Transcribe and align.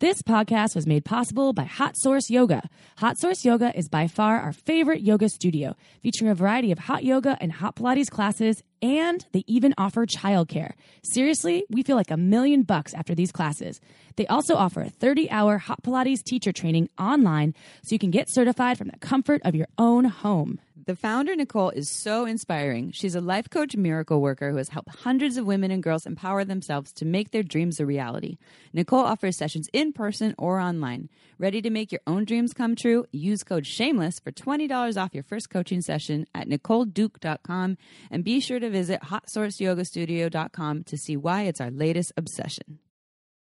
This 0.00 0.22
podcast 0.22 0.74
was 0.74 0.88
made 0.88 1.04
possible 1.04 1.52
by 1.52 1.62
Hot 1.62 1.96
Source 1.96 2.28
Yoga. 2.28 2.68
Hot 2.98 3.16
Source 3.16 3.44
Yoga 3.44 3.72
is 3.78 3.88
by 3.88 4.08
far 4.08 4.40
our 4.40 4.52
favorite 4.52 5.02
yoga 5.02 5.28
studio, 5.28 5.76
featuring 6.02 6.32
a 6.32 6.34
variety 6.34 6.72
of 6.72 6.80
hot 6.80 7.04
yoga 7.04 7.38
and 7.40 7.52
hot 7.52 7.76
Pilates 7.76 8.10
classes, 8.10 8.60
and 8.82 9.24
they 9.30 9.44
even 9.46 9.72
offer 9.78 10.04
childcare. 10.04 10.72
Seriously, 11.04 11.64
we 11.70 11.84
feel 11.84 11.94
like 11.94 12.10
a 12.10 12.16
million 12.16 12.64
bucks 12.64 12.92
after 12.92 13.14
these 13.14 13.30
classes. 13.30 13.80
They 14.16 14.26
also 14.26 14.56
offer 14.56 14.82
a 14.82 14.90
30 14.90 15.30
hour 15.30 15.58
hot 15.58 15.84
Pilates 15.84 16.24
teacher 16.24 16.50
training 16.50 16.88
online 16.98 17.54
so 17.84 17.94
you 17.94 18.00
can 18.00 18.10
get 18.10 18.28
certified 18.28 18.76
from 18.76 18.88
the 18.88 18.98
comfort 18.98 19.42
of 19.44 19.54
your 19.54 19.68
own 19.78 20.06
home. 20.06 20.58
The 20.86 20.94
founder, 20.94 21.34
Nicole, 21.34 21.70
is 21.70 21.88
so 21.88 22.26
inspiring. 22.26 22.92
She's 22.92 23.14
a 23.14 23.20
life 23.22 23.48
coach 23.48 23.74
miracle 23.74 24.20
worker 24.20 24.50
who 24.50 24.58
has 24.58 24.68
helped 24.68 24.90
hundreds 24.90 25.38
of 25.38 25.46
women 25.46 25.70
and 25.70 25.82
girls 25.82 26.04
empower 26.04 26.44
themselves 26.44 26.92
to 26.94 27.06
make 27.06 27.30
their 27.30 27.42
dreams 27.42 27.80
a 27.80 27.86
reality. 27.86 28.36
Nicole 28.74 29.00
offers 29.00 29.34
sessions 29.34 29.70
in 29.72 29.94
person 29.94 30.34
or 30.36 30.60
online. 30.60 31.08
Ready 31.38 31.62
to 31.62 31.70
make 31.70 31.90
your 31.90 32.02
own 32.06 32.26
dreams 32.26 32.52
come 32.52 32.76
true? 32.76 33.06
Use 33.12 33.42
code 33.42 33.66
SHAMELESS 33.66 34.20
for 34.20 34.30
$20 34.30 35.02
off 35.02 35.14
your 35.14 35.22
first 35.22 35.48
coaching 35.48 35.80
session 35.80 36.26
at 36.34 36.50
NicoleDuke.com 36.50 37.78
and 38.10 38.22
be 38.22 38.38
sure 38.40 38.60
to 38.60 38.68
visit 38.68 39.00
HotSourceYogaStudio.com 39.04 40.84
to 40.84 40.98
see 40.98 41.16
why 41.16 41.44
it's 41.44 41.62
our 41.62 41.70
latest 41.70 42.12
obsession. 42.18 42.78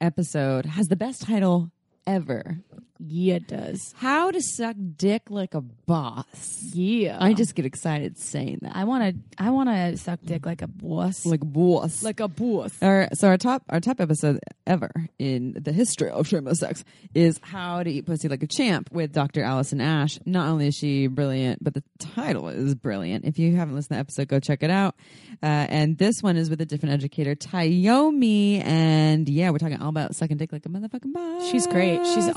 episode 0.00 0.66
has 0.66 0.88
the 0.88 0.96
best 0.96 1.22
title 1.22 1.70
ever 2.06 2.58
Yeah, 3.02 3.36
it 3.36 3.48
does. 3.48 3.94
How 3.96 4.30
to 4.30 4.42
Suck 4.42 4.76
Dick 4.96 5.30
Like 5.30 5.54
a 5.54 5.62
Boss. 5.62 6.60
Yeah. 6.74 7.16
I 7.18 7.32
just 7.32 7.54
get 7.54 7.64
excited 7.64 8.18
saying 8.18 8.58
that. 8.60 8.76
I 8.76 8.84
want 8.84 9.14
to 9.14 9.42
I 9.42 9.50
want 9.50 9.70
to 9.70 9.96
suck 9.96 10.20
dick 10.24 10.44
like 10.44 10.60
a 10.60 10.66
boss. 10.66 11.24
Like 11.24 11.40
boss. 11.40 12.02
like 12.02 12.20
a 12.20 12.28
boss. 12.28 12.72
Our, 12.82 13.08
so 13.14 13.28
our 13.28 13.38
top 13.38 13.62
our 13.70 13.80
top 13.80 14.00
episode 14.00 14.38
ever 14.66 14.90
in 15.18 15.56
the 15.58 15.72
history 15.72 16.10
of 16.10 16.28
shameless 16.28 16.60
sex 16.60 16.84
is 17.14 17.40
how 17.42 17.82
to 17.82 17.90
eat 17.90 18.04
pussy 18.06 18.28
like 18.28 18.42
a 18.42 18.46
champ 18.46 18.90
with 18.92 19.12
Dr. 19.12 19.42
Allison 19.42 19.80
Ash. 19.80 20.18
Not 20.26 20.48
only 20.48 20.68
is 20.68 20.74
she 20.74 21.06
brilliant, 21.06 21.64
but 21.64 21.72
the 21.72 21.82
title 21.98 22.48
is 22.48 22.74
brilliant. 22.74 23.24
If 23.24 23.38
you 23.38 23.56
haven't 23.56 23.74
listened 23.74 23.90
to 23.90 23.94
the 23.94 24.00
episode, 24.00 24.28
go 24.28 24.40
check 24.40 24.62
it 24.62 24.70
out. 24.70 24.94
Uh, 25.42 25.46
and 25.46 25.96
this 25.96 26.22
one 26.22 26.36
is 26.36 26.50
with 26.50 26.60
a 26.60 26.66
different 26.66 26.92
educator, 26.92 27.34
Tyomi, 27.34 28.62
and 28.64 29.28
yeah, 29.28 29.50
we're 29.50 29.58
talking 29.58 29.80
all 29.80 29.88
about 29.88 30.14
sucking 30.14 30.36
dick 30.36 30.52
like 30.52 30.66
a 30.66 30.68
motherfucking 30.68 31.12
boss. 31.12 31.50
She's 31.50 31.66
great. 31.66 32.04
She's 32.06 32.26
an 32.26 32.34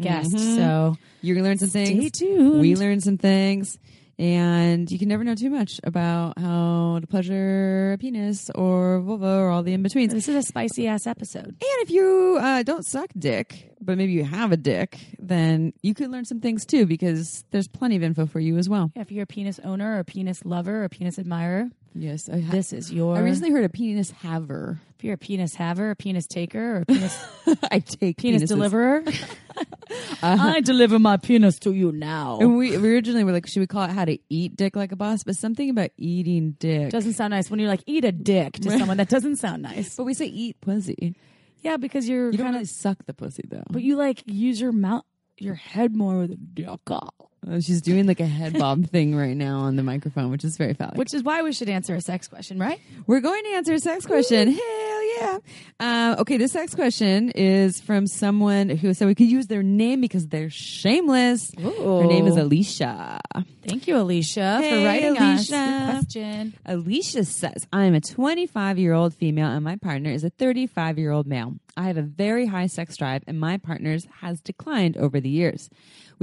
guest. 0.00 0.32
Mhm. 0.34 0.56
So 0.56 0.96
You're 1.22 1.36
gonna 1.36 1.48
learn 1.48 1.58
some 1.58 1.68
Stay 1.70 1.86
things. 1.86 2.10
tuned. 2.12 2.60
We 2.60 2.74
learned 2.76 3.02
some 3.02 3.18
things. 3.18 3.78
And 4.18 4.88
you 4.90 4.98
can 4.98 5.08
never 5.08 5.24
know 5.24 5.34
too 5.34 5.48
much 5.50 5.80
about 5.82 6.38
how 6.38 6.98
to 7.00 7.06
pleasure 7.06 7.94
a 7.94 7.98
penis 7.98 8.50
or 8.54 9.00
vulva 9.00 9.38
or 9.38 9.48
all 9.48 9.62
the 9.62 9.72
in 9.72 9.82
betweens. 9.82 10.12
this 10.12 10.28
is 10.28 10.36
a 10.36 10.42
spicy 10.42 10.86
ass 10.86 11.06
episode. 11.06 11.46
And 11.46 11.56
if 11.60 11.90
you 11.90 12.38
uh, 12.40 12.62
don't 12.62 12.84
suck 12.84 13.08
dick, 13.18 13.72
but 13.80 13.96
maybe 13.96 14.12
you 14.12 14.22
have 14.22 14.52
a 14.52 14.56
dick, 14.56 14.98
then 15.18 15.72
you 15.82 15.94
could 15.94 16.10
learn 16.10 16.24
some 16.26 16.40
things 16.40 16.64
too 16.66 16.84
because 16.86 17.44
there's 17.50 17.66
plenty 17.68 17.96
of 17.96 18.02
info 18.02 18.26
for 18.26 18.38
you 18.38 18.58
as 18.58 18.68
well. 18.68 18.92
If 18.94 19.10
you're 19.10 19.24
a 19.24 19.26
penis 19.26 19.58
owner 19.64 19.96
or 19.96 20.00
a 20.00 20.04
penis 20.04 20.44
lover 20.44 20.82
or 20.82 20.84
a 20.84 20.88
penis 20.90 21.18
admirer, 21.18 21.68
Yes, 21.94 22.26
ha- 22.28 22.36
this 22.50 22.72
is 22.72 22.90
your. 22.92 23.16
I 23.16 23.20
recently 23.20 23.50
heard 23.50 23.64
a 23.64 23.68
penis 23.68 24.10
haver. 24.12 24.80
If 25.02 25.06
you're 25.06 25.14
a 25.14 25.18
penis 25.18 25.56
haver, 25.56 25.90
a 25.90 25.96
penis 25.96 26.28
taker, 26.28 26.76
or 26.76 26.80
a 26.82 26.86
penis 26.86 27.26
I 27.72 27.80
take 27.80 28.18
penis 28.18 28.44
penises. 28.44 28.48
deliverer, 28.48 29.02
I 30.22 30.34
uh-huh. 30.34 30.60
deliver 30.60 31.00
my 31.00 31.16
penis 31.16 31.58
to 31.60 31.72
you 31.72 31.90
now. 31.90 32.38
And 32.40 32.56
we, 32.56 32.76
we 32.78 32.94
originally 32.94 33.24
were 33.24 33.32
like, 33.32 33.48
should 33.48 33.58
we 33.58 33.66
call 33.66 33.82
it 33.82 33.90
how 33.90 34.04
to 34.04 34.16
eat 34.28 34.54
dick 34.54 34.76
like 34.76 34.92
a 34.92 34.96
boss? 34.96 35.24
But 35.24 35.34
something 35.34 35.68
about 35.70 35.90
eating 35.96 36.52
dick. 36.52 36.90
Doesn't 36.90 37.14
sound 37.14 37.32
nice 37.32 37.50
when 37.50 37.58
you're 37.58 37.68
like 37.68 37.82
eat 37.84 38.04
a 38.04 38.12
dick 38.12 38.52
to 38.52 38.70
someone. 38.70 38.96
That 38.96 39.08
doesn't 39.08 39.36
sound 39.36 39.62
nice. 39.62 39.92
but 39.96 40.04
we 40.04 40.14
say 40.14 40.26
eat 40.26 40.60
pussy. 40.60 41.16
Yeah, 41.62 41.78
because 41.78 42.08
you're 42.08 42.30
You 42.30 42.38
don't 42.38 42.46
kind 42.46 42.54
really 42.54 42.62
of, 42.62 42.70
suck 42.70 43.04
the 43.04 43.12
pussy 43.12 43.42
though. 43.48 43.64
but 43.70 43.82
you 43.82 43.96
like 43.96 44.22
use 44.26 44.60
your 44.60 44.70
mouth, 44.70 45.02
your 45.36 45.56
head 45.56 45.96
more 45.96 46.18
with 46.18 46.30
a 46.30 46.36
dick, 46.36 46.68
Oh, 47.48 47.58
she's 47.60 47.80
doing 47.82 48.06
like 48.06 48.20
a 48.20 48.26
head 48.26 48.56
bob 48.58 48.86
thing 48.90 49.16
right 49.16 49.36
now 49.36 49.60
on 49.60 49.74
the 49.76 49.82
microphone, 49.82 50.30
which 50.30 50.44
is 50.44 50.56
very 50.56 50.74
phallic. 50.74 50.96
which 50.96 51.12
is 51.12 51.22
why 51.24 51.42
we 51.42 51.52
should 51.52 51.68
answer 51.68 51.94
a 51.94 52.00
sex 52.00 52.28
question, 52.28 52.58
right? 52.58 52.78
We're 53.06 53.20
going 53.20 53.42
to 53.44 53.50
answer 53.54 53.72
a 53.74 53.80
sex 53.80 54.06
question. 54.06 54.52
Hell 54.52 55.18
yeah. 55.20 55.38
Uh, 55.80 56.16
okay, 56.20 56.36
this 56.36 56.52
sex 56.52 56.74
question 56.74 57.30
is 57.30 57.80
from 57.80 58.06
someone 58.06 58.68
who 58.68 58.94
said 58.94 59.08
we 59.08 59.14
could 59.16 59.26
use 59.26 59.48
their 59.48 59.62
name 59.64 60.00
because 60.00 60.28
they're 60.28 60.50
shameless. 60.50 61.52
Her 61.60 62.04
name 62.04 62.26
is 62.28 62.36
Alicia. 62.36 63.20
Thank 63.66 63.86
you, 63.86 63.96
Alicia, 63.96 64.58
Hey, 64.60 64.70
for 64.70 64.84
writing 64.86 65.16
us 65.18 65.50
Alicia. 65.50 65.54
your 65.56 65.90
question. 66.00 66.54
Alicia 66.66 67.24
says, 67.24 67.66
I 67.72 67.84
am 67.84 67.94
a 67.94 68.00
25 68.00 68.78
year 68.78 68.92
old 68.92 69.14
female 69.14 69.48
and 69.48 69.64
my 69.64 69.76
partner 69.76 70.10
is 70.10 70.22
a 70.24 70.30
35 70.30 70.98
year 70.98 71.10
old 71.10 71.26
male. 71.26 71.54
I 71.76 71.84
have 71.84 71.96
a 71.96 72.02
very 72.02 72.46
high 72.46 72.66
sex 72.66 72.96
drive 72.96 73.22
and 73.26 73.38
my 73.40 73.56
partner's 73.58 74.06
has 74.20 74.40
declined 74.40 74.96
over 74.96 75.20
the 75.20 75.28
years. 75.30 75.70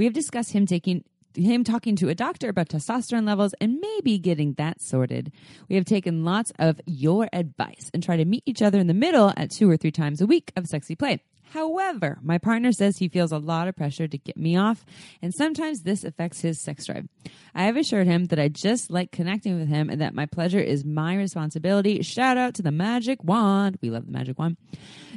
We 0.00 0.06
have 0.06 0.14
discussed 0.14 0.52
him 0.52 0.64
taking 0.64 1.04
him 1.34 1.62
talking 1.62 1.94
to 1.96 2.08
a 2.08 2.14
doctor 2.14 2.48
about 2.48 2.70
testosterone 2.70 3.26
levels 3.26 3.54
and 3.60 3.80
maybe 3.82 4.18
getting 4.18 4.54
that 4.54 4.80
sorted. 4.80 5.30
We 5.68 5.76
have 5.76 5.84
taken 5.84 6.24
lots 6.24 6.54
of 6.58 6.80
your 6.86 7.28
advice 7.34 7.90
and 7.92 8.02
try 8.02 8.16
to 8.16 8.24
meet 8.24 8.42
each 8.46 8.62
other 8.62 8.78
in 8.78 8.86
the 8.86 8.94
middle 8.94 9.30
at 9.36 9.50
two 9.50 9.68
or 9.68 9.76
three 9.76 9.90
times 9.90 10.22
a 10.22 10.26
week 10.26 10.52
of 10.56 10.66
sexy 10.66 10.94
play. 10.96 11.20
However, 11.50 12.18
my 12.22 12.38
partner 12.38 12.70
says 12.70 12.98
he 12.98 13.08
feels 13.08 13.32
a 13.32 13.38
lot 13.38 13.66
of 13.66 13.76
pressure 13.76 14.06
to 14.06 14.18
get 14.18 14.36
me 14.36 14.56
off, 14.56 14.84
and 15.20 15.34
sometimes 15.34 15.82
this 15.82 16.04
affects 16.04 16.40
his 16.40 16.60
sex 16.60 16.86
drive. 16.86 17.08
I 17.54 17.64
have 17.64 17.76
assured 17.76 18.06
him 18.06 18.26
that 18.26 18.38
I 18.38 18.48
just 18.48 18.90
like 18.90 19.10
connecting 19.10 19.58
with 19.58 19.68
him 19.68 19.90
and 19.90 20.00
that 20.00 20.14
my 20.14 20.26
pleasure 20.26 20.60
is 20.60 20.84
my 20.84 21.16
responsibility. 21.16 22.02
Shout 22.02 22.36
out 22.36 22.54
to 22.54 22.62
the 22.62 22.70
magic 22.70 23.24
wand. 23.24 23.78
We 23.82 23.90
love 23.90 24.06
the 24.06 24.12
magic 24.12 24.38
wand. 24.38 24.58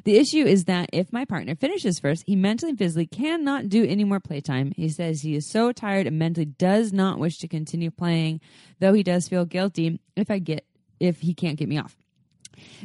The 0.05 0.17
issue 0.17 0.43
is 0.43 0.65
that 0.65 0.89
if 0.91 1.13
my 1.13 1.23
partner 1.23 1.55
finishes 1.55 1.99
first, 1.99 2.23
he 2.25 2.35
mentally 2.35 2.71
and 2.71 2.79
physically 2.79 3.05
cannot 3.05 3.69
do 3.69 3.85
any 3.85 4.03
more 4.03 4.19
playtime. 4.19 4.73
He 4.75 4.89
says 4.89 5.21
he 5.21 5.35
is 5.35 5.45
so 5.45 5.71
tired 5.71 6.07
and 6.07 6.17
mentally 6.17 6.45
does 6.45 6.91
not 6.91 7.19
wish 7.19 7.37
to 7.39 7.47
continue 7.47 7.91
playing, 7.91 8.41
though 8.79 8.93
he 8.93 9.03
does 9.03 9.27
feel 9.27 9.45
guilty 9.45 9.99
if 10.15 10.31
I 10.31 10.39
get 10.39 10.65
if 10.99 11.19
he 11.19 11.33
can't 11.33 11.57
get 11.57 11.69
me 11.69 11.77
off. 11.77 11.95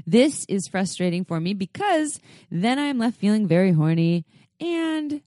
This 0.06 0.44
is 0.48 0.68
frustrating 0.68 1.24
for 1.24 1.40
me 1.40 1.54
because 1.54 2.20
then 2.50 2.78
I'm 2.78 2.98
left 2.98 3.18
feeling 3.18 3.46
very 3.46 3.72
horny 3.72 4.24
and 4.60 5.20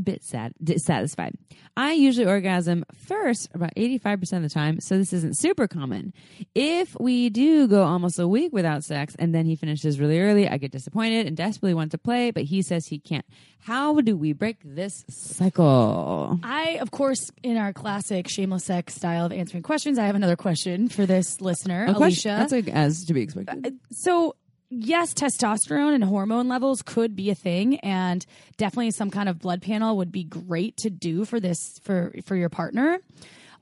a 0.00 0.02
bit 0.02 0.24
sad, 0.24 0.52
dissatisfied. 0.62 1.34
I 1.76 1.92
usually 1.92 2.26
orgasm 2.26 2.84
first 2.94 3.48
about 3.54 3.74
85% 3.76 4.32
of 4.38 4.42
the 4.42 4.48
time, 4.48 4.80
so 4.80 4.96
this 4.98 5.12
isn't 5.12 5.36
super 5.38 5.68
common. 5.68 6.12
If 6.54 6.98
we 6.98 7.28
do 7.30 7.68
go 7.68 7.84
almost 7.84 8.18
a 8.18 8.26
week 8.26 8.52
without 8.52 8.82
sex 8.82 9.14
and 9.18 9.34
then 9.34 9.46
he 9.46 9.56
finishes 9.56 10.00
really 10.00 10.20
early, 10.20 10.48
I 10.48 10.56
get 10.56 10.72
disappointed 10.72 11.26
and 11.26 11.36
desperately 11.36 11.74
want 11.74 11.92
to 11.92 11.98
play, 11.98 12.30
but 12.30 12.44
he 12.44 12.62
says 12.62 12.86
he 12.86 12.98
can't. 12.98 13.24
How 13.60 14.00
do 14.00 14.16
we 14.16 14.32
break 14.32 14.56
this 14.64 15.04
cycle? 15.08 16.38
I, 16.42 16.78
of 16.80 16.90
course, 16.90 17.30
in 17.42 17.56
our 17.56 17.72
classic 17.72 18.28
shameless 18.28 18.64
sex 18.64 18.94
style 18.94 19.26
of 19.26 19.32
answering 19.32 19.62
questions, 19.62 19.98
I 19.98 20.06
have 20.06 20.14
another 20.16 20.36
question 20.36 20.88
for 20.88 21.06
this 21.06 21.40
listener, 21.40 21.84
A 21.84 21.94
question- 21.94 22.30
Alicia. 22.32 22.40
That's 22.40 22.52
like 22.52 22.68
as 22.68 23.04
to 23.04 23.14
be 23.14 23.20
expected. 23.22 23.66
Uh, 23.66 23.70
so 23.90 24.34
yes 24.70 25.12
testosterone 25.12 25.94
and 25.94 26.04
hormone 26.04 26.48
levels 26.48 26.80
could 26.82 27.14
be 27.14 27.30
a 27.30 27.34
thing 27.34 27.78
and 27.80 28.24
definitely 28.56 28.90
some 28.90 29.10
kind 29.10 29.28
of 29.28 29.38
blood 29.38 29.60
panel 29.60 29.96
would 29.96 30.12
be 30.12 30.24
great 30.24 30.76
to 30.76 30.88
do 30.88 31.24
for 31.24 31.40
this 31.40 31.78
for 31.82 32.12
for 32.24 32.36
your 32.36 32.48
partner 32.48 33.00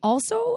also 0.03 0.57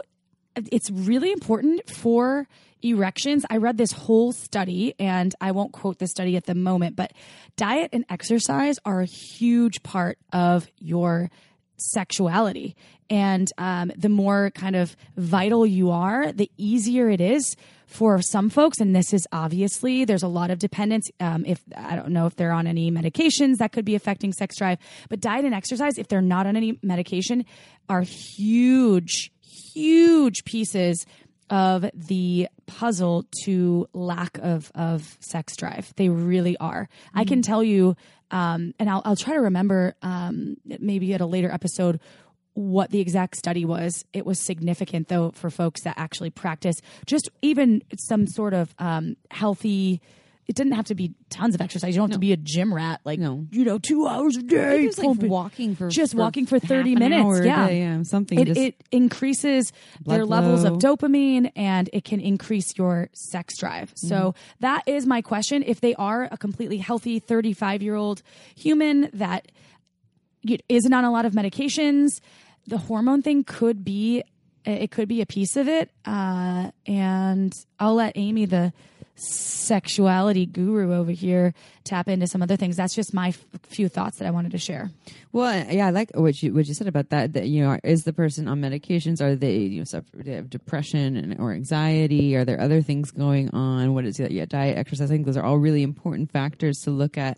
it's 0.55 0.91
really 0.91 1.31
important 1.31 1.89
for 1.89 2.47
erections. 2.83 3.45
I 3.49 3.57
read 3.57 3.77
this 3.77 3.91
whole 3.91 4.31
study, 4.31 4.95
and 4.99 5.33
I 5.39 5.51
won't 5.51 5.71
quote 5.71 5.99
the 5.99 6.07
study 6.07 6.35
at 6.35 6.45
the 6.45 6.55
moment, 6.55 6.95
but 6.95 7.13
diet 7.55 7.89
and 7.93 8.05
exercise 8.09 8.77
are 8.85 9.01
a 9.01 9.05
huge 9.05 9.83
part 9.83 10.17
of 10.33 10.67
your 10.77 11.29
sexuality. 11.77 12.75
And 13.09 13.49
um, 13.57 13.91
the 13.95 14.09
more 14.09 14.51
kind 14.51 14.75
of 14.75 14.95
vital 15.17 15.65
you 15.65 15.91
are, 15.91 16.31
the 16.31 16.49
easier 16.57 17.09
it 17.09 17.21
is 17.21 17.55
for 17.91 18.21
some 18.21 18.49
folks. 18.49 18.79
And 18.79 18.95
this 18.95 19.13
is 19.13 19.27
obviously, 19.31 20.05
there's 20.05 20.23
a 20.23 20.27
lot 20.27 20.49
of 20.49 20.59
dependence. 20.59 21.11
Um, 21.19 21.43
if 21.45 21.61
I 21.75 21.95
don't 21.95 22.09
know 22.09 22.25
if 22.25 22.35
they're 22.37 22.53
on 22.53 22.65
any 22.65 22.89
medications 22.89 23.57
that 23.57 23.73
could 23.73 23.85
be 23.85 23.95
affecting 23.95 24.31
sex 24.31 24.57
drive, 24.57 24.79
but 25.09 25.19
diet 25.19 25.43
and 25.43 25.53
exercise, 25.53 25.97
if 25.97 26.07
they're 26.07 26.21
not 26.21 26.47
on 26.47 26.55
any 26.55 26.79
medication, 26.81 27.45
are 27.89 28.01
huge, 28.01 29.31
huge 29.73 30.45
pieces 30.45 31.05
of 31.49 31.85
the 31.93 32.47
puzzle 32.65 33.25
to 33.43 33.85
lack 33.91 34.37
of 34.37 34.71
of 34.73 35.17
sex 35.19 35.57
drive. 35.57 35.93
They 35.97 36.07
really 36.07 36.55
are. 36.57 36.87
I 37.13 37.25
can 37.25 37.41
tell 37.41 37.61
you, 37.61 37.97
um, 38.31 38.73
and 38.79 38.89
I'll, 38.89 39.01
I'll 39.03 39.17
try 39.17 39.33
to 39.33 39.41
remember 39.41 39.95
um, 40.01 40.55
maybe 40.63 41.13
at 41.13 41.19
a 41.19 41.25
later 41.25 41.51
episode 41.51 41.99
what 42.53 42.91
the 42.91 42.99
exact 42.99 43.37
study 43.37 43.65
was. 43.65 44.05
It 44.13 44.25
was 44.25 44.39
significant 44.39 45.07
though 45.07 45.31
for 45.31 45.49
folks 45.49 45.83
that 45.83 45.95
actually 45.97 46.29
practice 46.31 46.75
just 47.05 47.29
even 47.41 47.81
some 47.97 48.27
sort 48.27 48.53
of 48.53 48.73
um, 48.79 49.15
healthy. 49.29 50.01
It 50.47 50.55
didn't 50.55 50.73
have 50.73 50.85
to 50.85 50.95
be 50.95 51.13
tons 51.29 51.55
of 51.55 51.61
exercise. 51.61 51.95
You 51.95 52.01
don't 52.01 52.09
have 52.09 52.15
to 52.15 52.19
be 52.19 52.33
a 52.33 52.37
gym 52.37 52.73
rat, 52.73 52.99
like 53.05 53.19
No. 53.19 53.47
you 53.51 53.63
know, 53.63 53.77
two 53.77 54.05
hours 54.05 54.35
a 54.35 54.41
day. 54.41 54.85
Just 54.85 54.97
like 54.97 55.21
walking 55.21 55.75
for 55.75 55.87
just 55.87 56.11
for 56.11 56.17
walking 56.17 56.45
for 56.45 56.59
thirty 56.59 56.93
minutes. 56.93 57.45
yeah, 57.45 57.67
day, 57.67 57.79
yeah, 57.79 58.03
something. 58.03 58.37
it, 58.37 58.45
just, 58.47 58.59
it 58.59 58.83
increases 58.91 59.71
their 60.05 60.25
levels 60.25 60.65
of 60.65 60.73
dopamine 60.79 61.51
and 61.55 61.89
it 61.93 62.03
can 62.03 62.19
increase 62.19 62.77
your 62.77 63.07
sex 63.13 63.57
drive. 63.57 63.93
Mm-hmm. 63.93 64.07
So 64.07 64.35
that 64.59 64.83
is 64.87 65.05
my 65.05 65.21
question. 65.21 65.63
If 65.65 65.79
they 65.79 65.95
are 65.95 66.27
a 66.29 66.37
completely 66.37 66.79
healthy 66.79 67.19
35 67.19 67.81
year 67.81 67.95
old 67.95 68.21
human 68.55 69.09
that 69.13 69.51
isn't 70.69 70.93
on 70.93 71.03
a 71.03 71.11
lot 71.11 71.25
of 71.25 71.33
medications, 71.33 72.19
the 72.67 72.77
hormone 72.77 73.21
thing 73.21 73.43
could 73.43 73.83
be 73.83 74.23
it 74.65 74.91
could 74.91 75.07
be 75.07 75.21
a 75.21 75.25
piece 75.25 75.55
of 75.55 75.67
it. 75.67 75.89
Uh, 76.05 76.71
and 76.85 77.53
I'll 77.79 77.95
let 77.95 78.13
Amy, 78.15 78.45
the 78.45 78.73
sexuality 79.15 80.45
guru 80.45 80.93
over 80.93 81.11
here, 81.11 81.53
tap 81.83 82.07
into 82.07 82.27
some 82.27 82.41
other 82.41 82.55
things. 82.55 82.77
That's 82.77 82.95
just 82.95 83.13
my 83.13 83.29
f- 83.29 83.45
few 83.63 83.87
thoughts 83.87 84.17
that 84.17 84.27
I 84.27 84.31
wanted 84.31 84.51
to 84.51 84.57
share. 84.57 84.89
Well, 85.31 85.65
yeah, 85.69 85.87
I 85.87 85.89
like 85.91 86.11
what 86.13 86.41
you 86.41 86.53
what 86.53 86.67
you 86.67 86.73
said 86.73 86.87
about 86.87 87.09
that. 87.09 87.33
That 87.33 87.47
you 87.47 87.63
know, 87.63 87.77
is 87.83 88.03
the 88.03 88.13
person 88.13 88.47
on 88.47 88.61
medications? 88.61 89.21
Are 89.21 89.35
they 89.35 89.57
you 89.57 89.79
know 89.79 89.85
suffer 89.85 90.05
they 90.13 90.33
have 90.33 90.49
depression 90.49 91.17
and, 91.17 91.39
or 91.39 91.53
anxiety? 91.53 92.35
Are 92.35 92.45
there 92.45 92.59
other 92.59 92.81
things 92.81 93.11
going 93.11 93.49
on? 93.51 93.93
What 93.93 94.05
is 94.05 94.19
it? 94.19 94.31
Yeah, 94.31 94.45
diet, 94.45 94.77
exercise. 94.77 95.09
I 95.09 95.13
think 95.13 95.25
those 95.25 95.37
are 95.37 95.43
all 95.43 95.57
really 95.57 95.83
important 95.83 96.31
factors 96.31 96.79
to 96.83 96.91
look 96.91 97.17
at. 97.17 97.37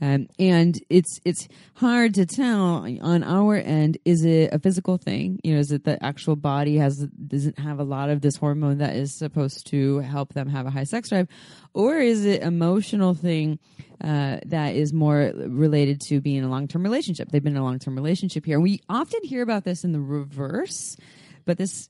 Um, 0.00 0.28
and 0.38 0.78
it's 0.90 1.20
it's 1.24 1.48
hard 1.74 2.14
to 2.14 2.26
tell 2.26 2.86
on 3.00 3.22
our 3.22 3.56
end. 3.56 3.98
Is 4.04 4.24
it 4.24 4.52
a 4.52 4.58
physical 4.58 4.98
thing? 4.98 5.40
You 5.44 5.54
know, 5.54 5.60
is 5.60 5.70
it 5.72 5.84
the 5.84 6.02
actual 6.04 6.36
body 6.36 6.76
has 6.76 6.98
doesn't 6.98 7.58
have 7.58 7.78
a 7.78 7.84
lot 7.84 8.10
of 8.10 8.20
this 8.20 8.36
hormone 8.36 8.78
that 8.78 8.96
is 8.96 9.16
supposed 9.16 9.66
to 9.68 9.98
help 10.00 10.34
them 10.34 10.48
have 10.48 10.66
a 10.66 10.70
high 10.70 10.84
sex 10.84 11.10
drive, 11.10 11.28
or 11.74 11.98
is 11.98 12.24
it 12.24 12.42
emotional 12.42 13.14
thing 13.14 13.58
uh, 14.02 14.38
that 14.46 14.74
is 14.74 14.92
more 14.92 15.32
related 15.34 16.00
to 16.08 16.20
being 16.20 16.36
in 16.36 16.44
a 16.44 16.50
long 16.50 16.66
term 16.66 16.82
relationship? 16.82 17.30
They've 17.30 17.42
been 17.42 17.56
in 17.56 17.62
a 17.62 17.64
long 17.64 17.78
term 17.78 17.94
relationship 17.94 18.44
here. 18.44 18.58
We 18.58 18.80
often 18.88 19.20
hear 19.22 19.42
about 19.42 19.64
this 19.64 19.84
in 19.84 19.92
the 19.92 20.00
reverse, 20.00 20.96
but 21.44 21.56
this 21.56 21.88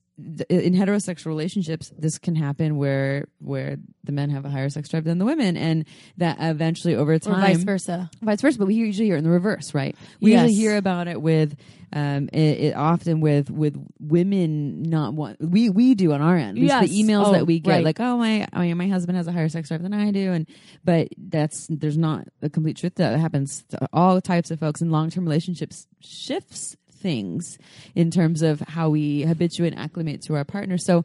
in 0.48 0.74
heterosexual 0.74 1.26
relationships 1.26 1.90
this 1.98 2.18
can 2.18 2.36
happen 2.36 2.76
where 2.76 3.26
where 3.40 3.76
the 4.04 4.12
men 4.12 4.30
have 4.30 4.44
a 4.44 4.48
higher 4.48 4.68
sex 4.68 4.88
drive 4.88 5.02
than 5.02 5.18
the 5.18 5.24
women 5.24 5.56
and 5.56 5.84
that 6.18 6.36
eventually 6.38 6.94
over 6.94 7.14
Or 7.14 7.18
time 7.18 7.40
vice 7.40 7.64
versa. 7.64 8.08
vice 8.22 8.40
versa 8.40 8.58
but 8.58 8.66
we 8.66 8.74
usually 8.76 9.06
hear 9.08 9.16
it 9.16 9.18
in 9.18 9.24
the 9.24 9.30
reverse 9.30 9.74
right 9.74 9.96
we 10.20 10.30
Yes. 10.30 10.42
usually 10.50 10.54
hear 10.60 10.76
about 10.76 11.08
it 11.08 11.20
with 11.20 11.56
um 11.92 12.28
it, 12.32 12.38
it 12.60 12.76
often 12.76 13.20
with 13.20 13.50
with 13.50 13.76
women 13.98 14.82
not 14.84 15.14
want 15.14 15.36
we 15.40 15.68
we 15.68 15.96
do 15.96 16.12
on 16.12 16.20
our 16.22 16.36
end 16.36 16.58
Yes. 16.58 16.88
the 16.88 17.02
emails 17.02 17.26
Oh, 17.26 17.32
that 17.32 17.46
we 17.46 17.58
get 17.58 17.70
right. 17.72 17.84
like 17.84 17.98
oh 17.98 18.16
my 18.16 18.46
oh, 18.52 18.62
yeah, 18.62 18.74
my 18.74 18.86
husband 18.86 19.16
has 19.16 19.26
a 19.26 19.32
higher 19.32 19.48
sex 19.48 19.66
drive 19.68 19.82
than 19.82 19.92
i 19.94 20.12
do 20.12 20.30
and 20.32 20.46
but 20.84 21.08
that's 21.18 21.66
there's 21.68 21.98
not 21.98 22.28
a 22.40 22.48
complete 22.48 22.76
truth 22.76 22.94
that 22.96 23.18
happens 23.18 23.64
to 23.70 23.88
all 23.92 24.20
types 24.20 24.52
of 24.52 24.60
folks 24.60 24.80
in 24.80 24.90
long-term 24.92 25.24
relationships 25.24 25.88
shifts 25.98 26.76
things 27.04 27.58
in 27.94 28.10
terms 28.10 28.40
of 28.42 28.60
how 28.60 28.88
we 28.90 29.22
habituate 29.22 29.72
and 29.74 29.80
acclimate 29.86 30.22
to 30.22 30.34
our 30.34 30.44
partner 30.44 30.78
so 30.78 31.04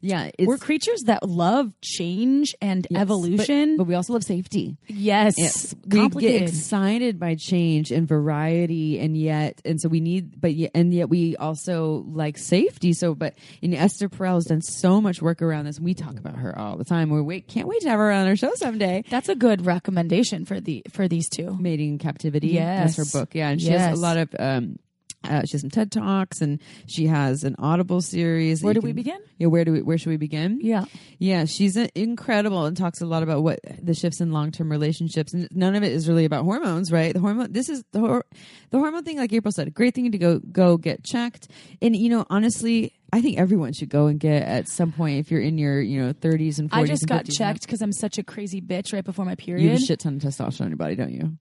yeah 0.00 0.30
it's 0.38 0.46
We're 0.48 0.56
creatures 0.56 1.02
that 1.06 1.22
love 1.28 1.70
change 1.82 2.54
and 2.62 2.86
yes, 2.90 3.00
evolution. 3.02 3.76
but, 3.76 3.82
but 3.84 3.88
we 3.88 3.94
also 3.94 4.14
love 4.14 4.24
safety 4.24 4.78
yes, 4.88 5.34
Yes, 5.36 5.74
we 5.86 6.08
get 6.08 6.42
excited 6.42 7.18
by 7.20 7.34
change 7.34 7.90
and 7.90 8.08
variety, 8.08 8.98
and 8.98 9.16
yet, 9.16 9.60
and 9.64 9.78
so 9.80 9.88
we 9.88 10.00
need, 10.00 10.40
but 10.40 10.54
yet, 10.54 10.70
and 10.74 10.92
yet 10.94 11.08
we 11.08 11.36
also 11.36 12.04
like 12.08 12.38
safety. 12.38 12.92
So, 12.94 13.14
but 13.14 13.34
and 13.62 13.74
Esther 13.74 14.08
Perel 14.08 14.34
has 14.36 14.46
done 14.46 14.62
so 14.62 15.00
much 15.00 15.20
work 15.20 15.42
around 15.42 15.66
this. 15.66 15.78
We 15.78 15.94
talk 15.94 16.16
about 16.18 16.36
her 16.36 16.58
all 16.58 16.76
the 16.78 16.84
time. 16.84 17.10
We 17.10 17.20
wait, 17.20 17.46
can't 17.48 17.68
wait 17.68 17.80
to 17.82 17.88
have 17.90 17.98
her 17.98 18.10
on 18.10 18.26
our 18.26 18.36
show 18.36 18.52
someday. 18.54 19.04
That's 19.10 19.28
a 19.28 19.34
good 19.36 19.66
recommendation 19.66 20.44
for 20.46 20.58
the 20.60 20.82
for 20.90 21.06
these 21.08 21.28
two. 21.28 21.56
Mating 21.60 21.90
in 21.92 21.98
Captivity. 21.98 22.48
Yes. 22.48 22.96
that's 22.96 23.12
her 23.12 23.18
book. 23.20 23.34
Yeah, 23.34 23.50
and 23.50 23.60
she 23.60 23.68
Yes. 23.68 23.80
has 23.90 23.98
a 23.98 24.02
lot 24.02 24.16
of. 24.16 24.28
um 24.38 24.78
uh, 25.24 25.42
she 25.44 25.52
has 25.52 25.60
some 25.60 25.70
TED 25.70 25.92
talks, 25.92 26.40
and 26.40 26.60
she 26.86 27.06
has 27.06 27.44
an 27.44 27.56
Audible 27.58 28.00
series. 28.00 28.62
Where 28.62 28.74
do 28.74 28.80
we 28.80 28.92
begin? 28.92 29.20
Yeah, 29.38 29.48
where 29.48 29.64
do 29.64 29.72
we? 29.72 29.82
Where 29.82 29.98
should 29.98 30.10
we 30.10 30.16
begin? 30.16 30.58
Yeah. 30.60 30.84
Yeah, 31.18 31.44
she's 31.44 31.76
uh, 31.76 31.88
incredible 31.94 32.64
and 32.64 32.76
talks 32.76 33.00
a 33.00 33.06
lot 33.06 33.22
about 33.22 33.42
what 33.42 33.60
the 33.80 33.94
shifts 33.94 34.20
in 34.20 34.32
long 34.32 34.50
term 34.50 34.70
relationships. 34.70 35.32
And 35.32 35.48
none 35.52 35.74
of 35.74 35.82
it 35.82 35.92
is 35.92 36.08
really 36.08 36.24
about 36.24 36.44
hormones, 36.44 36.90
right? 36.92 37.12
The 37.12 37.20
hormone. 37.20 37.52
This 37.52 37.68
is 37.68 37.84
the 37.92 38.00
hor- 38.00 38.26
the 38.70 38.78
hormone 38.78 39.04
thing. 39.04 39.18
Like 39.18 39.32
April 39.32 39.52
said, 39.52 39.68
a 39.68 39.70
great 39.70 39.94
thing 39.94 40.10
to 40.12 40.18
go 40.18 40.38
go 40.38 40.76
get 40.76 41.04
checked. 41.04 41.48
And 41.80 41.94
you 41.94 42.08
know, 42.08 42.26
honestly, 42.30 42.92
I 43.12 43.20
think 43.20 43.38
everyone 43.38 43.72
should 43.72 43.90
go 43.90 44.06
and 44.06 44.18
get 44.18 44.42
at 44.42 44.68
some 44.68 44.90
point 44.92 45.18
if 45.18 45.30
you're 45.30 45.40
in 45.40 45.58
your 45.58 45.80
you 45.80 46.02
know 46.02 46.12
30s 46.12 46.58
and 46.58 46.70
40s. 46.70 46.76
I 46.76 46.84
just 46.86 47.06
got 47.06 47.24
50s, 47.26 47.36
checked 47.38 47.62
because 47.62 47.82
I'm 47.82 47.92
such 47.92 48.18
a 48.18 48.22
crazy 48.22 48.60
bitch 48.60 48.92
right 48.92 49.04
before 49.04 49.24
my 49.24 49.34
period. 49.34 49.62
You 49.64 49.70
have 49.70 49.82
a 49.82 49.84
shit 49.84 50.00
ton 50.00 50.16
of 50.16 50.22
testosterone 50.22 50.62
in 50.62 50.68
your 50.68 50.76
body, 50.76 50.94
don't 50.94 51.12
you? 51.12 51.36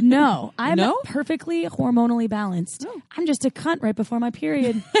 No, 0.00 0.52
I'm 0.58 0.76
No? 0.76 0.98
perfectly 1.04 1.64
hormonally 1.66 2.28
balanced. 2.28 2.84
Oh. 2.88 3.00
I'm 3.16 3.26
just 3.26 3.44
a 3.44 3.50
cunt 3.50 3.82
right 3.82 3.94
before 3.96 4.18
my 4.20 4.30
period. 4.30 4.82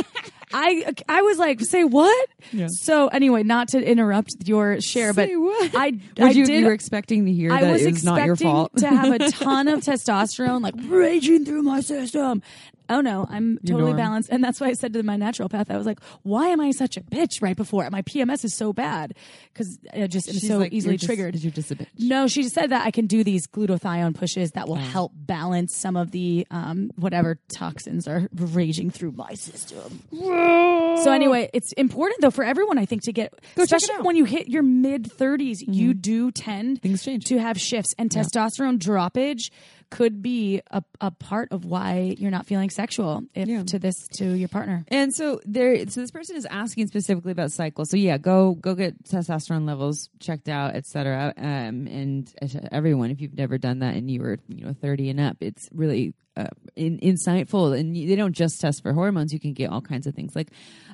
I 0.56 0.94
I 1.08 1.22
was 1.22 1.38
like, 1.38 1.60
say 1.62 1.82
what? 1.82 2.28
Yeah. 2.52 2.68
So 2.70 3.08
anyway, 3.08 3.42
not 3.42 3.68
to 3.68 3.82
interrupt 3.82 4.34
your 4.46 4.80
share, 4.80 5.12
but 5.12 5.28
Say 5.28 5.34
what? 5.36 5.70
I 5.74 5.92
I 6.20 6.30
you, 6.30 6.46
did. 6.46 6.60
you 6.60 6.66
were 6.66 6.72
expecting 6.72 7.24
to 7.26 7.32
hear 7.32 7.52
I 7.52 7.62
that 7.62 7.72
was 7.72 7.84
was 7.84 8.04
not 8.04 8.24
your 8.24 8.34
expecting 8.34 8.52
fault. 8.52 8.76
to 8.76 8.86
have 8.88 9.12
a 9.12 9.30
ton 9.32 9.66
of 9.66 9.80
testosterone 9.84 10.62
like 10.62 10.74
raging 10.84 11.44
through 11.44 11.62
my 11.62 11.80
system. 11.80 12.40
Oh 12.88 13.00
no, 13.00 13.26
I'm 13.30 13.58
totally 13.66 13.94
balanced, 13.94 14.28
and 14.30 14.44
that's 14.44 14.60
why 14.60 14.66
I 14.68 14.72
said 14.74 14.92
to 14.92 15.02
my 15.02 15.16
naturopath, 15.16 15.70
I 15.70 15.76
was 15.76 15.86
like, 15.86 16.00
"Why 16.22 16.48
am 16.48 16.60
I 16.60 16.70
such 16.70 16.96
a 16.96 17.00
bitch 17.00 17.40
right 17.40 17.56
before 17.56 17.88
my 17.90 18.02
PMS 18.02 18.44
is 18.44 18.54
so 18.54 18.72
bad?" 18.72 19.14
Because 19.52 19.78
I 19.92 20.06
just 20.06 20.28
am 20.28 20.34
She's 20.34 20.46
so 20.48 20.58
like, 20.58 20.72
easily 20.72 20.92
you're 20.94 20.98
just- 20.98 21.06
triggered. 21.06 21.34
You're 21.36 21.52
just 21.52 21.70
a 21.70 21.76
bitch. 21.76 21.86
No, 21.98 22.26
she 22.26 22.42
said 22.44 22.70
that 22.70 22.86
I 22.86 22.90
can 22.90 23.06
do 23.06 23.24
these 23.24 23.46
glutathione 23.46 24.14
pushes 24.14 24.50
that 24.52 24.68
will 24.68 24.74
help 24.76 25.12
balance 25.14 25.74
some 25.74 25.96
of 25.96 26.10
the 26.10 26.46
um, 26.50 26.90
whatever 26.96 27.38
toxins 27.56 28.06
are 28.06 28.28
raging 28.34 28.90
through 28.90 29.12
my 29.12 29.32
system. 29.34 30.02
So 30.12 31.10
anyway, 31.12 31.50
it's 31.52 31.72
important 31.72 32.20
though 32.20 32.30
for 32.30 32.44
everyone 32.44 32.78
I 32.78 32.84
think 32.86 33.02
to 33.04 33.12
get, 33.12 33.32
Go 33.56 33.64
check 33.64 33.72
it 33.78 33.82
especially 33.82 33.94
out. 34.00 34.04
when 34.04 34.16
you 34.16 34.24
hit 34.24 34.48
your 34.48 34.62
mid 34.62 35.04
30s, 35.04 35.58
you 35.66 35.94
do 35.94 36.30
tend 36.30 36.82
Things 36.82 37.02
change. 37.02 37.24
to 37.26 37.38
have 37.38 37.58
shifts, 37.58 37.94
and 37.98 38.10
testosterone 38.10 38.78
droppage 38.78 39.50
could 39.90 40.22
be 40.22 40.60
a, 40.70 40.82
a 41.00 41.10
part 41.10 41.52
of 41.52 41.64
why 41.64 42.14
you're 42.18 42.30
not 42.30 42.46
feeling 42.46 42.70
sexual 42.70 43.22
if 43.34 43.48
Yeah. 43.48 43.62
to 43.64 43.78
this 43.78 43.96
to 44.18 44.32
your 44.34 44.48
partner. 44.48 44.84
And 44.88 45.14
so 45.14 45.40
there, 45.44 45.86
so 45.88 46.00
this 46.00 46.10
person 46.10 46.36
is 46.36 46.46
asking 46.46 46.88
specifically 46.88 47.32
about 47.32 47.52
cycles. 47.52 47.90
So 47.90 47.96
yeah, 47.96 48.18
go 48.18 48.54
go 48.54 48.74
get 48.74 49.02
testosterone 49.04 49.66
levels 49.66 50.08
checked 50.20 50.48
out, 50.48 50.74
etc. 50.74 51.32
Um, 51.36 51.86
and 51.86 52.32
everyone, 52.72 53.10
if 53.10 53.20
you've 53.20 53.36
never 53.36 53.58
done 53.58 53.80
that 53.80 53.94
and 53.94 54.10
you 54.10 54.20
were 54.20 54.38
you 54.48 54.64
know 54.66 54.74
thirty 54.74 55.10
and 55.10 55.20
up, 55.20 55.36
it's 55.40 55.68
really 55.72 56.14
uh, 56.36 56.46
in, 56.76 56.98
insightful. 56.98 57.78
And 57.78 57.94
they 57.94 58.16
don't 58.16 58.32
just 58.34 58.60
test 58.60 58.82
for 58.82 58.92
hormones; 58.92 59.32
you 59.32 59.40
can 59.40 59.52
get 59.52 59.70
all 59.70 59.80
kinds 59.80 60.06
of 60.06 60.14
things 60.14 60.34
like 60.34 60.48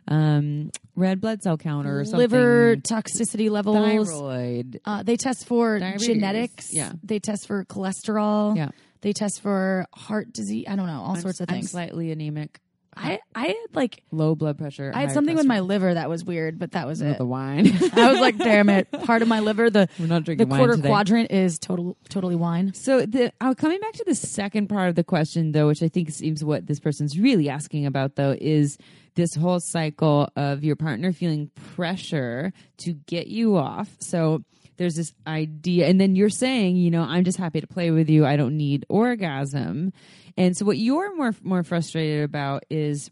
um, 0.09 0.71
red 0.97 1.21
blood 1.21 1.43
cell 1.43 1.57
count 1.57 1.87
or 1.87 2.05
something, 2.05 2.19
Liver 2.21 2.77
toxicity 2.77 3.51
levels. 3.51 3.77
thyroid. 4.09 4.81
Uh, 4.85 5.03
they 5.03 5.17
test 5.17 5.47
for 5.47 5.79
Diabetes. 5.79 6.07
genetics. 6.07 6.69
Yeah. 6.73 6.93
They 7.03 7.19
test 7.19 7.47
for 7.47 7.65
cholesterol. 7.65 8.57
Yeah. 8.57 8.71
They 9.03 9.13
test 9.13 9.41
for 9.41 9.87
heart 9.95 10.33
disease. 10.33 10.67
I 10.69 10.77
don't 10.77 10.87
know, 10.87 11.01
all 11.01 11.13
I'm- 11.15 11.21
sorts 11.23 11.41
of 11.41 11.49
I'm 11.51 11.57
things. 11.57 11.71
slightly 11.71 12.11
anemic. 12.13 12.61
I 13.03 13.19
I 13.35 13.47
had 13.49 13.57
like 13.75 14.03
Low 14.13 14.35
blood 14.35 14.59
pressure. 14.59 14.93
I 14.95 15.01
had 15.03 15.13
something 15.13 15.35
with 15.37 15.47
my 15.47 15.61
liver 15.61 15.95
that 15.95 16.09
was 16.09 16.25
weird, 16.25 16.59
but 16.59 16.73
that 16.73 16.87
was 16.87 17.01
With 17.03 17.13
it. 17.13 17.19
the 17.19 17.27
wine. 17.27 17.67
I 17.95 18.11
was 18.11 18.21
like, 18.21 18.37
damn 18.39 18.69
it, 18.69 18.91
part 19.05 19.23
of 19.23 19.29
my 19.29 19.41
liver, 19.41 19.71
the 19.71 19.89
We're 19.99 20.07
not 20.07 20.21
the 20.21 20.25
drinking 20.27 20.49
wine 20.51 20.59
quarter 20.61 20.77
today. 20.77 20.89
quadrant 20.89 21.31
is 21.31 21.59
total 21.59 21.97
totally 22.09 22.37
wine. 22.37 22.75
So 22.75 23.07
the 23.07 23.33
uh, 23.41 23.55
coming 23.55 23.81
back 23.81 23.93
to 23.95 24.05
the 24.07 24.15
second 24.15 24.69
part 24.69 24.89
of 24.91 24.95
the 24.95 25.05
question, 25.05 25.53
though, 25.53 25.69
which 25.69 25.83
I 25.83 25.89
think 25.89 26.11
seems 26.11 26.45
what 26.45 26.67
this 26.67 26.79
person's 26.81 27.19
really 27.19 27.49
asking 27.49 27.87
about, 27.87 28.17
though, 28.17 28.37
is 28.39 28.77
this 29.15 29.35
whole 29.35 29.61
cycle 29.61 30.29
of 30.37 30.63
your 30.63 30.77
partner 30.77 31.13
feeling 31.13 31.51
pressure 31.75 32.53
to 32.79 32.93
get 32.93 33.27
you 33.27 33.57
off. 33.57 33.89
So 33.99 34.45
there's 34.77 34.95
this 34.95 35.13
idea, 35.27 35.89
and 35.89 36.01
then 36.01 36.15
you're 36.17 36.31
saying, 36.31 36.77
you 36.77 36.91
know, 36.91 37.03
I'm 37.03 37.25
just 37.25 37.37
happy 37.37 37.61
to 37.61 37.67
play 37.67 37.91
with 37.91 38.09
you. 38.09 38.25
I 38.25 38.37
don't 38.37 38.57
need 38.57 38.87
orgasm. 38.89 39.93
And 40.41 40.57
so 40.57 40.65
what 40.65 40.79
you're 40.79 41.15
more 41.17 41.35
more 41.43 41.63
frustrated 41.63 42.25
about 42.25 42.65
is 42.71 43.11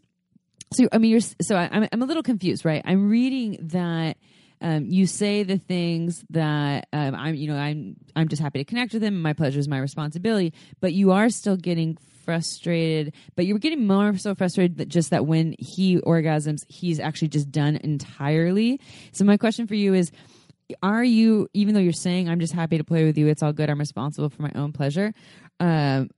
so 0.73 0.87
I 0.91 0.97
mean, 0.97 1.11
you're 1.11 1.19
so 1.19 1.55
I, 1.55 1.69
I'm 1.71 1.87
I'm 1.91 2.01
a 2.01 2.05
little 2.05 2.23
confused, 2.23 2.65
right? 2.65 2.81
I'm 2.83 3.07
reading 3.07 3.57
that 3.73 4.17
um, 4.61 4.87
you 4.87 5.05
say 5.05 5.43
the 5.43 5.59
things 5.59 6.25
that 6.31 6.87
um, 6.91 7.13
I'm, 7.13 7.35
you 7.35 7.47
know, 7.47 7.55
I'm 7.55 7.97
I'm 8.15 8.29
just 8.29 8.41
happy 8.41 8.57
to 8.57 8.65
connect 8.65 8.93
with 8.93 9.03
him. 9.03 9.21
My 9.21 9.33
pleasure 9.33 9.59
is 9.59 9.67
my 9.67 9.77
responsibility, 9.77 10.53
but 10.79 10.93
you 10.93 11.11
are 11.11 11.29
still 11.29 11.55
getting 11.55 11.97
frustrated. 12.25 13.13
But 13.35 13.45
you're 13.45 13.59
getting 13.59 13.85
more 13.85 14.17
so 14.17 14.33
frustrated 14.33 14.77
that 14.79 14.87
just 14.87 15.11
that 15.11 15.27
when 15.27 15.53
he 15.59 15.99
orgasms, 15.99 16.65
he's 16.67 16.99
actually 16.99 17.27
just 17.27 17.51
done 17.51 17.75
entirely. 17.75 18.81
So 19.11 19.23
my 19.23 19.37
question 19.37 19.67
for 19.67 19.75
you 19.75 19.93
is. 19.93 20.11
Are 20.83 21.03
you, 21.03 21.49
even 21.55 21.73
though 21.73 21.79
you're 21.79 21.93
saying 21.93 22.29
I'm 22.29 22.39
just 22.39 22.53
happy 22.53 22.77
to 22.77 22.83
play 22.83 23.03
with 23.03 23.17
you, 23.17 23.25
it's 23.25 23.41
all 23.41 23.51
good, 23.51 23.71
I'm 23.71 23.79
responsible 23.79 24.29
for 24.29 24.43
my 24.43 24.51
own 24.53 24.71
pleasure, 24.71 25.15
um, 25.59 26.11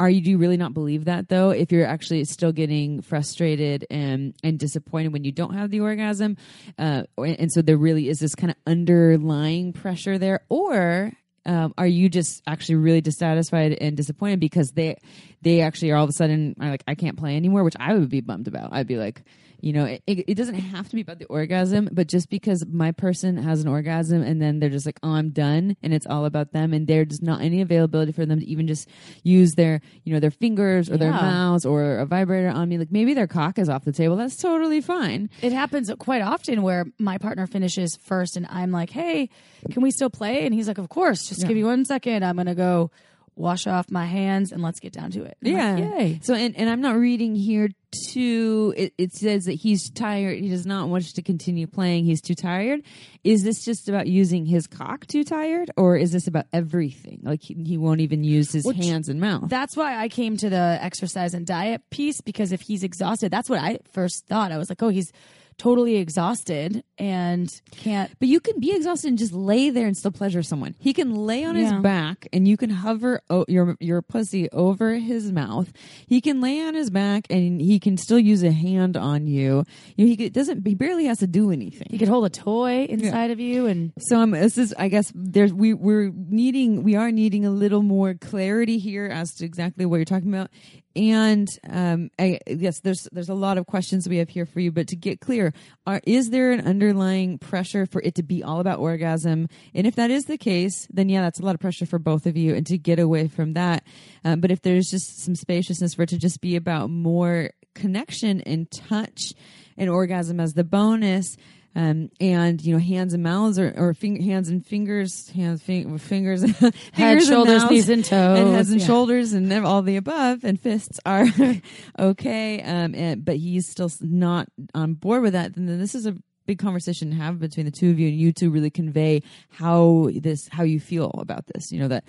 are 0.00 0.10
you 0.10 0.20
do 0.20 0.30
you 0.30 0.38
really 0.38 0.56
not 0.56 0.74
believe 0.74 1.04
that 1.04 1.28
though? 1.28 1.50
If 1.50 1.70
you're 1.70 1.86
actually 1.86 2.24
still 2.24 2.52
getting 2.52 3.02
frustrated 3.02 3.86
and 3.90 4.34
and 4.42 4.58
disappointed 4.58 5.12
when 5.12 5.24
you 5.24 5.32
don't 5.32 5.54
have 5.54 5.70
the 5.70 5.80
orgasm 5.80 6.36
uh, 6.78 7.04
and 7.18 7.52
so 7.52 7.62
there 7.62 7.76
really 7.76 8.08
is 8.08 8.18
this 8.18 8.34
kind 8.34 8.50
of 8.50 8.56
underlying 8.66 9.72
pressure 9.72 10.18
there 10.18 10.40
or 10.48 11.12
um, 11.46 11.74
are 11.76 11.86
you 11.86 12.08
just 12.08 12.42
actually 12.46 12.76
really 12.76 13.00
dissatisfied 13.00 13.72
and 13.72 13.96
disappointed 13.96 14.40
because 14.40 14.72
they 14.72 14.96
they 15.44 15.60
actually 15.60 15.90
are 15.92 15.96
all 15.96 16.04
of 16.04 16.10
a 16.10 16.14
sudden 16.14 16.56
are 16.60 16.70
like 16.70 16.82
I 16.88 16.94
can't 16.96 17.16
play 17.16 17.36
anymore 17.36 17.62
which 17.64 17.76
I 17.78 17.94
would 17.94 18.08
be 18.08 18.20
bummed 18.20 18.48
about 18.48 18.72
I'd 18.72 18.86
be 18.88 18.96
like 18.96 19.22
you 19.60 19.72
know 19.72 19.84
it, 19.84 20.02
it 20.06 20.24
it 20.28 20.34
doesn't 20.34 20.56
have 20.56 20.88
to 20.90 20.94
be 20.94 21.00
about 21.00 21.18
the 21.18 21.24
orgasm 21.26 21.88
but 21.92 22.06
just 22.06 22.28
because 22.28 22.66
my 22.66 22.90
person 22.92 23.36
has 23.38 23.62
an 23.62 23.68
orgasm 23.68 24.20
and 24.22 24.42
then 24.42 24.58
they're 24.58 24.68
just 24.68 24.84
like 24.84 24.98
oh 25.02 25.12
i'm 25.12 25.30
done 25.30 25.74
and 25.82 25.94
it's 25.94 26.06
all 26.06 26.26
about 26.26 26.52
them 26.52 26.74
and 26.74 26.86
there's 26.86 27.22
not 27.22 27.40
any 27.40 27.62
availability 27.62 28.12
for 28.12 28.26
them 28.26 28.40
to 28.40 28.46
even 28.46 28.66
just 28.66 28.86
use 29.22 29.52
their 29.52 29.80
you 30.02 30.12
know 30.12 30.20
their 30.20 30.30
fingers 30.32 30.90
or 30.90 30.98
their 30.98 31.12
Yeah. 31.12 31.20
mouths 31.22 31.64
or 31.64 31.96
a 31.98 32.04
vibrator 32.04 32.48
on 32.50 32.68
me 32.68 32.76
like 32.76 32.92
maybe 32.92 33.14
their 33.14 33.26
cock 33.28 33.58
is 33.58 33.70
off 33.70 33.84
the 33.86 33.92
table 33.92 34.16
that's 34.16 34.36
totally 34.36 34.82
fine 34.82 35.30
It 35.40 35.52
happens 35.52 35.90
quite 35.98 36.20
often 36.20 36.60
where 36.62 36.84
my 36.98 37.16
partner 37.16 37.46
finishes 37.46 37.96
first 38.02 38.36
and 38.36 38.46
I'm 38.50 38.70
like, 38.70 38.90
hey, 38.90 39.30
can 39.70 39.82
we 39.82 39.90
still 39.90 40.10
play? 40.10 40.44
And 40.44 40.54
he's 40.54 40.68
like, 40.68 40.78
of 40.78 40.88
course, 40.88 41.28
just 41.28 41.40
give 41.46 41.56
me 41.56 41.64
one 41.64 41.84
second. 41.84 42.22
I'm 42.24 42.36
going 42.36 42.46
to 42.46 42.54
go 42.54 42.90
wash 43.36 43.66
off 43.66 43.90
my 43.90 44.06
hands 44.06 44.52
and 44.52 44.62
let's 44.62 44.80
get 44.80 44.92
down 44.92 45.10
to 45.12 45.24
it. 45.24 45.36
I'm 45.44 45.52
like, 45.52 45.98
Yay. 46.00 46.20
So, 46.22 46.34
and, 46.34 46.56
and 46.56 46.68
I'm 46.70 46.80
not 46.80 46.96
reading 46.96 47.34
here 47.34 47.68
too. 48.08 48.74
It, 48.76 48.94
it 48.98 49.12
says 49.12 49.44
that 49.44 49.54
he's 49.54 49.90
tired. 49.90 50.38
He 50.40 50.48
does 50.48 50.66
not 50.66 50.88
want 50.88 51.04
to 51.14 51.22
continue 51.22 51.66
playing. 51.66 52.04
He's 52.04 52.20
too 52.20 52.34
tired. 52.34 52.82
Is 53.22 53.42
this 53.42 53.64
just 53.64 53.88
about 53.88 54.06
using 54.06 54.46
his 54.46 54.66
cock 54.66 55.06
too 55.06 55.24
tired, 55.24 55.70
or 55.76 55.96
is 55.96 56.12
this 56.12 56.26
about 56.26 56.46
everything? 56.52 57.20
Like 57.22 57.42
he, 57.42 57.54
he 57.54 57.76
won't 57.78 58.00
even 58.00 58.24
use 58.24 58.52
his 58.52 58.64
Which- 58.64 58.76
hands 58.76 59.08
and 59.08 59.20
mouth. 59.20 59.48
That's 59.48 59.76
why 59.76 59.96
I 59.98 60.08
came 60.08 60.36
to 60.38 60.50
the 60.50 60.78
exercise 60.80 61.34
and 61.34 61.46
diet 61.46 61.82
piece 61.90 62.20
because 62.20 62.52
if 62.52 62.60
he's 62.60 62.82
exhausted, 62.84 63.30
that's 63.30 63.48
what 63.50 63.60
I 63.60 63.78
first 63.92 64.26
thought. 64.26 64.52
I 64.52 64.58
was 64.58 64.68
like, 64.68 64.82
oh, 64.82 64.88
he's 64.88 65.12
totally 65.58 65.96
exhausted 65.96 66.82
and 66.98 67.48
can't. 67.72 68.10
But 68.18 68.28
you 68.28 68.40
can 68.40 68.60
be 68.60 68.74
exhausted 68.74 69.08
and 69.08 69.18
just 69.18 69.32
lay 69.32 69.70
there 69.70 69.86
and 69.86 69.96
still 69.96 70.10
pleasure 70.10 70.42
someone. 70.42 70.74
He 70.78 70.92
can 70.92 71.14
lay 71.14 71.44
on 71.44 71.56
Yeah. 71.56 71.62
his 71.72 71.82
back 71.82 72.28
and 72.32 72.46
you 72.46 72.56
can 72.56 72.70
hover 72.70 73.20
o- 73.30 73.44
your 73.48 73.76
your 73.80 74.02
pussy 74.02 74.48
over 74.50 74.94
his 74.94 75.32
mouth. 75.32 75.72
He 76.06 76.20
can 76.20 76.40
lay 76.40 76.60
on 76.60 76.74
his 76.74 76.90
back 76.90 77.26
and 77.30 77.60
he 77.60 77.78
can 77.78 77.96
still 77.96 78.18
use 78.18 78.42
a 78.42 78.52
hand 78.52 78.96
on 78.96 79.26
you. 79.26 79.64
You 79.96 80.04
know, 80.04 80.08
he 80.10 80.16
could- 80.16 80.32
doesn't. 80.32 80.66
He 80.66 80.74
barely 80.74 81.04
has 81.06 81.18
to 81.18 81.26
do 81.26 81.50
anything. 81.50 81.88
He 81.90 81.98
could 81.98 82.08
hold 82.08 82.24
a 82.26 82.30
toy 82.30 82.84
inside 82.84 83.30
of 83.30 83.40
you 83.40 83.66
and 83.66 83.92
So 83.98 84.20
um, 84.20 84.30
this 84.32 84.58
is, 84.58 84.74
I 84.78 84.88
guess, 84.88 85.12
there's 85.14 85.52
we 85.52 85.74
we're 85.74 86.10
needing 86.14 86.82
we 86.82 86.94
are 86.96 87.10
needing 87.10 87.44
a 87.44 87.50
little 87.50 87.82
more 87.82 88.14
clarity 88.14 88.78
here 88.78 89.06
as 89.06 89.32
to 89.34 89.44
exactly 89.44 89.86
what 89.86 89.96
you're 89.96 90.04
talking 90.04 90.28
about, 90.32 90.50
and 90.96 91.48
um, 91.68 92.10
I 92.18 92.38
yes, 92.46 92.80
there's 92.80 93.08
there's 93.12 93.28
a 93.28 93.34
lot 93.34 93.58
of 93.58 93.66
questions 93.66 94.08
we 94.08 94.18
have 94.18 94.28
here 94.28 94.46
for 94.46 94.60
you, 94.60 94.70
but 94.70 94.88
to 94.88 94.96
get 94.96 95.20
clear, 95.20 95.52
are 95.86 96.00
is 96.04 96.30
there 96.30 96.52
an 96.52 96.66
underlying 96.66 97.38
pressure 97.38 97.86
for 97.86 98.00
it 98.02 98.14
to 98.16 98.22
be 98.22 98.42
all 98.42 98.60
about 98.60 98.78
orgasm? 98.78 99.48
And 99.74 99.86
if 99.86 99.96
that 99.96 100.10
is 100.10 100.26
the 100.26 100.38
case, 100.38 100.86
then 100.92 101.08
yeah, 101.08 101.22
that's 101.22 101.40
a 101.40 101.44
lot 101.44 101.54
of 101.54 101.60
pressure 101.60 101.86
for 101.86 101.98
both 101.98 102.26
of 102.26 102.36
you, 102.36 102.54
and 102.54 102.66
to 102.66 102.78
get 102.78 102.98
away 102.98 103.28
from 103.28 103.54
that. 103.54 103.84
Um, 104.24 104.40
but 104.40 104.50
if 104.50 104.62
there's 104.62 104.90
just 104.90 105.22
some 105.24 105.34
spaciousness 105.34 105.94
for 105.94 106.02
it 106.02 106.10
to 106.10 106.18
just 106.18 106.40
be 106.40 106.56
about 106.56 106.90
more 106.90 107.50
connection 107.74 108.40
and 108.42 108.70
touch 108.70 109.34
and 109.76 109.90
orgasm 109.90 110.38
as 110.38 110.54
the 110.54 110.64
bonus 110.64 111.36
um, 111.76 112.08
and 112.20 112.62
you 112.62 112.72
know 112.72 112.78
hands 112.78 113.14
and 113.14 113.22
mouths 113.22 113.58
or, 113.58 113.72
or 113.76 113.94
fing- 113.94 114.22
hands 114.22 114.48
and 114.48 114.64
fingers 114.64 115.28
hands 115.30 115.62
fing- 115.62 115.98
fingers 115.98 116.42
head, 116.42 116.74
fingers 116.94 117.22
and 117.22 117.22
shoulders, 117.28 117.62
mouths, 117.62 117.70
knees, 117.70 117.88
and 117.88 118.04
toes. 118.04 118.38
and 118.38 118.54
heads 118.54 118.70
and 118.70 118.80
Yeah. 118.80 118.86
shoulders 118.86 119.32
and 119.32 119.52
all 119.52 119.82
the 119.82 119.96
above 119.96 120.44
and 120.44 120.60
fists 120.60 121.00
are 121.04 121.26
okay 121.98 122.62
um, 122.62 122.94
and, 122.94 123.24
but 123.24 123.36
he's 123.36 123.68
still 123.68 123.90
not 124.00 124.48
on 124.74 124.94
board 124.94 125.22
with 125.22 125.32
that 125.32 125.54
then 125.54 125.78
this 125.78 125.94
is 125.94 126.06
a 126.06 126.16
big 126.46 126.58
conversation 126.58 127.10
to 127.10 127.16
have 127.16 127.38
between 127.38 127.64
the 127.66 127.72
two 127.72 127.90
of 127.90 127.98
you 127.98 128.08
and 128.08 128.16
you 128.18 128.32
two 128.32 128.50
really 128.50 128.70
convey 128.70 129.22
how 129.50 130.10
this 130.20 130.46
how 130.52 130.62
you 130.62 130.78
feel 130.78 131.10
about 131.18 131.46
this 131.46 131.72
you 131.72 131.78
know 131.78 131.88
that 131.88 132.04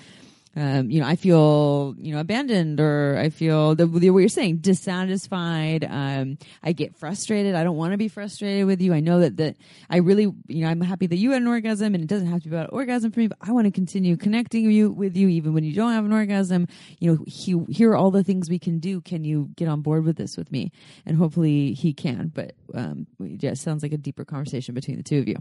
um, 0.55 0.89
you 0.89 1.01
know, 1.01 1.07
I 1.07 1.15
feel, 1.15 1.95
you 1.97 2.13
know, 2.13 2.19
abandoned 2.19 2.79
or 2.79 3.17
I 3.17 3.29
feel 3.29 3.75
the, 3.75 3.87
what 3.87 4.01
you're 4.01 4.29
saying, 4.29 4.57
dissatisfied. 4.57 5.83
Um, 5.83 6.37
I 6.63 6.71
get 6.71 6.95
frustrated. 6.95 7.55
I 7.55 7.63
don't 7.63 7.75
want 7.75 7.91
to 7.91 7.97
be 7.97 8.07
frustrated 8.07 8.65
with 8.65 8.81
you. 8.81 8.93
I 8.93 9.01
know 9.01 9.19
that, 9.19 9.37
that 9.37 9.57
I 9.89 9.97
really, 9.97 10.31
you 10.47 10.61
know, 10.63 10.67
I'm 10.67 10.81
happy 10.81 11.07
that 11.07 11.17
you 11.17 11.31
had 11.31 11.41
an 11.41 11.47
orgasm 11.47 11.93
and 11.93 12.03
it 12.03 12.07
doesn't 12.07 12.27
have 12.27 12.41
to 12.43 12.49
be 12.49 12.55
about 12.55 12.71
orgasm 12.71 13.11
for 13.11 13.19
me, 13.19 13.27
but 13.27 13.37
I 13.41 13.51
want 13.51 13.65
to 13.65 13.71
continue 13.71 14.15
connecting 14.15 14.71
you 14.71 14.91
with 14.91 15.17
you 15.17 15.27
even 15.27 15.53
when 15.53 15.63
you 15.63 15.73
don't 15.73 15.91
have 15.91 16.05
an 16.05 16.13
orgasm. 16.13 16.67
You 16.99 17.11
know, 17.11 17.23
he, 17.27 17.61
here 17.69 17.91
are 17.91 17.97
all 17.97 18.11
the 18.11 18.23
things 18.23 18.49
we 18.49 18.59
can 18.59 18.79
do. 18.79 19.01
Can 19.01 19.23
you 19.23 19.49
get 19.55 19.67
on 19.67 19.81
board 19.81 20.05
with 20.05 20.15
this 20.15 20.37
with 20.37 20.51
me? 20.51 20.71
And 21.05 21.17
hopefully 21.17 21.73
he 21.73 21.93
can, 21.93 22.31
but, 22.33 22.53
um, 22.73 23.07
yeah, 23.19 23.51
it 23.51 23.57
sounds 23.57 23.83
like 23.83 23.93
a 23.93 23.97
deeper 23.97 24.23
conversation 24.25 24.73
between 24.73 24.97
the 24.97 25.03
two 25.03 25.19
of 25.19 25.27
you. 25.27 25.35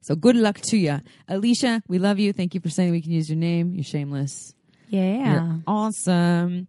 So 0.00 0.14
good 0.16 0.36
luck 0.36 0.60
to 0.70 0.76
you. 0.76 1.00
Alicia, 1.28 1.82
we 1.88 1.98
love 1.98 2.18
you. 2.18 2.32
Thank 2.32 2.54
you 2.54 2.60
for 2.60 2.70
saying 2.70 2.90
we 2.92 3.02
can 3.02 3.12
use 3.12 3.28
your 3.28 3.38
name. 3.38 3.74
You're 3.74 3.84
shameless. 3.84 4.54
yeah, 4.88 5.32
You're 5.32 5.60
awesome. 5.66 6.68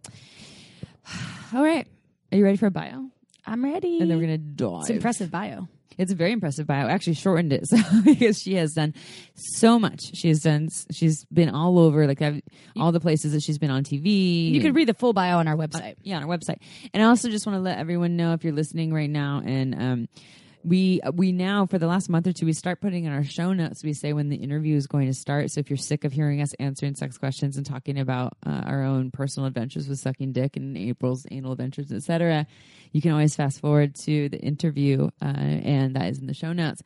All 1.54 1.62
right. 1.62 1.86
Are 2.32 2.38
you 2.38 2.44
ready 2.44 2.56
for 2.56 2.66
a 2.66 2.70
bio? 2.70 3.06
I'm 3.46 3.64
ready. 3.64 3.98
And 4.00 4.10
then 4.10 4.18
we're 4.18 4.26
going 4.26 4.38
to 4.38 4.46
dive. 4.64 4.82
it's 4.82 4.90
impressive 4.90 5.30
bio. 5.30 5.68
It's 5.98 6.12
a 6.12 6.14
very 6.14 6.32
impressive 6.32 6.66
bio. 6.66 6.86
I 6.86 6.92
actually 6.92 7.14
shortened 7.14 7.52
it 7.52 7.66
so, 7.68 7.76
because 8.04 8.38
she 8.38 8.54
has 8.54 8.72
done 8.72 8.94
so 9.34 9.78
much. 9.78 10.00
She 10.14 10.28
has 10.28 10.40
done, 10.40 10.68
she's 10.90 11.24
been 11.26 11.50
all 11.50 11.78
over, 11.78 12.06
like 12.06 12.22
I've, 12.22 12.40
all 12.76 12.92
the 12.92 13.00
places 13.00 13.32
that 13.32 13.42
she's 13.42 13.58
been 13.58 13.70
on 13.70 13.82
TV. 13.84 14.50
You 14.50 14.60
can 14.60 14.72
read 14.72 14.88
the 14.88 14.94
full 14.94 15.12
bio 15.12 15.38
on 15.38 15.48
our 15.48 15.56
website. 15.56 15.96
yeah, 16.02 16.16
on 16.16 16.22
our 16.22 16.28
website. 16.28 16.58
And 16.94 17.02
I 17.02 17.06
also 17.06 17.28
just 17.28 17.46
want 17.46 17.56
to 17.56 17.60
let 17.60 17.78
everyone 17.78 18.16
know 18.16 18.32
if 18.32 18.44
you're 18.44 18.52
listening 18.54 18.94
right 18.94 19.10
now 19.10 19.42
and 19.44 19.74
um 19.74 20.08
we 20.62 21.00
we 21.14 21.32
now 21.32 21.66
for 21.66 21.78
the 21.78 21.86
last 21.86 22.08
month 22.08 22.26
or 22.26 22.32
two 22.32 22.46
we 22.46 22.52
start 22.52 22.80
putting 22.80 23.04
in 23.04 23.12
our 23.12 23.24
show 23.24 23.52
notes. 23.52 23.82
We 23.82 23.92
say 23.92 24.12
when 24.12 24.28
the 24.28 24.36
interview 24.36 24.76
is 24.76 24.86
going 24.86 25.06
to 25.06 25.14
start. 25.14 25.50
So 25.50 25.60
if 25.60 25.70
you're 25.70 25.76
sick 25.76 26.04
of 26.04 26.12
hearing 26.12 26.42
us 26.42 26.52
answering 26.54 26.94
sex 26.96 27.18
questions 27.18 27.56
and 27.56 27.64
talking 27.64 27.98
about 27.98 28.36
uh, 28.44 28.62
our 28.66 28.82
own 28.82 29.10
personal 29.10 29.46
adventures 29.46 29.88
with 29.88 29.98
sucking 29.98 30.32
dick 30.32 30.56
and 30.56 30.76
april's 30.76 31.26
anal 31.30 31.52
adventures 31.52 31.92
etc 31.92 32.46
you 32.92 33.00
can 33.00 33.12
always 33.12 33.36
fast 33.36 33.60
forward 33.60 33.94
to 33.94 34.28
the 34.28 34.38
interview 34.38 35.08
uh, 35.22 35.26
and 35.26 35.96
that 35.96 36.10
is 36.10 36.18
in 36.18 36.26
the 36.26 36.34
show 36.34 36.52
notes. 36.52 36.82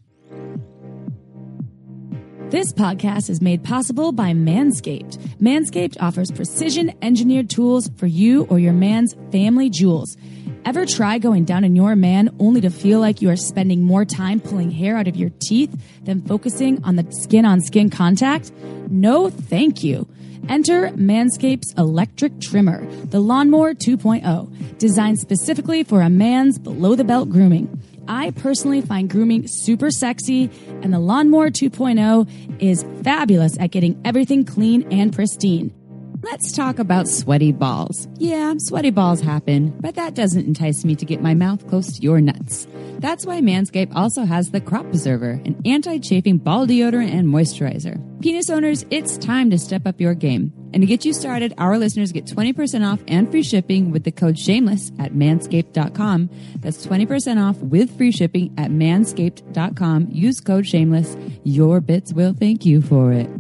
This 2.51 2.73
podcast 2.73 3.29
is 3.29 3.43
made 3.43 3.63
possible 3.63 4.11
by 4.11 4.33
Manscaped. 4.33 5.19
Manscaped 5.37 5.99
offers 6.01 6.31
precision 6.31 6.95
engineered 7.03 7.51
tools 7.51 7.91
for 7.99 8.07
you 8.07 8.45
or 8.45 8.59
your 8.59 8.73
man's 8.73 9.15
family 9.31 9.69
jewels. 9.69 10.17
Ever 10.65 10.87
try 10.87 11.19
going 11.19 11.45
down 11.45 11.63
on 11.65 11.77
your 11.77 11.95
man 11.95 12.35
only 12.39 12.63
to 12.63 12.71
feel 12.71 13.01
like 13.01 13.21
you 13.21 13.29
are 13.29 13.37
spending 13.37 13.83
more 13.83 14.07
time 14.07 14.41
pulling 14.41 14.71
hair 14.71 14.97
out 14.97 15.07
of 15.09 15.15
your 15.15 15.29
teeth 15.41 15.79
than 16.05 16.23
focusing 16.23 16.83
on 16.85 16.97
the 16.97 17.07
skin 17.13 17.45
on 17.45 17.61
skin 17.61 17.91
contact? 17.91 18.51
No, 18.89 19.29
thank 19.29 19.85
you. 19.85 20.09
Enter 20.49 20.89
Manscaped's 20.93 21.75
electric 21.77 22.41
trimmer, 22.41 22.87
the 23.07 23.21
Lawnmower 23.21 23.75
2.0, 23.75 24.79
designed 24.79 25.19
specifically 25.19 25.83
for 25.83 26.01
a 26.01 26.09
man's 26.09 26.59
below 26.59 26.95
the 26.95 27.05
belt 27.05 27.29
grooming. 27.29 27.83
I 28.09 28.31
personally 28.31 28.81
find 28.81 29.11
grooming 29.11 29.47
super 29.47 29.91
sexy, 29.91 30.51
and 30.83 30.93
the 30.93 30.99
Lawnmower 30.99 31.51
2.0 31.51 32.63
is 32.63 32.83
fabulous 33.05 33.59
at 33.59 33.71
getting 33.71 34.01
everything 34.07 34.47
clean 34.47 34.91
and 34.91 35.13
pristine. 35.13 35.78
Let's 36.23 36.53
talk 36.53 36.79
about 36.79 37.09
sweaty 37.09 37.53
balls. 37.53 38.09
Yeah, 38.19 38.55
sweaty 38.59 38.91
balls 38.91 39.21
happen, 39.21 39.77
but 39.81 39.95
that 39.95 40.15
doesn't 40.15 40.47
entice 40.47 40.85
me 40.85 40.95
to 40.97 41.05
get 41.05 41.23
my 41.23 41.35
mouth 41.35 41.67
close 41.69 41.97
to 41.97 42.03
your 42.03 42.21
nuts. 42.21 42.67
That's 42.99 43.25
why 43.25 43.41
Manscaped 43.41 43.95
also 43.95 44.25
has 44.25 44.51
the 44.51 44.61
Crop 44.61 44.85
Preserver, 44.87 45.41
an 45.45 45.61
anti 45.65 45.99
chafing 45.99 46.39
ball 46.39 46.67
deodorant 46.67 47.13
and 47.13 47.29
moisturizer. 47.29 48.03
Penis 48.21 48.51
owners, 48.51 48.85
it's 48.91 49.17
time 49.17 49.51
to 49.51 49.59
step 49.59 49.87
up 49.87 50.01
your 50.01 50.15
game. 50.15 50.53
And 50.73 50.83
to 50.83 50.87
get 50.87 51.05
you 51.05 51.13
started, 51.13 51.55
our 51.57 51.79
listeners 51.79 52.13
get 52.13 52.27
20% 52.27 52.87
off 52.87 53.01
and 53.07 53.31
free 53.31 53.43
shipping 53.43 53.91
with 53.91 54.05
the 54.05 54.11
code 54.11 54.39
shameless 54.39 54.91
at 54.99 55.13
manscaped.com. 55.13 56.29
That's 56.57 56.85
20% 56.85 57.43
off 57.43 57.57
with 57.59 57.97
free 57.97 58.13
shipping 58.13 58.55
at 58.59 58.71
manscaped.com. 58.71 60.09
Use 60.11 60.41
code 60.41 60.67
shameless. 60.67 61.17
Your 61.45 61.81
bits 61.81 62.13
will 62.13 62.35
thank 62.35 62.67
you 62.67 62.83
for 62.83 63.13
it. 63.13 63.31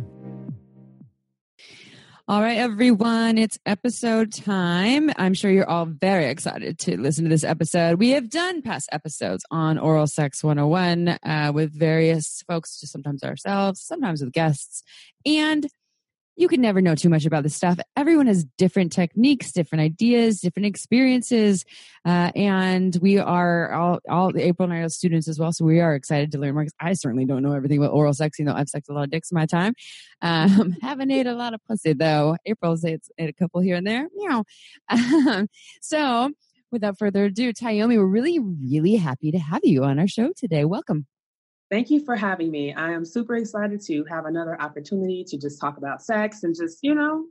All 2.30 2.42
right, 2.42 2.58
everyone, 2.58 3.38
it's 3.38 3.58
episode 3.64 4.34
time. 4.34 5.10
I'm 5.16 5.32
sure 5.32 5.50
you're 5.50 5.66
all 5.66 5.86
very 5.86 6.26
excited 6.26 6.78
to 6.80 7.00
listen 7.00 7.24
to 7.24 7.30
this 7.30 7.42
episode. 7.42 7.98
We 7.98 8.10
have 8.10 8.28
done 8.28 8.60
past 8.60 8.90
episodes 8.92 9.46
on 9.50 9.78
Oral 9.78 10.06
Sex 10.06 10.44
101 10.44 11.08
uh, 11.08 11.52
with 11.54 11.72
various 11.72 12.44
folks, 12.46 12.80
just 12.80 12.92
sometimes 12.92 13.22
ourselves, 13.22 13.80
sometimes 13.80 14.22
with 14.22 14.34
guests. 14.34 14.82
And 15.24 15.68
you 16.38 16.46
can 16.46 16.60
never 16.60 16.80
know 16.80 16.94
too 16.94 17.08
much 17.08 17.26
about 17.26 17.42
this 17.42 17.56
stuff. 17.56 17.80
Everyone 17.96 18.28
has 18.28 18.44
different 18.56 18.92
techniques, 18.92 19.50
different 19.50 19.82
ideas, 19.82 20.40
different 20.40 20.66
experiences. 20.66 21.64
Uh, 22.04 22.30
and 22.36 22.96
we 23.02 23.18
are 23.18 23.72
all, 23.72 23.98
all 24.08 24.32
the 24.32 24.46
April 24.46 24.70
and 24.70 24.72
I 24.72 24.82
are 24.82 24.88
students 24.88 25.26
as 25.26 25.40
well. 25.40 25.52
So 25.52 25.64
we 25.64 25.80
are 25.80 25.96
excited 25.96 26.30
to 26.32 26.38
learn 26.38 26.54
more 26.54 26.62
because 26.62 26.76
I 26.80 26.92
certainly 26.92 27.24
don't 27.24 27.42
know 27.42 27.54
everything 27.54 27.78
about 27.78 27.90
oral 27.90 28.14
sex. 28.14 28.38
You 28.38 28.44
know, 28.44 28.54
I've 28.54 28.68
sexed 28.68 28.88
a 28.88 28.92
lot 28.94 29.02
of 29.02 29.10
dicks 29.10 29.32
in 29.32 29.34
my 29.34 29.46
time. 29.46 29.74
Um, 30.22 30.76
haven't 30.80 31.10
ate 31.10 31.26
a 31.26 31.34
lot 31.34 31.54
of 31.54 31.60
pussy 31.66 31.92
though. 31.92 32.36
April's 32.46 32.84
ate, 32.84 33.02
ate 33.18 33.28
a 33.28 33.32
couple 33.32 33.60
here 33.60 33.74
and 33.74 33.86
there. 33.86 34.08
Meow. 34.14 34.44
Um, 35.28 35.48
so 35.82 36.30
without 36.70 36.98
further 36.98 37.24
ado, 37.24 37.52
Tyomi, 37.52 37.96
we're 37.96 38.06
really, 38.06 38.38
really 38.38 38.94
happy 38.94 39.30
to 39.32 39.38
have 39.38 39.60
you 39.64 39.84
on 39.84 39.98
our 39.98 40.06
show 40.06 40.32
today. 40.36 40.64
Welcome. 40.64 41.06
Thank 41.70 41.90
you 41.90 42.04
for 42.04 42.16
having 42.16 42.50
me. 42.50 42.72
I 42.72 42.92
am 42.92 43.04
super 43.04 43.36
excited 43.36 43.82
to 43.86 44.04
have 44.08 44.24
another 44.24 44.60
opportunity 44.60 45.24
to 45.28 45.36
just 45.36 45.60
talk 45.60 45.76
about 45.76 46.02
sex 46.02 46.42
and 46.42 46.54
just, 46.56 46.78
you 46.82 46.94
know, 46.94 47.26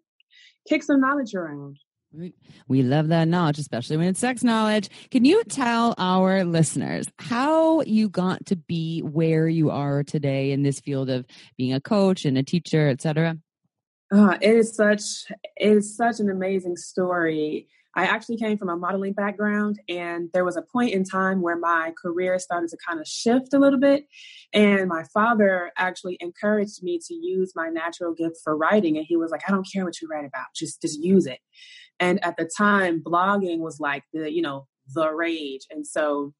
kick 0.68 0.84
some 0.84 1.02
knowledge 1.02 1.34
around. 1.34 1.78
We, 2.68 2.84
love 2.84 3.10
that 3.10 3.28
knowledge, 3.28 3.60
especially 3.60 3.98
when 3.98 4.08
it's 4.08 4.20
sex 4.20 4.44
knowledge. 4.44 4.90
Can 5.12 5.26
you 5.26 5.44
tell 5.44 5.94
our 5.98 6.44
listeners 6.44 7.08
how 7.20 7.82
you 7.82 8.10
got 8.10 8.46
to 8.48 8.56
be 8.56 9.02
where 9.02 9.48
you 9.48 9.70
are 9.70 10.04
today 10.04 10.52
in 10.52 10.64
this 10.64 10.80
field 10.80 11.10
of 11.10 11.26
being 11.58 11.74
a 11.74 11.82
coach 11.82 12.24
and 12.24 12.38
a 12.38 12.44
teacher, 12.44 12.88
etc.? 12.88 13.38
Uh, 14.12 14.38
it 14.42 14.56
is 14.56 14.74
such 14.74 15.02
it 15.58 15.78
is 15.78 15.98
such 15.98 16.20
an 16.20 16.30
amazing 16.30 16.78
story. 16.78 17.68
I 17.98 18.04
actually 18.04 18.38
came 18.38 18.60
from 18.60 18.70
a 18.70 18.78
modeling 18.78 19.14
background, 19.14 19.80
and 19.90 20.30
there 20.32 20.46
was 20.46 20.56
a 20.56 20.62
point 20.62 20.94
in 20.94 21.04
time 21.04 21.42
where 21.42 21.58
my 21.58 21.94
career 22.00 22.38
started 22.38 22.70
to 22.70 22.78
kind 22.88 23.00
of 23.00 23.08
shift 23.08 23.56
a 23.56 23.60
little 23.60 23.80
bit. 23.80 24.06
And 24.54 24.88
my 24.88 25.04
father 25.12 25.72
actually 25.78 26.16
encouraged 26.20 26.84
me 26.84 27.00
to 27.08 27.16
use 27.16 27.54
my 27.56 27.70
natural 27.70 28.14
gift 28.14 28.38
for 28.44 28.56
writing, 28.56 28.98
and 28.98 29.06
he 29.08 29.18
was 29.18 29.32
like, 29.32 29.42
"I 29.48 29.52
don't 29.52 29.68
care 29.74 29.84
what 29.84 30.00
you 30.00 30.08
write 30.08 30.26
about, 30.26 30.46
just 30.56 30.80
just 30.80 31.00
use 31.00 31.26
it." 31.26 31.40
And 32.00 32.24
at 32.24 32.38
the 32.38 32.48
time, 32.56 33.02
blogging 33.02 33.60
was 33.60 33.80
like 33.80 34.04
the 34.14 34.32
you 34.32 34.44
know 34.44 34.68
the 34.94 35.12
rage, 35.12 35.66
and 35.72 35.86
so 35.86 36.36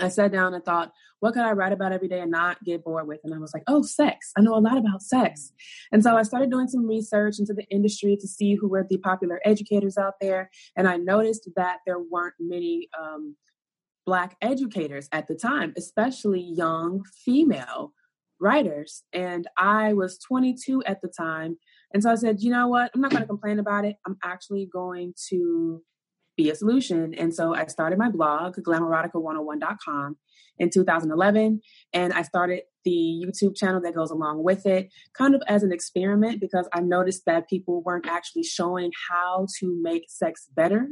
I 0.00 0.08
sat 0.08 0.32
down 0.32 0.54
and 0.54 0.64
thought, 0.64 0.92
what 1.20 1.34
could 1.34 1.42
I 1.42 1.52
write 1.52 1.72
about 1.72 1.92
every 1.92 2.08
day 2.08 2.20
and 2.20 2.30
not 2.30 2.62
get 2.64 2.84
bored 2.84 3.06
with? 3.06 3.20
And 3.24 3.32
I 3.32 3.38
was 3.38 3.54
like, 3.54 3.62
oh, 3.66 3.82
sex. 3.82 4.32
I 4.36 4.40
know 4.40 4.54
a 4.54 4.60
lot 4.60 4.76
about 4.76 5.02
sex. 5.02 5.52
And 5.92 6.02
so 6.02 6.16
I 6.16 6.22
started 6.22 6.50
doing 6.50 6.68
some 6.68 6.86
research 6.86 7.38
into 7.38 7.54
the 7.54 7.64
industry 7.70 8.16
to 8.20 8.26
see 8.26 8.56
who 8.56 8.68
were 8.68 8.84
the 8.88 8.98
popular 8.98 9.40
educators 9.44 9.96
out 9.96 10.14
there. 10.20 10.50
And 10.76 10.88
I 10.88 10.96
noticed 10.96 11.48
that 11.56 11.78
there 11.86 12.00
weren't 12.00 12.34
many 12.40 12.88
um, 13.00 13.36
Black 14.04 14.36
educators 14.42 15.08
at 15.12 15.28
the 15.28 15.34
time, 15.34 15.72
especially 15.78 16.40
young 16.40 17.04
female 17.24 17.92
writers. 18.40 19.04
And 19.12 19.46
I 19.56 19.94
was 19.94 20.18
22 20.18 20.82
at 20.84 21.00
the 21.00 21.08
time. 21.08 21.56
And 21.94 22.02
so 22.02 22.10
I 22.10 22.16
said, 22.16 22.42
you 22.42 22.50
know 22.50 22.68
what? 22.68 22.90
I'm 22.94 23.00
not 23.00 23.12
going 23.12 23.22
to 23.22 23.28
complain 23.28 23.58
about 23.58 23.84
it. 23.84 23.96
I'm 24.06 24.18
actually 24.22 24.68
going 24.70 25.14
to 25.30 25.82
be 26.36 26.50
a 26.50 26.54
solution. 26.54 27.14
And 27.14 27.34
so 27.34 27.54
I 27.54 27.66
started 27.66 27.98
my 27.98 28.10
blog, 28.10 28.56
glamerotica101.com, 28.56 30.16
in 30.58 30.70
2011. 30.70 31.60
And 31.92 32.12
I 32.12 32.22
started 32.22 32.62
the 32.84 33.24
YouTube 33.24 33.56
channel 33.56 33.80
that 33.82 33.94
goes 33.94 34.10
along 34.10 34.44
with 34.44 34.66
it, 34.66 34.88
kind 35.16 35.34
of 35.34 35.42
as 35.48 35.62
an 35.62 35.72
experiment 35.72 36.40
because 36.40 36.68
I 36.72 36.80
noticed 36.80 37.22
that 37.26 37.48
people 37.48 37.82
weren't 37.82 38.06
actually 38.06 38.44
showing 38.44 38.92
how 39.10 39.46
to 39.58 39.78
make 39.82 40.04
sex 40.08 40.48
better, 40.54 40.88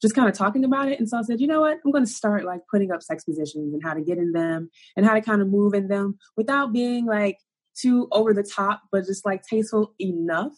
just 0.00 0.14
kind 0.14 0.28
of 0.28 0.34
talking 0.34 0.64
about 0.64 0.88
it. 0.88 0.98
And 0.98 1.08
so 1.08 1.18
I 1.18 1.22
said, 1.22 1.40
you 1.40 1.46
know 1.46 1.60
what? 1.60 1.78
I'm 1.84 1.92
going 1.92 2.04
to 2.04 2.10
start 2.10 2.44
like 2.44 2.60
putting 2.70 2.90
up 2.90 3.02
sex 3.02 3.24
positions 3.24 3.74
and 3.74 3.82
how 3.84 3.94
to 3.94 4.00
get 4.00 4.18
in 4.18 4.32
them 4.32 4.70
and 4.96 5.06
how 5.06 5.14
to 5.14 5.20
kind 5.20 5.42
of 5.42 5.48
move 5.48 5.74
in 5.74 5.88
them 5.88 6.18
without 6.36 6.72
being 6.72 7.06
like 7.06 7.38
too 7.76 8.08
over 8.12 8.32
the 8.32 8.42
top, 8.42 8.82
but 8.90 9.04
just 9.04 9.26
like 9.26 9.42
tasteful 9.42 9.94
enough 10.00 10.52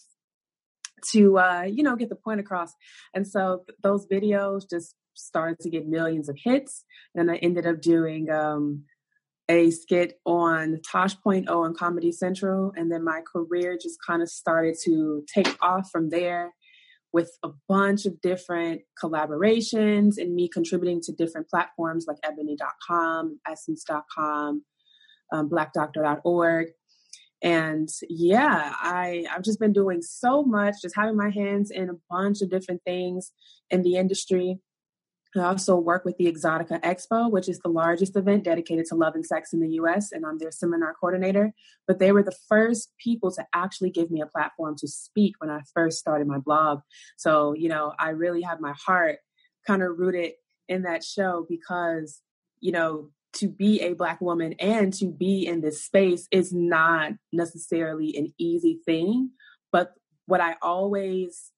to 1.13 1.39
uh, 1.39 1.63
you 1.63 1.83
know 1.83 1.97
get 1.97 2.09
the 2.09 2.17
point 2.17 2.41
across. 2.41 2.73
And 3.15 3.27
so 3.27 3.63
th- 3.67 3.79
those 3.83 4.07
videos 4.07 4.69
just 4.69 4.95
started 5.15 5.59
to 5.61 5.71
get 5.71 5.87
millions 5.87 6.29
of 6.29 6.39
hits. 6.43 6.85
And 7.15 7.31
I 7.31 7.37
ended 7.37 7.67
up 7.67 7.81
doing 7.81 8.31
um, 8.31 8.85
a 9.49 9.71
skit 9.71 10.21
on 10.25 10.81
Tosh.0 10.91 11.49
on 11.49 11.75
Comedy 11.75 12.13
Central, 12.13 12.73
and 12.77 12.93
then 12.93 13.03
my 13.03 13.23
career 13.31 13.79
just 13.81 13.99
kind 14.07 14.23
of 14.23 14.29
started 14.29 14.77
to 14.85 15.25
take 15.33 15.57
off 15.63 15.91
from 15.91 16.11
there 16.11 16.53
with 17.13 17.31
a 17.43 17.49
bunch 17.69 18.05
of 18.05 18.21
different 18.21 18.83
collaborations 19.03 20.19
and 20.19 20.35
me 20.35 20.49
contributing 20.49 21.01
to 21.01 21.13
different 21.13 21.49
platforms 21.49 22.05
like 22.07 22.19
ebony.com, 22.23 23.41
essence.com, 23.47 24.63
um, 25.33 25.49
blackdoctor.org 25.49 26.69
and 27.43 27.89
yeah 28.09 28.73
i 28.81 29.25
i've 29.33 29.43
just 29.43 29.61
been 29.61 29.73
doing 29.73 30.03
so 30.03 30.43
much 30.43 30.75
just 30.83 30.97
having 30.97 31.17
my 31.17 31.31
hands 31.31 31.71
in 31.71 31.89
a 31.89 31.95
bunch 32.11 32.43
of 32.43 32.51
different 32.51 32.83
things 32.85 33.33
in 33.71 33.83
the 33.83 33.97
industry. 33.97 34.59
I 35.37 35.41
also 35.41 35.77
work 35.77 36.05
with 36.05 36.17
the 36.17 36.27
Exxxotica 36.27 36.81
Expo 36.81 37.31
which 37.31 37.49
is 37.49 37.59
the 37.59 37.69
largest 37.69 38.17
event 38.17 38.45
dedicated 38.45 38.87
to 38.87 38.95
love 38.95 39.15
and 39.15 39.25
sex 39.25 39.53
in 39.53 39.61
the 39.61 39.69
us 39.69 40.11
and 40.11 40.25
i'm 40.25 40.39
their 40.39 40.51
seminar 40.51 40.95
coordinator. 40.99 41.53
But 41.87 41.99
they 41.99 42.13
were 42.13 42.23
the 42.23 42.37
first 42.49 42.93
people 42.99 43.31
to 43.33 43.47
actually 43.53 43.91
give 43.91 44.11
me 44.11 44.21
a 44.21 44.27
platform 44.27 44.75
to 44.79 44.89
speak 44.89 45.35
when 45.39 45.51
i 45.51 45.61
first 45.75 45.99
started 45.99 46.27
my 46.27 46.39
blog. 46.39 46.81
So 47.19 47.53
you 47.53 47.69
know 47.69 47.93
i 47.99 48.11
really 48.11 48.43
have 48.43 48.61
my 48.61 48.75
heart 48.85 49.19
kind 49.67 49.83
of 49.83 49.99
rooted 49.99 50.33
in 50.67 50.83
that 50.83 51.05
show 51.05 51.47
because 51.49 52.21
you 52.61 52.73
know 52.73 53.11
to 53.35 53.49
be 53.49 53.81
a 53.81 53.93
black 53.93 54.21
woman 54.21 54.55
and 54.55 54.93
to 54.95 55.07
be 55.07 55.47
in 55.47 55.61
this 55.61 55.85
space 55.85 56.27
is 56.31 56.53
not 56.53 57.13
necessarily 57.33 58.17
an 58.17 58.33
easy 58.39 58.81
thing 58.85 59.31
but 59.73 59.93
what 60.27 60.41
i 60.41 60.55
always 60.63 61.53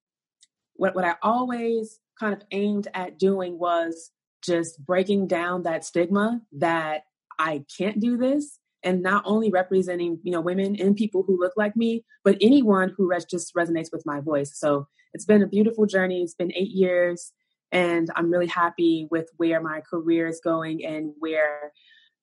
what, 0.75 0.95
what 0.95 1.05
i 1.05 1.15
always 1.23 2.01
kind 2.19 2.35
of 2.35 2.43
aimed 2.51 2.89
at 2.95 3.19
doing 3.19 3.59
was 3.59 4.11
just 4.43 4.85
breaking 4.85 5.27
down 5.27 5.63
that 5.63 5.85
stigma 5.85 6.41
that 6.53 7.03
I 7.39 7.65
can't 7.77 8.01
do 8.01 8.17
this. 8.17 8.59
And 8.83 9.03
not 9.03 9.23
only 9.27 9.51
representing, 9.51 10.21
you 10.23 10.33
know, 10.33 10.41
women 10.41 10.77
and 10.77 10.97
people 10.97 11.23
who 11.27 11.39
look 11.39 11.53
like 11.57 11.77
me, 11.77 12.05
but 12.25 12.39
anyone 12.41 12.95
who 12.97 13.09
res- 13.09 13.27
just 13.27 13.55
resonates 13.55 13.93
with 13.93 14.05
my 14.07 14.21
voice. 14.21 14.53
So 14.55 14.87
it's 15.13 15.27
been 15.27 15.43
a 15.43 15.47
beautiful 15.47 15.87
journey. 15.87 16.23
It's 16.23 16.35
been 16.35 16.53
eight 16.55 16.71
years, 16.71 17.33
and 17.73 18.09
I'm 18.15 18.31
really 18.31 18.47
happy 18.47 19.07
with 19.11 19.29
where 19.37 19.61
my 19.61 19.81
career 19.81 20.27
is 20.27 20.41
going 20.43 20.85
and 20.85 21.13
where 21.19 21.73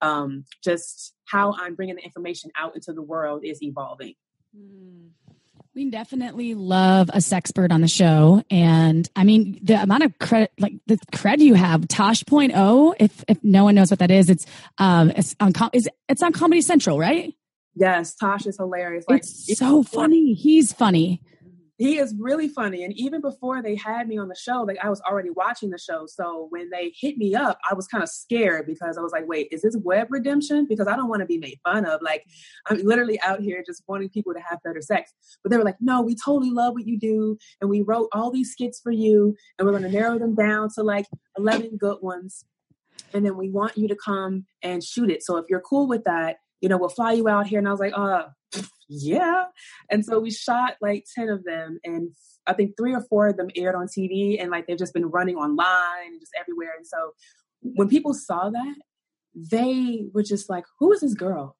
um, 0.01 0.45
just 0.63 1.13
how 1.25 1.53
I'm 1.53 1.75
bringing 1.75 1.95
the 1.95 2.03
information 2.03 2.51
out 2.55 2.75
into 2.75 2.93
the 2.93 3.01
world 3.01 3.43
is 3.43 3.61
evolving. 3.63 4.13
Mm. 4.55 5.09
We 5.73 5.91
definitely 5.91 6.55
love 6.55 7.09
a 7.09 7.17
sexpert 7.17 7.71
on 7.71 7.81
the 7.81 7.87
show. 7.87 8.43
And 8.49 9.07
I 9.15 9.23
mean, 9.23 9.59
the 9.61 9.79
amount 9.79 10.03
of 10.03 10.17
credit, 10.17 10.51
like 10.57 10.73
the 10.87 10.97
cred 11.13 11.37
you 11.37 11.53
have, 11.53 11.87
Tosh.0, 11.87 12.95
if, 12.99 13.23
if 13.27 13.43
no 13.43 13.63
one 13.63 13.75
knows 13.75 13.91
what 13.91 13.99
that 13.99 14.09
is, 14.09 14.31
it's, 14.31 14.47
um, 14.79 15.11
it's 15.11 15.35
on, 15.39 15.53
is, 15.73 15.87
it's 16.09 16.23
on 16.23 16.33
Comedy 16.33 16.61
Central, 16.61 16.97
right? 16.97 17.31
Yes. 17.75 18.15
Tosh 18.15 18.47
is 18.47 18.57
hilarious. 18.57 19.05
Like, 19.07 19.19
it's 19.19 19.59
so 19.59 19.83
funny. 19.83 20.33
He's 20.33 20.73
funny 20.73 21.21
he 21.77 21.99
is 21.99 22.15
really 22.17 22.47
funny. 22.47 22.83
And 22.83 22.93
even 22.93 23.21
before 23.21 23.61
they 23.61 23.75
had 23.75 24.07
me 24.07 24.17
on 24.17 24.27
the 24.27 24.35
show, 24.35 24.63
like 24.63 24.79
I 24.83 24.89
was 24.89 24.99
already 25.01 25.29
watching 25.29 25.69
the 25.69 25.77
show. 25.77 26.05
So 26.07 26.47
when 26.49 26.69
they 26.71 26.91
hit 26.99 27.17
me 27.17 27.35
up, 27.35 27.59
I 27.69 27.75
was 27.75 27.87
kind 27.87 28.03
of 28.03 28.09
scared 28.09 28.65
because 28.65 28.97
I 28.97 29.01
was 29.01 29.11
like, 29.11 29.27
wait, 29.27 29.47
is 29.51 29.61
this 29.61 29.77
web 29.83 30.07
redemption? 30.09 30.65
Because 30.67 30.87
I 30.87 30.95
don't 30.95 31.07
want 31.07 31.21
to 31.21 31.27
be 31.27 31.37
made 31.37 31.59
fun 31.63 31.85
of. 31.85 32.01
Like 32.01 32.25
I'm 32.67 32.79
literally 32.83 33.19
out 33.21 33.41
here 33.41 33.63
just 33.65 33.83
wanting 33.87 34.09
people 34.09 34.33
to 34.33 34.39
have 34.39 34.61
better 34.63 34.81
sex. 34.81 35.13
But 35.43 35.51
they 35.51 35.57
were 35.57 35.63
like, 35.63 35.77
no, 35.79 36.01
we 36.01 36.15
totally 36.15 36.51
love 36.51 36.73
what 36.73 36.87
you 36.87 36.97
do. 36.97 37.37
And 37.61 37.69
we 37.69 37.83
wrote 37.83 38.09
all 38.11 38.31
these 38.31 38.51
skits 38.51 38.79
for 38.81 38.91
you. 38.91 39.35
And 39.57 39.65
we're 39.65 39.77
going 39.77 39.89
to 39.89 39.97
narrow 39.97 40.17
them 40.17 40.33
down 40.33 40.69
to 40.75 40.83
like 40.83 41.05
11 41.37 41.77
good 41.77 41.99
ones. 42.01 42.43
And 43.13 43.23
then 43.23 43.37
we 43.37 43.49
want 43.49 43.77
you 43.77 43.87
to 43.87 43.95
come 43.95 44.45
and 44.63 44.83
shoot 44.83 45.11
it. 45.11 45.23
So 45.23 45.37
if 45.37 45.45
you're 45.47 45.61
cool 45.61 45.87
with 45.87 46.03
that, 46.05 46.37
you 46.61 46.69
know, 46.69 46.77
we'll 46.77 46.89
fly 46.89 47.13
you 47.13 47.27
out 47.27 47.47
here. 47.47 47.59
And 47.59 47.67
I 47.67 47.71
was 47.71 47.79
like, 47.79 47.93
oh, 47.95 48.25
yeah. 48.89 49.45
And 49.89 50.05
so 50.05 50.19
we 50.19 50.31
shot 50.31 50.75
like 50.81 51.05
10 51.15 51.29
of 51.29 51.43
them 51.43 51.79
and 51.83 52.11
I 52.47 52.53
think 52.53 52.77
three 52.77 52.95
or 52.95 53.01
four 53.01 53.27
of 53.27 53.37
them 53.37 53.49
aired 53.55 53.75
on 53.75 53.87
TV 53.87 54.41
and 54.41 54.49
like 54.49 54.67
they've 54.67 54.77
just 54.77 54.93
been 54.93 55.07
running 55.07 55.35
online 55.35 56.07
and 56.07 56.19
just 56.19 56.31
everywhere. 56.39 56.71
And 56.77 56.87
so 56.87 57.11
when 57.61 57.89
people 57.89 58.13
saw 58.13 58.49
that, 58.49 58.75
they 59.35 60.05
were 60.13 60.23
just 60.23 60.49
like, 60.49 60.63
who 60.79 60.91
is 60.93 61.01
this 61.01 61.13
girl? 61.13 61.57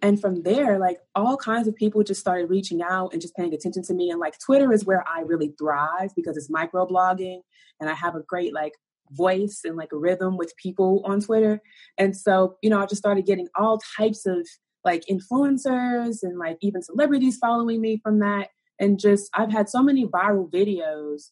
And 0.00 0.20
from 0.20 0.42
there, 0.42 0.78
like 0.78 1.00
all 1.14 1.36
kinds 1.36 1.66
of 1.66 1.74
people 1.74 2.04
just 2.04 2.20
started 2.20 2.50
reaching 2.50 2.82
out 2.82 3.12
and 3.12 3.20
just 3.20 3.34
paying 3.34 3.52
attention 3.52 3.82
to 3.84 3.94
me. 3.94 4.10
And 4.10 4.20
like 4.20 4.38
Twitter 4.38 4.72
is 4.72 4.84
where 4.84 5.02
I 5.08 5.22
really 5.22 5.54
thrive 5.58 6.10
because 6.14 6.36
it's 6.36 6.50
microblogging 6.50 7.40
and 7.80 7.90
I 7.90 7.94
have 7.94 8.14
a 8.14 8.20
great 8.20 8.54
like 8.54 8.74
voice 9.12 9.60
and 9.64 9.76
like 9.76 9.92
a 9.92 9.96
rhythm 9.96 10.36
with 10.36 10.56
people 10.56 11.02
on 11.04 11.20
Twitter. 11.20 11.60
And 11.96 12.16
so, 12.16 12.56
you 12.62 12.70
know, 12.70 12.80
I 12.80 12.86
just 12.86 13.00
started 13.00 13.26
getting 13.26 13.48
all 13.54 13.78
types 13.96 14.26
of 14.26 14.46
like 14.84 15.04
influencers 15.10 16.18
and 16.22 16.38
like 16.38 16.58
even 16.60 16.82
celebrities 16.82 17.38
following 17.38 17.80
me 17.80 18.00
from 18.02 18.20
that. 18.20 18.48
And 18.80 18.98
just 18.98 19.30
I've 19.34 19.52
had 19.52 19.68
so 19.68 19.82
many 19.82 20.06
viral 20.06 20.50
videos 20.50 21.30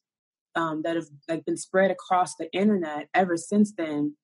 um, 0.55 0.83
that 0.83 0.97
have 0.97 1.07
like 1.29 1.45
been 1.45 1.57
spread 1.57 1.91
across 1.91 2.35
the 2.37 2.53
internet 2.53 3.09
ever 3.15 3.37
since 3.37 3.73
then. 3.77 4.17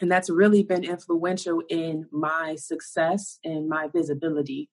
And 0.00 0.10
that's 0.10 0.30
really 0.30 0.62
been 0.62 0.84
influential 0.84 1.62
in 1.68 2.06
my 2.10 2.56
success 2.56 3.38
and 3.44 3.68
my 3.68 3.88
visibility 3.94 4.70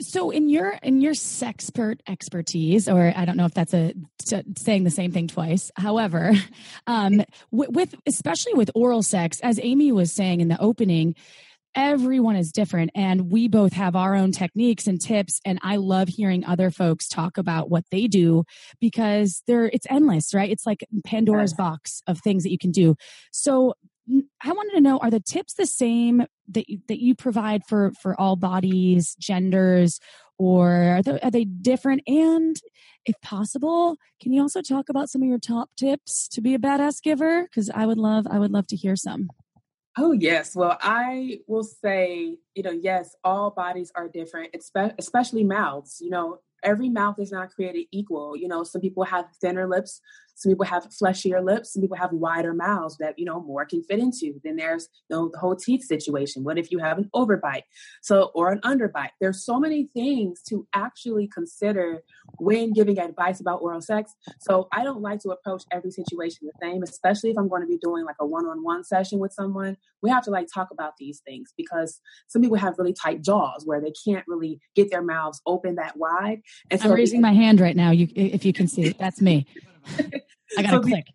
so 0.00 0.30
in 0.30 0.48
your 0.48 0.70
in 0.82 1.00
your 1.00 1.12
sexpert 1.12 2.00
expertise 2.08 2.88
or 2.88 3.12
i 3.16 3.24
don't 3.24 3.36
know 3.36 3.44
if 3.44 3.54
that's 3.54 3.74
a 3.74 3.94
t- 4.26 4.42
saying 4.56 4.84
the 4.84 4.90
same 4.90 5.12
thing 5.12 5.28
twice. 5.28 5.70
However 5.76 6.32
um 6.86 7.22
with, 7.50 7.70
with 7.70 7.94
especially 8.06 8.54
with 8.54 8.70
oral 8.74 9.02
sex 9.02 9.40
as 9.40 9.60
amy 9.62 9.92
was 9.92 10.12
saying 10.12 10.40
in 10.40 10.48
the 10.48 10.60
opening 10.60 11.14
everyone 11.76 12.36
is 12.36 12.52
different 12.52 12.90
and 12.94 13.32
we 13.32 13.48
both 13.48 13.72
have 13.72 13.96
our 13.96 14.14
own 14.14 14.30
techniques 14.30 14.86
and 14.86 15.00
tips 15.00 15.40
and 15.44 15.58
i 15.62 15.76
love 15.76 16.08
hearing 16.08 16.44
other 16.44 16.70
folks 16.70 17.08
talk 17.08 17.36
about 17.36 17.68
what 17.68 17.84
they 17.90 18.06
do 18.06 18.44
because 18.80 19.42
they're 19.46 19.66
it's 19.66 19.86
endless 19.90 20.34
right? 20.34 20.50
It's 20.50 20.66
like 20.66 20.84
pandora's 21.04 21.54
box 21.54 22.02
of 22.06 22.18
things 22.20 22.42
that 22.42 22.50
you 22.50 22.58
can 22.58 22.70
do. 22.70 22.96
So 23.32 23.74
i 24.42 24.52
wanted 24.52 24.72
to 24.72 24.80
know 24.80 24.98
are 24.98 25.10
the 25.10 25.20
tips 25.20 25.54
the 25.54 25.66
same 25.66 26.24
that 26.48 26.68
you, 26.68 26.78
that 26.88 27.00
you 27.00 27.14
provide 27.14 27.62
for 27.68 27.92
for 28.00 28.18
all 28.20 28.36
bodies 28.36 29.14
genders 29.18 29.98
or 30.36 30.70
are 30.70 31.02
they, 31.02 31.20
are 31.20 31.30
they 31.30 31.44
different 31.44 32.02
and 32.06 32.56
if 33.06 33.14
possible 33.22 33.96
can 34.20 34.32
you 34.32 34.42
also 34.42 34.60
talk 34.60 34.88
about 34.88 35.08
some 35.08 35.22
of 35.22 35.28
your 35.28 35.38
top 35.38 35.70
tips 35.76 36.28
to 36.28 36.40
be 36.40 36.54
a 36.54 36.58
badass 36.58 37.02
giver 37.02 37.44
because 37.44 37.70
i 37.70 37.86
would 37.86 37.98
love 37.98 38.26
i 38.30 38.38
would 38.38 38.50
love 38.50 38.66
to 38.66 38.76
hear 38.76 38.96
some 38.96 39.28
Oh, 39.96 40.10
yes. 40.10 40.56
Well, 40.56 40.76
I 40.80 41.38
will 41.46 41.62
say, 41.62 42.38
you 42.56 42.62
know, 42.64 42.72
yes, 42.72 43.14
all 43.22 43.50
bodies 43.50 43.92
are 43.94 44.08
different, 44.08 44.54
especially 44.98 45.44
mouths. 45.44 45.98
You 46.00 46.10
know, 46.10 46.40
every 46.64 46.88
mouth 46.88 47.20
is 47.20 47.30
not 47.30 47.54
created 47.54 47.86
equal. 47.92 48.36
You 48.36 48.48
know, 48.48 48.64
some 48.64 48.80
people 48.80 49.04
have 49.04 49.26
thinner 49.40 49.68
lips, 49.68 50.00
some 50.34 50.50
people 50.50 50.66
have 50.66 50.84
fleshier 50.92 51.42
lips. 51.42 51.72
Some 51.72 51.82
people 51.82 51.96
have 51.96 52.12
wider 52.12 52.52
mouths 52.52 52.96
that, 52.98 53.18
you 53.18 53.24
know, 53.24 53.40
more 53.40 53.64
can 53.64 53.82
fit 53.82 53.98
into. 53.98 54.40
Then 54.42 54.56
there's 54.56 54.88
you 55.08 55.16
know, 55.16 55.30
the 55.32 55.38
whole 55.38 55.56
teeth 55.56 55.84
situation. 55.84 56.44
What 56.44 56.58
if 56.58 56.70
you 56.70 56.78
have 56.78 56.98
an 56.98 57.08
overbite? 57.14 57.62
So, 58.02 58.30
or 58.34 58.52
an 58.52 58.60
underbite? 58.60 59.10
There's 59.20 59.44
so 59.44 59.58
many 59.58 59.88
things 59.94 60.42
to 60.48 60.66
actually 60.74 61.28
consider 61.28 62.02
when 62.38 62.72
giving 62.72 62.98
advice 62.98 63.40
about 63.40 63.62
oral 63.62 63.80
sex. 63.80 64.12
So 64.40 64.68
I 64.72 64.82
don't 64.82 65.02
like 65.02 65.20
to 65.20 65.30
approach 65.30 65.64
every 65.70 65.90
situation 65.90 66.48
the 66.48 66.52
same, 66.60 66.82
especially 66.82 67.30
if 67.30 67.38
I'm 67.38 67.48
going 67.48 67.62
to 67.62 67.68
be 67.68 67.78
doing 67.78 68.04
like 68.04 68.16
a 68.20 68.26
one-on-one 68.26 68.84
session 68.84 69.18
with 69.18 69.32
someone. 69.32 69.76
We 70.02 70.10
have 70.10 70.24
to 70.24 70.30
like 70.30 70.48
talk 70.52 70.68
about 70.70 70.96
these 70.98 71.20
things 71.26 71.52
because 71.56 72.00
some 72.28 72.42
people 72.42 72.56
have 72.56 72.74
really 72.78 72.92
tight 72.92 73.22
jaws 73.22 73.62
where 73.64 73.80
they 73.80 73.92
can't 74.04 74.24
really 74.26 74.60
get 74.74 74.90
their 74.90 75.02
mouths 75.02 75.40
open 75.46 75.76
that 75.76 75.96
wide. 75.96 76.42
And 76.70 76.80
so 76.80 76.88
I'm 76.88 76.94
raising 76.94 77.20
my 77.20 77.32
hand 77.32 77.60
right 77.60 77.76
now. 77.76 77.90
You, 77.90 78.08
if 78.14 78.44
you 78.44 78.52
can 78.52 78.68
see 78.68 78.82
it, 78.82 78.98
that's 78.98 79.20
me. 79.20 79.46
I 80.56 80.62
got 80.62 80.70
to 80.70 80.76
so 80.76 80.80
click. 80.82 81.06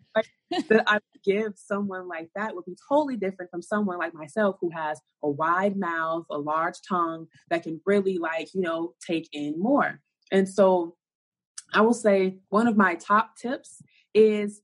that 0.69 0.83
I 0.87 0.99
give 1.23 1.53
someone 1.55 2.07
like 2.07 2.29
that 2.35 2.55
would 2.55 2.65
be 2.65 2.75
totally 2.87 3.17
different 3.17 3.51
from 3.51 3.61
someone 3.61 3.97
like 3.97 4.13
myself 4.13 4.57
who 4.61 4.69
has 4.71 4.99
a 5.23 5.29
wide 5.29 5.77
mouth, 5.77 6.25
a 6.29 6.37
large 6.37 6.75
tongue 6.87 7.27
that 7.49 7.63
can 7.63 7.79
really 7.85 8.17
like, 8.17 8.53
you 8.53 8.61
know, 8.61 8.93
take 9.05 9.29
in 9.31 9.59
more. 9.59 10.01
And 10.31 10.47
so 10.47 10.95
I 11.73 11.81
will 11.81 11.93
say 11.93 12.39
one 12.49 12.67
of 12.67 12.77
my 12.77 12.95
top 12.95 13.35
tips 13.37 13.81
is 14.13 14.61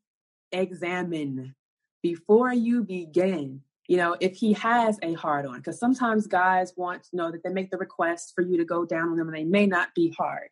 examine 0.52 1.56
before 2.02 2.54
you 2.54 2.84
begin. 2.84 3.62
You 3.88 3.98
know, 3.98 4.18
if 4.20 4.36
he 4.36 4.54
has 4.54 4.98
a 5.04 5.14
hard 5.14 5.46
on, 5.46 5.58
because 5.58 5.80
sometimes 5.80 6.26
guys 6.26 6.74
want 6.76 7.04
to 7.04 7.16
know 7.16 7.32
that 7.32 7.44
they 7.44 7.52
make 7.52 7.70
the 7.70 7.78
request 7.78 8.34
for 8.34 8.42
you 8.42 8.58
to 8.58 8.66
go 8.66 8.84
down 8.84 9.10
on 9.10 9.18
them 9.18 9.28
and 9.28 9.38
they 9.38 9.44
may 9.44 9.68
not 9.68 9.94
be 9.94 10.14
hard 10.18 10.50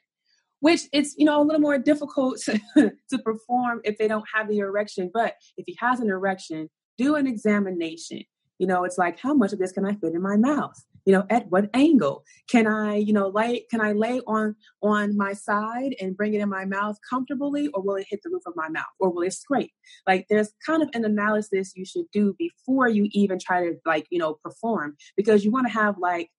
which 0.63 0.83
it's 0.93 1.13
you 1.17 1.25
know 1.25 1.41
a 1.41 1.43
little 1.43 1.59
more 1.59 1.77
difficult 1.77 2.39
to, 2.39 2.57
to 3.09 3.17
perform 3.19 3.81
if 3.83 3.97
they 3.97 4.07
don't 4.07 4.23
have 4.33 4.47
the 4.47 4.59
erection 4.59 5.11
but 5.13 5.35
if 5.57 5.65
he 5.67 5.75
has 5.79 5.99
an 5.99 6.09
erection 6.09 6.69
do 6.97 7.15
an 7.15 7.27
examination. 7.27 8.23
You 8.59 8.67
know 8.67 8.83
it's 8.85 8.97
like 8.97 9.19
how 9.19 9.33
much 9.33 9.51
of 9.51 9.59
this 9.59 9.71
can 9.71 9.85
i 9.85 9.93
fit 9.93 10.13
in 10.13 10.21
my 10.21 10.37
mouth? 10.37 10.75
You 11.05 11.13
know 11.13 11.25
at 11.29 11.49
what 11.49 11.69
angle? 11.73 12.23
Can 12.49 12.65
i 12.65 12.95
you 12.95 13.11
know 13.11 13.27
lay 13.27 13.65
can 13.69 13.81
i 13.81 13.91
lay 13.91 14.21
on 14.21 14.55
on 14.81 15.17
my 15.17 15.33
side 15.33 15.95
and 15.99 16.15
bring 16.15 16.33
it 16.33 16.39
in 16.39 16.49
my 16.49 16.63
mouth 16.63 16.97
comfortably 17.09 17.67
or 17.73 17.81
will 17.81 17.95
it 17.95 18.05
hit 18.09 18.21
the 18.23 18.29
roof 18.29 18.43
of 18.45 18.53
my 18.55 18.69
mouth 18.69 18.93
or 18.99 19.09
will 19.09 19.23
it 19.23 19.33
scrape? 19.33 19.73
Like 20.07 20.27
there's 20.29 20.53
kind 20.65 20.81
of 20.81 20.89
an 20.93 21.03
analysis 21.03 21.73
you 21.75 21.83
should 21.83 22.05
do 22.13 22.35
before 22.37 22.87
you 22.87 23.09
even 23.11 23.37
try 23.37 23.65
to 23.65 23.75
like 23.85 24.05
you 24.11 24.19
know 24.19 24.35
perform 24.43 24.95
because 25.17 25.43
you 25.43 25.51
want 25.51 25.67
to 25.67 25.73
have 25.73 25.97
like 25.97 26.29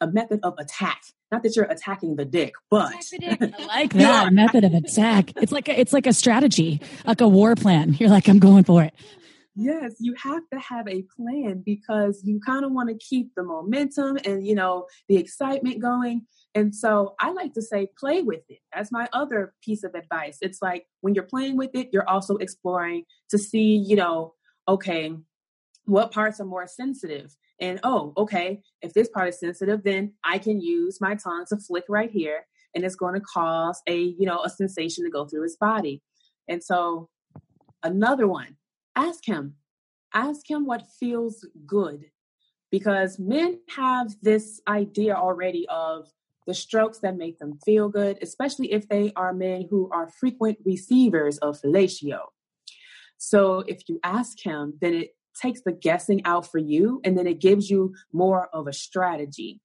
a 0.00 0.06
method 0.06 0.40
of 0.44 0.54
attack 0.58 1.00
not 1.32 1.42
that 1.42 1.56
you're 1.56 1.64
attacking 1.66 2.16
the 2.16 2.24
dick, 2.24 2.54
but 2.70 2.92
I 2.94 3.52
like 3.66 3.92
that 3.94 4.32
method 4.32 4.64
of 4.64 4.74
attack. 4.74 5.32
It's 5.36 5.52
like 5.52 5.68
a, 5.68 5.78
it's 5.78 5.92
like 5.92 6.06
a 6.06 6.12
strategy, 6.12 6.80
like 7.04 7.20
a 7.20 7.28
war 7.28 7.54
plan. 7.54 7.94
You're 7.94 8.10
like, 8.10 8.28
I'm 8.28 8.38
going 8.38 8.64
for 8.64 8.82
it. 8.82 8.94
Yes, 9.58 9.94
you 9.98 10.14
have 10.22 10.42
to 10.52 10.60
have 10.60 10.86
a 10.86 11.02
plan 11.16 11.62
because 11.64 12.20
you 12.24 12.40
kind 12.44 12.64
of 12.64 12.72
want 12.72 12.90
to 12.90 12.94
keep 12.94 13.34
the 13.34 13.42
momentum 13.42 14.18
and 14.24 14.46
you 14.46 14.54
know 14.54 14.86
the 15.08 15.16
excitement 15.16 15.80
going. 15.80 16.26
And 16.54 16.74
so 16.74 17.14
I 17.20 17.32
like 17.32 17.54
to 17.54 17.62
say, 17.62 17.88
play 17.98 18.22
with 18.22 18.42
it. 18.48 18.60
That's 18.74 18.92
my 18.92 19.08
other 19.12 19.54
piece 19.62 19.82
of 19.82 19.94
advice. 19.94 20.38
It's 20.40 20.62
like 20.62 20.86
when 21.00 21.14
you're 21.14 21.24
playing 21.24 21.56
with 21.56 21.70
it, 21.74 21.90
you're 21.92 22.08
also 22.08 22.36
exploring 22.36 23.04
to 23.30 23.38
see, 23.38 23.76
you 23.76 23.96
know, 23.96 24.34
okay, 24.68 25.14
what 25.86 26.12
parts 26.12 26.40
are 26.40 26.44
more 26.44 26.66
sensitive? 26.66 27.34
And 27.58 27.80
oh 27.84 28.12
okay 28.18 28.60
if 28.82 28.92
this 28.92 29.08
part 29.08 29.30
is 29.30 29.40
sensitive 29.40 29.82
then 29.82 30.12
i 30.24 30.36
can 30.36 30.60
use 30.60 31.00
my 31.00 31.14
tongue 31.14 31.46
to 31.48 31.56
flick 31.56 31.84
right 31.88 32.10
here 32.10 32.44
and 32.76 32.84
it's 32.84 32.94
going 32.94 33.14
to 33.14 33.20
cause 33.20 33.82
a 33.88 33.96
you 33.96 34.26
know 34.26 34.42
a 34.44 34.50
sensation 34.50 35.02
to 35.04 35.10
go 35.10 35.24
through 35.24 35.42
his 35.42 35.56
body. 35.56 36.02
And 36.46 36.62
so 36.62 37.08
another 37.82 38.28
one 38.28 38.56
ask 38.94 39.26
him. 39.26 39.54
Ask 40.14 40.48
him 40.48 40.66
what 40.66 40.86
feels 41.00 41.46
good 41.66 42.04
because 42.70 43.18
men 43.18 43.58
have 43.74 44.14
this 44.22 44.60
idea 44.68 45.14
already 45.14 45.66
of 45.68 46.08
the 46.46 46.54
strokes 46.54 46.98
that 47.00 47.16
make 47.16 47.38
them 47.38 47.58
feel 47.64 47.88
good 47.88 48.18
especially 48.22 48.72
if 48.72 48.88
they 48.88 49.12
are 49.16 49.32
men 49.32 49.66
who 49.68 49.90
are 49.92 50.08
frequent 50.20 50.58
receivers 50.64 51.38
of 51.38 51.60
fellatio. 51.60 52.20
So 53.16 53.60
if 53.60 53.88
you 53.88 53.98
ask 54.04 54.38
him 54.42 54.74
then 54.80 54.94
it 54.94 55.15
takes 55.40 55.60
the 55.62 55.72
guessing 55.72 56.24
out 56.24 56.50
for 56.50 56.58
you 56.58 57.00
and 57.04 57.16
then 57.16 57.26
it 57.26 57.40
gives 57.40 57.70
you 57.70 57.94
more 58.12 58.48
of 58.52 58.66
a 58.66 58.72
strategy. 58.72 59.60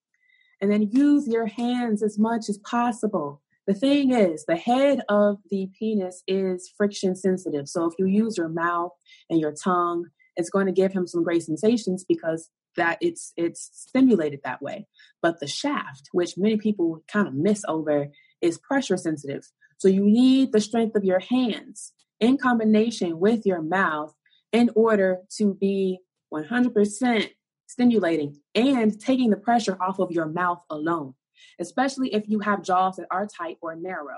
And 0.60 0.72
then 0.72 0.90
use 0.92 1.28
your 1.28 1.48
hands 1.48 2.04
as 2.04 2.20
much 2.20 2.48
as 2.48 2.60
possible. 2.60 3.42
The 3.68 3.74
thing 3.74 4.12
is, 4.14 4.46
the 4.46 4.56
head 4.56 5.02
of 5.10 5.38
the 5.50 5.70
penis 5.78 6.24
is 6.28 6.72
friction 6.78 7.16
sensitive. 7.16 7.68
So 7.68 7.86
if 7.86 7.94
you 7.98 8.06
use 8.06 8.38
your 8.38 8.50
mouth 8.50 8.92
and 9.30 9.40
your 9.40 9.54
tongue, 9.54 10.06
it's 10.36 10.50
going 10.50 10.68
to 10.68 10.72
give 10.72 10.94
him 10.94 11.08
some 11.08 11.24
great 11.24 11.44
sensations 11.44 12.06
because 12.08 12.50
that 12.78 12.98
it's 13.02 13.34
it's 13.36 13.70
stimulated 13.74 14.42
that 14.44 14.62
way. 14.62 14.88
But 15.22 15.40
the 15.40 15.48
shaft, 15.48 16.10
which 16.12 16.38
many 16.38 16.58
people 16.58 17.04
kind 17.08 17.28
of 17.28 17.34
miss 17.34 17.64
over, 17.68 18.08
is 18.42 18.58
pressure 18.58 18.98
sensitive. 18.98 19.44
So 19.78 19.88
you 19.88 20.06
need 20.06 20.52
the 20.52 20.62
strength 20.62 20.96
of 20.96 21.04
your 21.04 21.20
hands 21.20 21.94
in 22.20 22.38
combination 22.38 23.20
with 23.20 23.46
your 23.46 23.62
mouth 23.62 24.14
in 24.52 24.70
order 24.76 25.20
to 25.38 25.54
be 25.54 26.00
100% 26.34 27.30
stimulating 27.68 28.38
and 28.54 29.00
taking 29.00 29.30
the 29.30 29.38
pressure 29.38 29.78
off 29.82 30.00
of 30.00 30.12
your 30.12 30.28
mouth 30.28 30.62
alone, 30.70 31.14
especially 31.60 32.14
if 32.14 32.28
you 32.28 32.40
have 32.40 32.64
jaws 32.64 32.98
that 32.98 33.08
are 33.12 33.28
tight 33.28 33.58
or 33.62 33.76
narrow. 33.76 34.18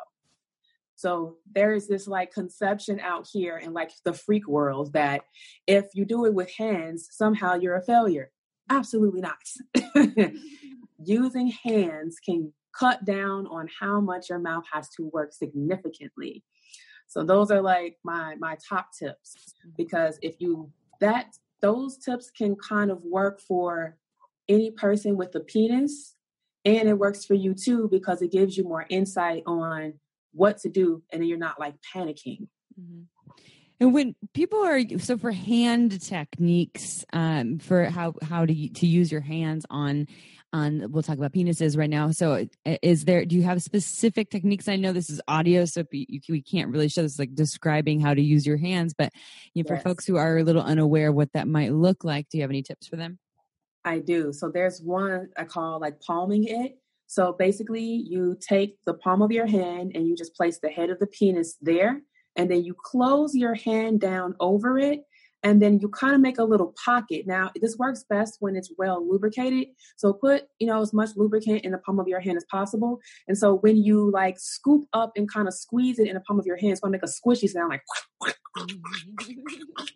So 0.95 1.37
there's 1.53 1.87
this 1.87 2.07
like 2.07 2.33
conception 2.33 2.99
out 2.99 3.27
here 3.31 3.57
in 3.57 3.73
like 3.73 3.91
the 4.05 4.13
freak 4.13 4.47
world 4.47 4.93
that 4.93 5.21
if 5.67 5.85
you 5.93 6.05
do 6.05 6.25
it 6.25 6.33
with 6.33 6.51
hands, 6.57 7.07
somehow 7.11 7.55
you're 7.55 7.75
a 7.75 7.81
failure. 7.83 8.31
Absolutely 8.69 9.21
not. 9.21 10.33
Using 11.03 11.51
hands 11.63 12.17
can 12.23 12.53
cut 12.77 13.05
down 13.05 13.47
on 13.47 13.69
how 13.79 13.99
much 13.99 14.29
your 14.29 14.39
mouth 14.39 14.63
has 14.71 14.89
to 14.91 15.09
work 15.13 15.33
significantly. 15.33 16.43
So 17.13 17.23
those 17.23 17.51
are 17.51 17.61
like 17.61 17.97
my 18.03 18.35
my 18.39 18.57
top 18.67 18.87
tips 18.97 19.35
mm-hmm. 19.35 19.69
because 19.77 20.17
if 20.23 20.41
you 20.41 20.71
that 20.99 21.27
those 21.61 21.97
tips 21.97 22.31
can 22.31 22.55
kind 22.55 22.89
of 22.89 23.03
work 23.03 23.39
for 23.39 23.97
any 24.49 24.71
person 24.71 25.15
with 25.15 25.35
a 25.35 25.39
penis 25.39 26.15
and 26.65 26.89
it 26.89 26.97
works 26.97 27.23
for 27.23 27.35
you 27.35 27.53
too 27.53 27.87
because 27.89 28.23
it 28.23 28.31
gives 28.31 28.57
you 28.57 28.63
more 28.63 28.87
insight 28.89 29.43
on 29.45 29.93
what 30.31 30.57
to 30.57 30.69
do 30.69 31.03
and 31.11 31.21
then 31.21 31.29
you're 31.29 31.37
not 31.37 31.59
like 31.59 31.75
panicking. 31.95 32.47
Mm-hmm. 32.79 33.03
And 33.79 33.93
when 33.93 34.15
people 34.33 34.65
are 34.65 34.81
so 34.97 35.15
for 35.15 35.31
hand 35.31 36.01
techniques 36.01 37.05
um, 37.13 37.59
for 37.59 37.85
how 37.85 38.15
how 38.23 38.43
to 38.45 38.69
to 38.69 38.87
use 38.87 39.11
your 39.11 39.21
hands 39.21 39.67
on 39.69 40.07
on 40.53 40.91
we'll 40.91 41.03
talk 41.03 41.17
about 41.17 41.33
penises 41.33 41.77
right 41.77 41.89
now. 41.89 42.11
So 42.11 42.47
is 42.65 43.05
there 43.05 43.25
do 43.25 43.35
you 43.35 43.43
have 43.43 43.61
specific 43.61 44.29
techniques? 44.29 44.67
I 44.67 44.75
know 44.75 44.93
this 44.93 45.09
is 45.09 45.19
audio 45.27 45.65
so 45.65 45.83
you, 45.91 46.21
we 46.29 46.41
can't 46.41 46.69
really 46.69 46.87
show 46.87 47.01
this 47.01 47.19
like 47.19 47.35
describing 47.35 47.99
how 47.99 48.13
to 48.13 48.21
use 48.21 48.45
your 48.45 48.57
hands 48.57 48.93
but 48.93 49.11
you 49.53 49.63
know, 49.63 49.67
for 49.67 49.73
yes. 49.75 49.83
folks 49.83 50.05
who 50.05 50.15
are 50.15 50.37
a 50.37 50.43
little 50.43 50.61
unaware 50.61 51.09
of 51.09 51.15
what 51.15 51.33
that 51.33 51.47
might 51.47 51.73
look 51.73 52.03
like 52.03 52.29
do 52.29 52.37
you 52.37 52.43
have 52.43 52.51
any 52.51 52.61
tips 52.61 52.87
for 52.87 52.95
them? 52.95 53.19
I 53.83 53.99
do. 53.99 54.31
So 54.31 54.49
there's 54.49 54.81
one 54.81 55.29
i 55.35 55.43
call 55.43 55.79
like 55.79 55.99
palming 55.99 56.45
it. 56.45 56.77
So 57.07 57.33
basically 57.33 57.83
you 57.83 58.37
take 58.39 58.77
the 58.85 58.93
palm 58.93 59.21
of 59.21 59.31
your 59.31 59.47
hand 59.47 59.91
and 59.95 60.07
you 60.07 60.15
just 60.15 60.35
place 60.35 60.59
the 60.59 60.69
head 60.69 60.89
of 60.89 60.99
the 60.99 61.07
penis 61.07 61.57
there 61.61 62.01
and 62.35 62.49
then 62.49 62.63
you 62.63 62.75
close 62.81 63.35
your 63.35 63.55
hand 63.55 63.99
down 63.99 64.35
over 64.39 64.79
it 64.79 65.01
and 65.43 65.61
then 65.61 65.79
you 65.79 65.89
kind 65.89 66.15
of 66.15 66.21
make 66.21 66.39
a 66.39 66.43
little 66.43 66.73
pocket. 66.83 67.27
Now, 67.27 67.51
this 67.59 67.77
works 67.77 68.05
best 68.09 68.37
when 68.39 68.55
it's 68.55 68.71
well 68.77 69.05
lubricated. 69.07 69.67
So 69.97 70.13
put, 70.13 70.43
you 70.59 70.67
know, 70.67 70.81
as 70.81 70.93
much 70.93 71.09
lubricant 71.15 71.65
in 71.65 71.71
the 71.71 71.77
palm 71.79 71.99
of 71.99 72.07
your 72.07 72.21
hand 72.21 72.37
as 72.37 72.45
possible. 72.49 72.99
And 73.27 73.37
so 73.37 73.55
when 73.55 73.77
you 73.77 74.09
like 74.11 74.39
scoop 74.39 74.87
up 74.93 75.11
and 75.15 75.29
kind 75.31 75.47
of 75.47 75.53
squeeze 75.53 75.99
it 75.99 76.07
in 76.07 76.13
the 76.13 76.21
palm 76.21 76.39
of 76.39 76.45
your 76.45 76.57
hand, 76.57 76.71
it's 76.71 76.81
going 76.81 76.93
to 76.93 76.97
make 76.97 77.03
a 77.03 77.07
squishy 77.07 77.49
sound 77.49 77.69
like 77.69 77.83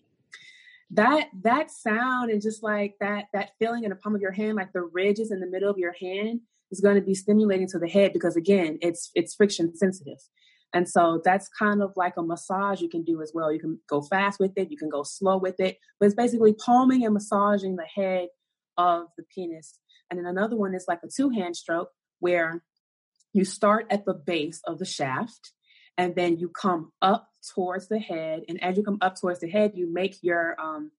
that 0.92 1.28
that 1.44 1.70
sound 1.72 2.32
and 2.32 2.42
just 2.42 2.64
like 2.64 2.96
that 3.00 3.26
that 3.34 3.52
feeling 3.60 3.84
in 3.84 3.90
the 3.90 3.96
palm 3.96 4.16
of 4.16 4.22
your 4.22 4.32
hand 4.32 4.56
like 4.56 4.72
the 4.72 4.82
ridges 4.82 5.32
in 5.32 5.40
the 5.42 5.46
middle 5.46 5.70
of 5.70 5.78
your 5.78 5.94
hand 6.00 6.40
is 6.72 6.80
going 6.80 6.96
to 6.96 7.02
be 7.02 7.14
stimulating 7.14 7.68
to 7.68 7.78
the 7.78 7.90
head 7.90 8.14
because 8.14 8.38
again 8.38 8.78
it's 8.82 9.12
it's 9.14 9.36
friction 9.36 9.76
sensitive 9.76 10.18
and 10.74 10.88
so 10.88 11.22
that's 11.24 11.48
kind 11.48 11.82
of 11.82 11.94
like 11.96 12.18
a 12.18 12.24
massage 12.24 12.82
you 12.82 12.90
can 12.90 13.04
do 13.04 13.22
as 13.22 13.32
well. 13.34 13.52
You 13.52 13.60
can 13.60 13.80
go 13.90 14.02
fast 14.02 14.40
with 14.40 14.52
it, 14.58 14.72
you 14.72 14.78
can 14.78 14.90
go 14.90 15.04
slow 15.04 15.38
with 15.38 15.60
it, 15.60 15.78
but 16.00 16.08
it's 16.08 16.16
basically 16.16 16.54
palming 16.54 17.06
and 17.06 17.14
massaging 17.14 17.76
the 17.76 17.86
head 17.86 18.28
of 18.78 19.08
the 19.18 19.24
penis. 19.34 19.80
And 20.10 20.20
then 20.20 20.26
another 20.26 20.56
one 20.56 20.76
is 20.76 20.86
like 20.88 21.00
a 21.04 21.08
two 21.08 21.30
hand 21.30 21.56
stroke 21.56 21.90
where 22.20 22.64
you 23.34 23.46
start 23.46 23.88
at 23.90 24.06
the 24.06 24.14
base 24.14 24.62
of 24.66 24.80
the 24.80 24.86
shaft 24.86 25.54
and 25.98 26.16
then 26.16 26.38
you 26.38 26.50
come 26.50 26.92
up 27.02 27.28
towards 27.54 27.88
the 27.88 28.00
head. 28.00 28.44
And 28.48 28.62
as 28.64 28.78
you 28.78 28.84
come 28.84 28.98
up 29.02 29.20
towards 29.20 29.40
the 29.40 29.50
head, 29.50 29.72
you 29.76 29.92
make 29.92 30.18
your 30.22 30.60
um, 30.60 30.92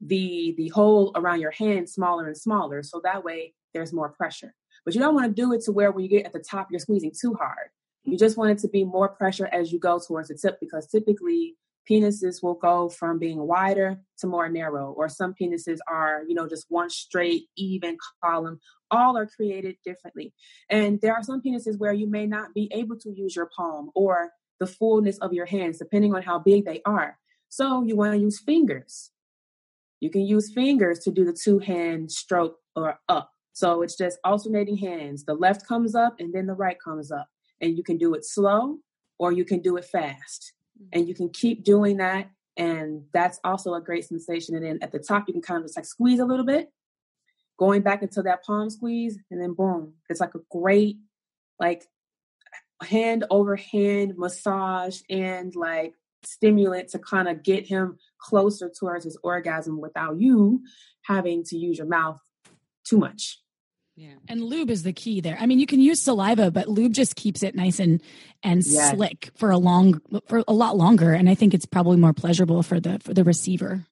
the 0.00 0.54
the 0.56 0.68
hole 0.68 1.12
around 1.14 1.40
your 1.40 1.52
hand 1.52 1.88
smaller 1.88 2.26
and 2.26 2.36
smaller. 2.36 2.82
So 2.82 3.00
that 3.04 3.24
way 3.24 3.54
there's 3.72 3.92
more 3.92 4.10
pressure. 4.10 4.54
But 4.84 4.94
you 4.94 5.00
don't 5.00 5.14
want 5.14 5.26
to 5.26 5.42
do 5.42 5.52
it 5.52 5.62
to 5.62 5.72
where 5.72 5.90
when 5.90 6.04
you 6.04 6.10
get 6.10 6.26
at 6.26 6.32
the 6.32 6.44
top, 6.48 6.68
you're 6.70 6.80
squeezing 6.80 7.12
too 7.18 7.34
hard. 7.34 7.70
You 8.06 8.16
just 8.16 8.36
want 8.36 8.52
it 8.52 8.58
to 8.58 8.68
be 8.68 8.84
more 8.84 9.08
pressure 9.08 9.48
as 9.52 9.72
you 9.72 9.80
go 9.80 9.98
towards 9.98 10.28
the 10.28 10.38
tip 10.38 10.60
because 10.60 10.86
typically 10.86 11.56
penises 11.90 12.40
will 12.42 12.54
go 12.54 12.88
from 12.88 13.18
being 13.18 13.44
wider 13.46 14.00
to 14.18 14.26
more 14.26 14.48
narrow, 14.48 14.92
or 14.92 15.08
some 15.08 15.34
penises 15.40 15.78
are, 15.88 16.22
you 16.28 16.34
know, 16.34 16.48
just 16.48 16.66
one 16.68 16.88
straight, 16.88 17.44
even 17.56 17.96
column. 18.24 18.60
All 18.92 19.16
are 19.16 19.26
created 19.26 19.76
differently. 19.84 20.32
And 20.70 21.00
there 21.00 21.14
are 21.14 21.22
some 21.22 21.42
penises 21.42 21.78
where 21.78 21.92
you 21.92 22.08
may 22.08 22.26
not 22.26 22.54
be 22.54 22.70
able 22.72 22.96
to 23.00 23.10
use 23.10 23.34
your 23.34 23.50
palm 23.56 23.90
or 23.96 24.30
the 24.60 24.66
fullness 24.66 25.18
of 25.18 25.32
your 25.32 25.46
hands, 25.46 25.78
depending 25.78 26.14
on 26.14 26.22
how 26.22 26.38
big 26.38 26.64
they 26.64 26.82
are. 26.86 27.18
So 27.48 27.82
you 27.82 27.96
want 27.96 28.14
to 28.14 28.20
use 28.20 28.40
fingers. 28.40 29.10
You 29.98 30.10
can 30.10 30.22
use 30.22 30.52
fingers 30.52 31.00
to 31.00 31.10
do 31.10 31.24
the 31.24 31.32
two 31.32 31.58
hand 31.58 32.12
stroke 32.12 32.58
or 32.76 33.00
up. 33.08 33.32
So 33.52 33.82
it's 33.82 33.96
just 33.96 34.18
alternating 34.22 34.76
hands. 34.76 35.24
The 35.24 35.34
left 35.34 35.66
comes 35.66 35.94
up 35.96 36.16
and 36.20 36.32
then 36.32 36.46
the 36.46 36.54
right 36.54 36.76
comes 36.80 37.10
up 37.10 37.28
and 37.60 37.76
you 37.76 37.82
can 37.82 37.98
do 37.98 38.14
it 38.14 38.24
slow 38.24 38.78
or 39.18 39.32
you 39.32 39.44
can 39.44 39.60
do 39.60 39.76
it 39.76 39.84
fast. 39.84 40.52
Mm-hmm. 40.78 40.98
And 40.98 41.08
you 41.08 41.14
can 41.14 41.30
keep 41.30 41.64
doing 41.64 41.98
that. 41.98 42.30
And 42.56 43.04
that's 43.12 43.38
also 43.44 43.74
a 43.74 43.80
great 43.80 44.04
sensation. 44.04 44.54
And 44.54 44.64
then 44.64 44.78
at 44.82 44.92
the 44.92 44.98
top, 44.98 45.24
you 45.26 45.34
can 45.34 45.42
kind 45.42 45.58
of 45.58 45.64
just 45.64 45.76
like 45.76 45.84
squeeze 45.84 46.20
a 46.20 46.24
little 46.24 46.46
bit, 46.46 46.70
going 47.58 47.82
back 47.82 48.02
into 48.02 48.22
that 48.22 48.44
palm 48.44 48.70
squeeze, 48.70 49.18
and 49.30 49.40
then 49.40 49.54
boom. 49.54 49.94
It's 50.08 50.20
like 50.20 50.34
a 50.34 50.40
great, 50.50 50.96
like, 51.58 51.86
hand 52.82 53.24
over 53.30 53.56
hand 53.56 54.14
massage 54.18 55.00
and 55.08 55.56
like 55.56 55.94
stimulant 56.24 56.90
to 56.90 56.98
kind 56.98 57.26
of 57.26 57.42
get 57.42 57.66
him 57.66 57.96
closer 58.18 58.70
towards 58.70 59.04
his 59.04 59.16
orgasm 59.22 59.80
without 59.80 60.20
you 60.20 60.60
having 61.02 61.42
to 61.44 61.56
use 61.56 61.78
your 61.78 61.86
mouth 61.86 62.20
too 62.84 62.98
much. 62.98 63.40
Yeah. 63.96 64.12
And 64.28 64.44
lube 64.44 64.70
is 64.70 64.82
the 64.82 64.92
key 64.92 65.22
there. 65.22 65.38
I 65.40 65.46
mean, 65.46 65.58
you 65.58 65.66
can 65.66 65.80
use 65.80 66.02
saliva, 66.02 66.50
but 66.50 66.68
lube 66.68 66.92
just 66.92 67.16
keeps 67.16 67.42
it 67.42 67.54
nice 67.54 67.78
and 67.78 68.02
and 68.42 68.62
yes. 68.64 68.90
slick 68.90 69.30
for 69.36 69.50
a 69.50 69.56
long 69.56 70.02
for 70.28 70.44
a 70.46 70.52
lot 70.52 70.76
longer 70.76 71.12
and 71.12 71.30
I 71.30 71.34
think 71.34 71.54
it's 71.54 71.64
probably 71.64 71.96
more 71.96 72.12
pleasurable 72.12 72.62
for 72.62 72.78
the 72.78 72.98
for 72.98 73.14
the 73.14 73.24
receiver. 73.24 73.86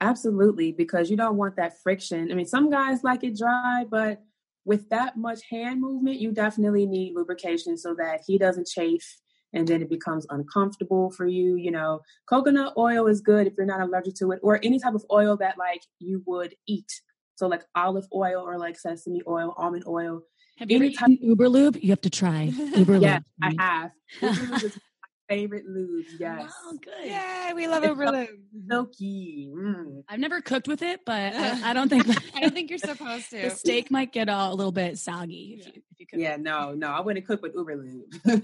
Absolutely, 0.00 0.72
because 0.72 1.10
you 1.10 1.16
don't 1.16 1.36
want 1.36 1.56
that 1.56 1.82
friction. 1.82 2.30
I 2.30 2.34
mean, 2.34 2.46
some 2.46 2.70
guys 2.70 3.04
like 3.04 3.22
it 3.22 3.36
dry, 3.36 3.84
but 3.90 4.22
with 4.64 4.88
that 4.90 5.16
much 5.16 5.40
hand 5.50 5.80
movement, 5.80 6.20
you 6.20 6.32
definitely 6.32 6.86
need 6.86 7.14
lubrication 7.14 7.76
so 7.76 7.94
that 7.94 8.20
he 8.26 8.38
doesn't 8.38 8.66
chafe 8.66 9.18
and 9.52 9.66
then 9.66 9.82
it 9.82 9.90
becomes 9.90 10.26
uncomfortable 10.30 11.10
for 11.10 11.26
you. 11.26 11.56
You 11.56 11.72
know, 11.72 12.00
coconut 12.28 12.74
oil 12.78 13.08
is 13.08 13.20
good 13.20 13.46
if 13.46 13.54
you're 13.56 13.66
not 13.66 13.80
allergic 13.80 14.14
to 14.16 14.30
it, 14.30 14.40
or 14.42 14.60
any 14.62 14.78
type 14.78 14.94
of 14.94 15.04
oil 15.10 15.36
that 15.38 15.58
like 15.58 15.82
you 15.98 16.22
would 16.24 16.54
eat 16.66 16.90
so 17.40 17.46
like 17.48 17.62
olive 17.74 18.04
oil 18.14 18.42
or 18.46 18.58
like 18.58 18.78
sesame 18.78 19.22
oil, 19.26 19.54
almond 19.56 19.84
oil. 19.86 20.20
Have 20.58 20.70
you 20.70 20.76
ever 20.76 20.90
type- 20.90 21.18
Uber 21.22 21.48
Lube? 21.48 21.76
You 21.80 21.88
have 21.88 22.02
to 22.02 22.10
try 22.10 22.42
Uber 22.76 22.92
Lube. 22.98 23.02
yeah, 23.02 23.20
I 23.42 23.54
have. 23.58 23.90
Uber 24.20 24.34
Lube 24.52 24.62
is 24.64 24.76
my 25.02 25.34
favorite 25.34 25.64
lube. 25.66 26.04
Yes. 26.18 26.52
Oh, 26.66 26.76
good. 26.84 26.92
Yeah, 27.06 27.54
we 27.54 27.66
love 27.66 27.82
Uber 27.82 28.10
Lube. 28.10 28.28
Silky. 28.68 29.48
Mm. 29.56 30.02
I've 30.06 30.20
never 30.20 30.42
cooked 30.42 30.68
with 30.68 30.82
it, 30.82 31.00
but 31.06 31.34
I, 31.34 31.70
I 31.70 31.72
don't 31.72 31.88
think 31.88 32.04
I 32.36 32.40
don't 32.40 32.52
think 32.52 32.68
you're 32.68 32.78
supposed 32.78 33.30
to. 33.30 33.40
The 33.40 33.50
steak 33.50 33.90
might 33.90 34.12
get 34.12 34.28
a, 34.28 34.48
a 34.50 34.54
little 34.54 34.70
bit 34.70 34.98
soggy 34.98 35.56
if, 35.60 35.66
you, 35.66 35.72
if 35.92 36.00
you 36.00 36.06
cook. 36.08 36.20
Yeah, 36.20 36.36
no, 36.36 36.74
no, 36.74 36.88
I 36.88 37.00
wouldn't 37.00 37.26
cook 37.26 37.40
with 37.40 37.54
Uber 37.54 37.76
Lube. 37.76 38.42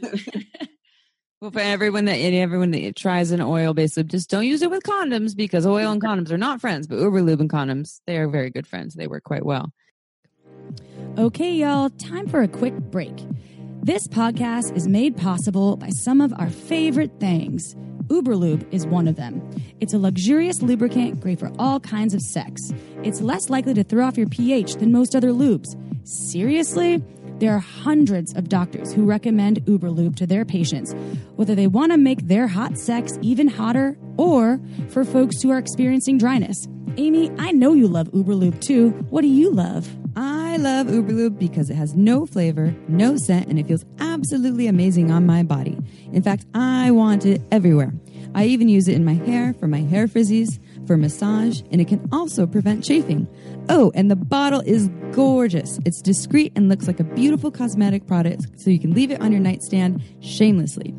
Well, 1.42 1.51
for 1.51 1.61
everyone 1.61 2.07
that 2.07 2.14
everyone 2.14 2.70
that 2.70 2.96
tries 2.96 3.31
an 3.31 3.42
oil-based 3.42 3.99
lube, 3.99 4.09
just 4.09 4.31
don't 4.31 4.46
use 4.46 4.62
it 4.62 4.70
with 4.70 4.83
condoms 4.83 5.37
because 5.37 5.66
oil 5.66 5.92
and 5.92 6.03
condoms 6.03 6.31
are 6.31 6.38
not 6.38 6.62
friends. 6.62 6.87
But 6.87 6.99
Uber 6.99 7.20
lube 7.20 7.40
and 7.42 7.51
condoms, 7.51 8.01
they 8.07 8.16
are 8.16 8.27
very 8.27 8.49
good 8.49 8.66
friends. 8.66 8.94
They 8.94 9.07
work 9.07 9.25
quite 9.25 9.44
well. 9.44 9.70
Okay, 11.18 11.53
y'all, 11.53 11.90
time 11.90 12.27
for 12.27 12.40
a 12.40 12.49
quick 12.49 12.75
break. 12.75 13.14
This 13.83 14.09
podcast 14.09 14.75
is 14.75 14.88
made 14.88 15.18
possible 15.18 15.77
by 15.77 15.90
some 15.90 16.22
of 16.22 16.33
our 16.38 16.49
favorite 16.49 17.20
things. 17.20 17.75
Uberlube 18.07 18.66
is 18.72 18.87
one 18.87 19.07
of 19.07 19.16
them. 19.16 19.42
It's 19.81 19.92
a 19.92 19.99
luxurious 19.99 20.62
lubricant 20.62 21.20
great 21.20 21.38
for 21.38 21.53
all 21.59 21.81
kinds 21.81 22.14
of 22.14 22.22
sex. 22.22 22.72
It's 23.03 23.20
less 23.20 23.51
likely 23.51 23.75
to 23.75 23.85
throw 23.85 24.07
off 24.07 24.16
your 24.16 24.29
pH 24.29 24.77
than 24.77 24.90
most 24.90 25.14
other 25.14 25.31
lubes. 25.31 25.77
Seriously? 26.07 27.03
There 27.38 27.53
are 27.53 27.59
hundreds 27.59 28.33
of 28.35 28.49
doctors 28.49 28.94
who 28.94 29.05
recommend 29.05 29.62
Uberlube 29.66 30.16
to 30.16 30.27
their 30.27 30.46
patients, 30.46 30.94
whether 31.35 31.55
they 31.55 31.66
want 31.66 31.92
to 31.92 31.99
make 31.99 32.29
their 32.29 32.46
hot 32.46 32.79
sex 32.79 33.18
even 33.20 33.46
hotter 33.46 33.99
or 34.16 34.59
for 34.88 35.05
folks 35.05 35.42
who 35.42 35.51
are 35.51 35.59
experiencing 35.59 36.16
dryness. 36.16 36.66
Amy, 36.96 37.31
I 37.38 37.53
know 37.53 37.75
you 37.75 37.88
love 37.88 38.09
Uberlube 38.12 38.61
too. 38.62 38.90
What 39.11 39.20
do 39.20 39.29
you 39.29 39.51
love? 39.51 39.94
I 40.16 40.57
love 40.57 40.87
Uberlube 40.87 41.38
because 41.38 41.68
it 41.68 41.75
has 41.75 41.94
no 41.94 42.25
flavor, 42.25 42.75
no 42.88 43.18
scent, 43.18 43.49
and 43.49 43.59
it 43.59 43.66
feels 43.66 43.85
absolutely 44.01 44.66
amazing 44.66 45.11
on 45.11 45.27
my 45.27 45.42
body. 45.42 45.77
In 46.12 46.22
fact, 46.22 46.46
I 46.55 46.90
want 46.90 47.27
it 47.27 47.42
everywhere. 47.53 47.92
I 48.35 48.46
even 48.46 48.70
use 48.70 48.88
it 48.88 48.94
in 48.94 49.05
my 49.05 49.14
hair 49.14 49.53
for 49.53 49.68
my 49.68 49.81
hair 49.81 50.07
frizzies, 50.07 50.59
for 50.87 50.96
massage, 50.96 51.61
and 51.70 51.83
it 51.83 51.88
can 51.88 52.09
also 52.12 52.46
prevent 52.46 52.83
chafing. 52.85 53.27
Oh, 53.68 53.90
and 53.94 54.11
the 54.11 54.16
bottle 54.16 54.61
is 54.61 54.88
gorgeous. 55.11 55.81
It's 55.85 56.00
discreet 56.00 56.52
and 56.55 56.68
looks 56.68 56.87
like 56.87 57.00
a 57.00 57.05
beautiful 57.05 57.50
cosmetic 57.50 58.07
product, 58.07 58.61
so 58.61 58.70
you 58.70 58.79
can 58.79 58.92
leave 58.92 59.11
it 59.11 59.20
on 59.20 59.33
your 59.33 59.40
nightstand 59.40 60.02
shamelessly. 60.20 60.94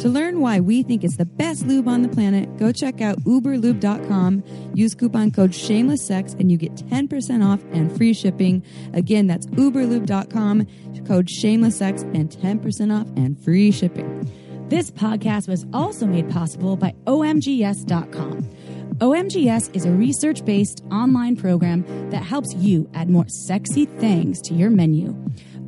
To 0.00 0.08
learn 0.08 0.40
why 0.40 0.58
we 0.58 0.82
think 0.82 1.04
it's 1.04 1.16
the 1.16 1.24
best 1.24 1.66
lube 1.66 1.86
on 1.86 2.02
the 2.02 2.08
planet, 2.08 2.56
go 2.56 2.72
check 2.72 3.00
out 3.00 3.20
uberlube.com. 3.20 4.42
Use 4.74 4.94
coupon 4.94 5.30
code 5.30 5.52
shamelesssex 5.52 6.38
and 6.40 6.50
you 6.50 6.58
get 6.58 6.74
10% 6.74 7.44
off 7.44 7.62
and 7.72 7.96
free 7.96 8.14
shipping. 8.14 8.64
Again, 8.94 9.26
that's 9.26 9.46
uberlube.com, 9.46 10.66
code 11.06 11.28
shamelesssex 11.28 12.02
and 12.14 12.30
10% 12.30 13.00
off 13.00 13.06
and 13.16 13.42
free 13.44 13.70
shipping. 13.70 14.30
This 14.68 14.90
podcast 14.90 15.48
was 15.48 15.66
also 15.72 16.06
made 16.06 16.28
possible 16.30 16.76
by 16.76 16.94
OMGYes.com. 17.06 18.50
OMGYes 18.96 19.74
is 19.76 19.84
a 19.84 19.92
research 19.92 20.44
based 20.44 20.82
online 20.90 21.36
program 21.36 21.84
that 22.10 22.22
helps 22.22 22.52
you 22.54 22.90
add 22.94 23.08
more 23.08 23.26
sexy 23.28 23.84
things 23.84 24.40
to 24.42 24.54
your 24.54 24.70
menu. 24.70 25.12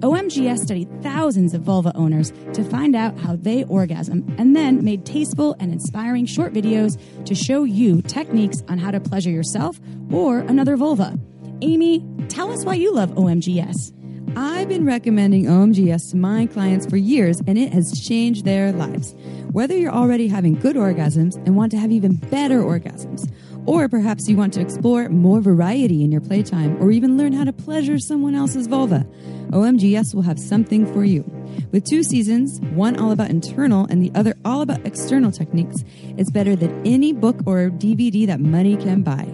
OMGYes 0.00 0.58
studied 0.58 0.88
thousands 1.02 1.54
of 1.54 1.62
vulva 1.62 1.92
owners 1.94 2.32
to 2.54 2.64
find 2.64 2.96
out 2.96 3.16
how 3.18 3.36
they 3.36 3.64
orgasm 3.64 4.34
and 4.38 4.56
then 4.56 4.82
made 4.82 5.04
tasteful 5.04 5.54
and 5.60 5.72
inspiring 5.72 6.26
short 6.26 6.52
videos 6.52 6.98
to 7.26 7.34
show 7.34 7.64
you 7.64 8.02
techniques 8.02 8.62
on 8.68 8.78
how 8.78 8.90
to 8.90 8.98
pleasure 8.98 9.30
yourself 9.30 9.78
or 10.10 10.38
another 10.40 10.76
vulva. 10.76 11.16
Amy, 11.60 12.04
tell 12.28 12.50
us 12.50 12.64
why 12.64 12.74
you 12.74 12.92
love 12.92 13.10
OMGYes. 13.10 13.99
I've 14.36 14.68
been 14.68 14.84
recommending 14.84 15.46
OMGYes 15.46 16.10
to 16.10 16.16
my 16.16 16.46
clients 16.46 16.86
for 16.86 16.96
years 16.96 17.40
and 17.46 17.58
it 17.58 17.72
has 17.72 18.00
changed 18.00 18.44
their 18.44 18.70
lives. 18.70 19.14
Whether 19.50 19.76
you're 19.76 19.92
already 19.92 20.28
having 20.28 20.54
good 20.54 20.76
orgasms 20.76 21.34
and 21.46 21.56
want 21.56 21.72
to 21.72 21.78
have 21.78 21.90
even 21.90 22.14
better 22.14 22.60
orgasms, 22.60 23.28
or 23.66 23.88
perhaps 23.88 24.28
you 24.28 24.36
want 24.36 24.52
to 24.54 24.60
explore 24.60 25.08
more 25.08 25.40
variety 25.40 26.04
in 26.04 26.12
your 26.12 26.20
playtime 26.20 26.80
or 26.80 26.92
even 26.92 27.18
learn 27.18 27.32
how 27.32 27.44
to 27.44 27.52
pleasure 27.52 27.98
someone 27.98 28.34
else's 28.34 28.68
vulva, 28.68 29.04
OMGYes 29.50 30.14
will 30.14 30.22
have 30.22 30.38
something 30.38 30.86
for 30.92 31.04
you. 31.04 31.24
With 31.72 31.84
two 31.84 32.04
seasons, 32.04 32.60
one 32.72 32.98
all 32.98 33.10
about 33.10 33.30
internal 33.30 33.86
and 33.90 34.02
the 34.02 34.12
other 34.14 34.34
all 34.44 34.60
about 34.60 34.86
external 34.86 35.32
techniques, 35.32 35.84
it's 36.16 36.30
better 36.30 36.54
than 36.54 36.86
any 36.86 37.12
book 37.12 37.36
or 37.46 37.70
DVD 37.70 38.26
that 38.28 38.40
money 38.40 38.76
can 38.76 39.02
buy. 39.02 39.26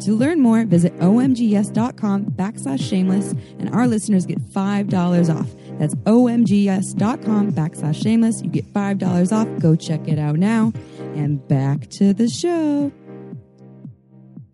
To 0.00 0.14
learn 0.14 0.40
more, 0.40 0.64
visit 0.64 0.96
omgyes.com 0.98 2.26
backslash 2.26 2.88
shameless, 2.88 3.32
and 3.58 3.68
our 3.74 3.86
listeners 3.86 4.26
get 4.26 4.40
$5 4.40 5.34
off. 5.34 5.48
That's 5.78 5.94
omgyes.com 5.94 7.52
backslash 7.52 8.02
shameless. 8.02 8.42
You 8.42 8.50
get 8.50 8.72
$5 8.72 9.32
off. 9.32 9.60
Go 9.60 9.76
check 9.76 10.06
it 10.08 10.18
out 10.18 10.36
now. 10.36 10.72
And 11.14 11.46
back 11.48 11.88
to 11.90 12.12
the 12.12 12.28
show. 12.28 12.92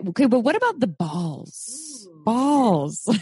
Okay, 0.09 0.26
but 0.26 0.40
what 0.40 0.57
about 0.57 0.80
the 0.80 0.87
balls? 0.87 2.09
Balls. 2.24 3.09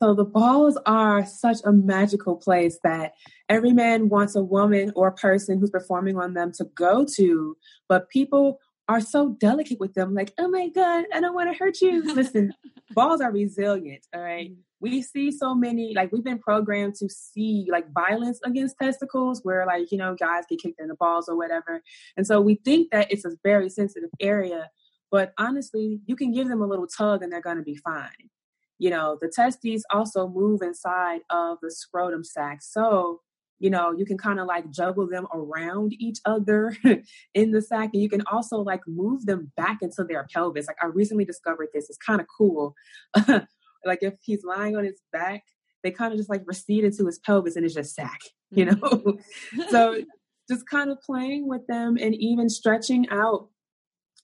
So 0.00 0.14
the 0.14 0.24
balls 0.24 0.78
are 0.86 1.26
such 1.26 1.56
a 1.64 1.72
magical 1.72 2.36
place 2.36 2.78
that 2.84 3.14
every 3.48 3.72
man 3.72 4.08
wants 4.08 4.36
a 4.36 4.44
woman 4.44 4.92
or 4.94 5.08
a 5.08 5.12
person 5.12 5.58
who's 5.58 5.70
performing 5.70 6.16
on 6.16 6.34
them 6.34 6.52
to 6.52 6.66
go 6.76 7.04
to, 7.16 7.56
but 7.88 8.08
people 8.08 8.60
are 8.88 9.00
so 9.00 9.30
delicate 9.38 9.78
with 9.78 9.94
them, 9.94 10.14
like, 10.14 10.32
oh 10.38 10.48
my 10.48 10.68
God, 10.68 11.04
I 11.12 11.20
don't 11.20 11.34
want 11.34 11.52
to 11.52 11.58
hurt 11.58 11.80
you. 11.80 12.02
Listen, 12.14 12.54
balls 12.94 13.20
are 13.20 13.30
resilient, 13.30 14.06
all 14.14 14.22
right? 14.22 14.50
Mm-hmm. 14.50 14.60
We 14.80 15.02
see 15.02 15.30
so 15.30 15.54
many, 15.54 15.92
like, 15.94 16.12
we've 16.12 16.24
been 16.24 16.38
programmed 16.38 16.94
to 16.96 17.08
see 17.08 17.66
like 17.70 17.92
violence 17.92 18.40
against 18.44 18.76
testicles 18.80 19.40
where, 19.42 19.66
like, 19.66 19.90
you 19.90 19.98
know, 19.98 20.14
guys 20.14 20.44
get 20.48 20.62
kicked 20.62 20.80
in 20.80 20.88
the 20.88 20.94
balls 20.94 21.28
or 21.28 21.36
whatever. 21.36 21.82
And 22.16 22.26
so 22.26 22.40
we 22.40 22.60
think 22.64 22.90
that 22.92 23.10
it's 23.10 23.24
a 23.24 23.32
very 23.42 23.68
sensitive 23.68 24.10
area, 24.20 24.70
but 25.10 25.32
honestly, 25.36 26.00
you 26.06 26.14
can 26.14 26.32
give 26.32 26.48
them 26.48 26.62
a 26.62 26.66
little 26.66 26.86
tug 26.86 27.22
and 27.22 27.32
they're 27.32 27.42
going 27.42 27.56
to 27.56 27.62
be 27.62 27.76
fine. 27.76 28.30
You 28.78 28.90
know, 28.90 29.18
the 29.20 29.28
testes 29.28 29.84
also 29.90 30.28
move 30.28 30.62
inside 30.62 31.22
of 31.30 31.58
the 31.60 31.72
scrotum 31.72 32.22
sac. 32.22 32.62
So 32.62 33.20
you 33.58 33.70
know 33.70 33.92
you 33.92 34.04
can 34.04 34.18
kind 34.18 34.40
of 34.40 34.46
like 34.46 34.70
juggle 34.70 35.06
them 35.08 35.26
around 35.32 35.92
each 35.98 36.18
other 36.24 36.76
in 37.34 37.52
the 37.52 37.62
sack 37.62 37.90
and 37.92 38.02
you 38.02 38.08
can 38.08 38.22
also 38.30 38.58
like 38.58 38.80
move 38.86 39.26
them 39.26 39.52
back 39.56 39.78
into 39.82 40.04
their 40.04 40.26
pelvis. 40.32 40.66
Like 40.66 40.76
i 40.82 40.86
recently 40.86 41.24
discovered 41.24 41.68
this 41.72 41.88
it's 41.88 41.98
kind 41.98 42.20
of 42.20 42.26
cool. 42.36 42.74
Like 43.86 44.02
if 44.02 44.14
he's 44.22 44.42
lying 44.42 44.76
on 44.76 44.82
his 44.82 45.00
back 45.12 45.44
they 45.84 45.92
kind 45.92 46.12
of 46.12 46.18
just 46.18 46.28
like 46.28 46.42
recede 46.46 46.82
into 46.82 47.06
his 47.06 47.20
pelvis 47.20 47.54
and 47.54 47.64
it's 47.64 47.74
just 47.74 47.94
sack 47.94 48.20
you 48.50 48.64
know? 48.64 48.74
Mm-hmm. 48.74 49.62
so 49.70 50.02
just 50.50 50.68
kind 50.68 50.90
of 50.90 51.00
playing 51.00 51.46
with 51.46 51.66
them 51.68 51.96
and 51.96 52.14
even 52.16 52.48
stretching 52.48 53.08
out 53.10 53.48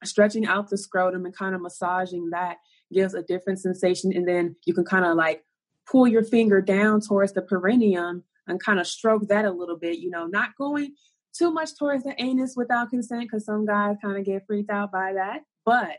stretching 0.03 0.45
out 0.45 0.71
the 0.71 0.77
scrotum 0.77 1.25
and 1.25 1.37
kind 1.37 1.55
of 1.55 1.61
massaging 1.61 2.31
that 2.31 2.57
gives 2.93 3.15
a 3.15 3.23
different 3.23 3.61
sensation 3.61 4.13
and 4.13 4.27
then 4.27 4.57
you 4.67 4.75
can 4.75 4.85
kind 4.85 5.05
of 5.05 5.17
like 5.17 5.45
pull 5.87 6.09
your 6.09 6.25
finger 6.25 6.61
down 6.61 7.01
towards 7.01 7.33
the 7.33 7.43
perineum 7.43 8.25
and 8.47 8.63
kind 8.63 8.81
of 8.81 8.87
stroke 8.87 9.29
that 9.29 9.45
a 9.45 9.51
little 9.51 9.79
bit, 9.79 9.99
you 9.99 10.11
know, 10.11 10.27
not 10.27 10.51
going 10.59 10.95
too 11.37 11.53
much 11.53 11.71
towards 11.79 12.05
the 12.05 12.15
anus 12.23 12.55
without 12.57 12.91
consent 12.91 13.23
because 13.23 13.45
some 13.45 13.67
guys 13.67 13.97
kind 14.03 14.17
of 14.17 14.25
get 14.25 14.45
freaked 14.47 14.71
out 14.71 14.93
by 14.93 15.13
that. 15.15 15.41
But 15.65 15.99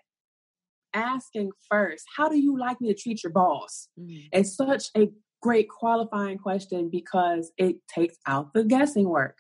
asking 0.94 1.52
first, 1.70 2.06
how 2.16 2.30
do 2.30 2.38
you 2.38 2.58
like 2.58 2.80
me 2.80 2.94
to 2.94 3.00
treat 3.00 3.24
your 3.24 3.34
balls? 3.34 3.90
Mm-hmm. 4.00 4.28
It's 4.32 4.56
such 4.56 4.86
a 4.96 5.10
great 5.42 5.70
qualifying 5.70 6.38
question 6.38 6.90
because 6.90 7.52
it 7.58 7.76
takes 7.88 8.16
out 8.26 8.54
the 8.54 8.64
guessing 8.64 9.10
work. 9.10 9.38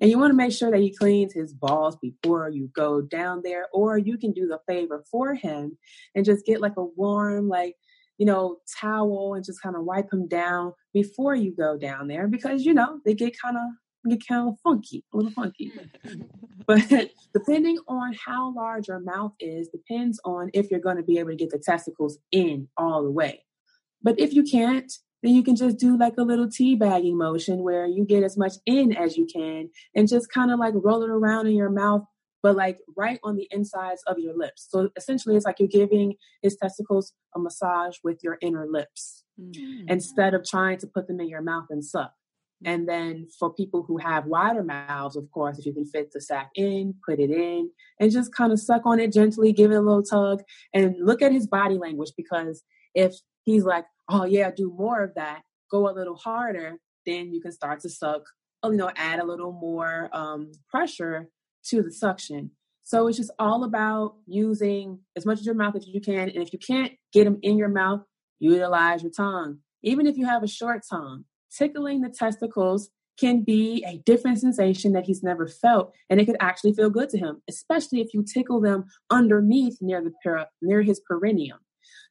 And 0.00 0.10
you 0.10 0.18
want 0.18 0.30
to 0.30 0.36
make 0.36 0.52
sure 0.52 0.70
that 0.70 0.80
he 0.80 0.94
cleans 0.94 1.32
his 1.32 1.52
balls 1.52 1.96
before 1.96 2.50
you 2.50 2.70
go 2.74 3.00
down 3.00 3.40
there, 3.42 3.66
or 3.72 3.98
you 3.98 4.18
can 4.18 4.32
do 4.32 4.46
the 4.46 4.58
favor 4.66 5.04
for 5.10 5.34
him 5.34 5.76
and 6.14 6.24
just 6.24 6.46
get 6.46 6.60
like 6.60 6.76
a 6.76 6.84
warm, 6.84 7.48
like 7.48 7.74
you 8.18 8.26
know, 8.26 8.56
towel 8.80 9.34
and 9.34 9.44
just 9.44 9.60
kind 9.62 9.76
of 9.76 9.84
wipe 9.84 10.12
him 10.12 10.26
down 10.26 10.72
before 10.96 11.34
you 11.34 11.54
go 11.54 11.76
down 11.76 12.08
there 12.08 12.26
because, 12.26 12.64
you 12.64 12.72
know, 12.72 13.00
they 13.04 13.12
get 13.12 13.38
kind 13.38 13.58
of 13.58 14.10
get 14.10 14.26
kind 14.26 14.48
of 14.48 14.54
funky, 14.64 15.04
a 15.12 15.16
little 15.18 15.30
funky. 15.30 15.70
but 16.66 16.80
depending 17.34 17.78
on 17.86 18.14
how 18.14 18.54
large 18.54 18.88
your 18.88 19.00
mouth 19.00 19.32
is, 19.38 19.68
depends 19.68 20.18
on 20.24 20.48
if 20.54 20.70
you're 20.70 20.80
going 20.80 20.96
to 20.96 21.02
be 21.02 21.18
able 21.18 21.28
to 21.28 21.36
get 21.36 21.50
the 21.50 21.62
testicles 21.62 22.16
in 22.32 22.66
all 22.78 23.02
the 23.02 23.10
way. 23.10 23.44
But 24.02 24.18
if 24.18 24.32
you 24.32 24.42
can't, 24.42 24.90
then 25.22 25.34
you 25.34 25.42
can 25.42 25.54
just 25.54 25.76
do 25.76 25.98
like 25.98 26.14
a 26.16 26.22
little 26.22 26.48
tea 26.48 26.76
bagging 26.76 27.18
motion 27.18 27.58
where 27.58 27.86
you 27.86 28.06
get 28.06 28.22
as 28.22 28.38
much 28.38 28.54
in 28.64 28.96
as 28.96 29.18
you 29.18 29.26
can 29.26 29.68
and 29.94 30.08
just 30.08 30.32
kind 30.32 30.50
of 30.50 30.58
like 30.58 30.72
roll 30.76 31.02
it 31.02 31.10
around 31.10 31.46
in 31.46 31.54
your 31.54 31.70
mouth 31.70 32.04
but 32.42 32.54
like 32.54 32.78
right 32.96 33.18
on 33.24 33.34
the 33.34 33.48
insides 33.50 34.02
of 34.06 34.18
your 34.18 34.36
lips. 34.36 34.68
So 34.70 34.90
essentially, 34.96 35.34
it's 35.34 35.44
like 35.44 35.58
you're 35.58 35.68
giving 35.68 36.14
his 36.42 36.56
testicles 36.56 37.12
a 37.34 37.40
massage 37.40 37.96
with 38.04 38.20
your 38.22 38.38
inner 38.40 38.66
lips 38.70 39.24
mm. 39.40 39.84
instead 39.88 40.34
of 40.34 40.44
trying 40.44 40.78
to 40.78 40.86
put 40.86 41.06
them 41.06 41.20
in 41.20 41.28
your 41.28 41.42
mouth 41.42 41.66
and 41.70 41.84
suck. 41.84 42.12
Mm. 42.64 42.70
And 42.72 42.88
then 42.88 43.28
for 43.38 43.52
people 43.52 43.84
who 43.86 43.98
have 43.98 44.26
wider 44.26 44.62
mouths, 44.62 45.16
of 45.16 45.30
course, 45.30 45.58
if 45.58 45.66
you 45.66 45.72
can 45.72 45.86
fit 45.86 46.10
the 46.12 46.20
sack 46.20 46.50
in, 46.54 46.94
put 47.06 47.18
it 47.18 47.30
in, 47.30 47.70
and 48.00 48.10
just 48.12 48.34
kind 48.34 48.52
of 48.52 48.60
suck 48.60 48.82
on 48.84 49.00
it 49.00 49.12
gently, 49.12 49.52
give 49.52 49.70
it 49.70 49.76
a 49.76 49.80
little 49.80 50.02
tug, 50.02 50.42
and 50.74 50.94
look 51.00 51.22
at 51.22 51.32
his 51.32 51.46
body 51.46 51.78
language 51.78 52.12
because 52.16 52.62
if 52.94 53.14
he's 53.44 53.64
like, 53.64 53.84
oh 54.08 54.24
yeah, 54.24 54.50
do 54.50 54.72
more 54.76 55.02
of 55.02 55.14
that, 55.14 55.42
go 55.70 55.88
a 55.88 55.92
little 55.92 56.16
harder, 56.16 56.76
then 57.04 57.32
you 57.32 57.40
can 57.40 57.52
start 57.52 57.80
to 57.80 57.88
suck, 57.88 58.22
you 58.64 58.72
know, 58.72 58.90
add 58.96 59.20
a 59.20 59.24
little 59.24 59.52
more 59.52 60.10
um, 60.12 60.52
pressure 60.70 61.28
to 61.66 61.82
the 61.82 61.92
suction. 61.92 62.50
So 62.84 63.08
it's 63.08 63.16
just 63.16 63.32
all 63.38 63.64
about 63.64 64.14
using 64.26 65.00
as 65.16 65.26
much 65.26 65.40
of 65.40 65.44
your 65.44 65.56
mouth 65.56 65.74
as 65.74 65.88
you 65.88 66.00
can. 66.00 66.28
And 66.28 66.42
if 66.42 66.52
you 66.52 66.58
can't 66.58 66.92
get 67.12 67.24
them 67.24 67.38
in 67.42 67.58
your 67.58 67.68
mouth, 67.68 68.02
utilize 68.38 69.02
your 69.02 69.12
tongue. 69.12 69.58
Even 69.82 70.06
if 70.06 70.16
you 70.16 70.26
have 70.26 70.42
a 70.42 70.48
short 70.48 70.82
tongue, 70.88 71.24
tickling 71.56 72.00
the 72.00 72.08
testicles 72.08 72.90
can 73.18 73.42
be 73.42 73.84
a 73.86 73.98
different 74.04 74.38
sensation 74.38 74.92
that 74.92 75.06
he's 75.06 75.22
never 75.22 75.46
felt 75.46 75.94
and 76.10 76.20
it 76.20 76.26
could 76.26 76.36
actually 76.40 76.72
feel 76.72 76.90
good 76.90 77.08
to 77.08 77.18
him 77.18 77.40
especially 77.48 78.00
if 78.00 78.12
you 78.12 78.22
tickle 78.22 78.60
them 78.60 78.84
underneath 79.10 79.78
near 79.80 80.02
the 80.02 80.46
near 80.60 80.82
his 80.82 81.00
perineum 81.00 81.58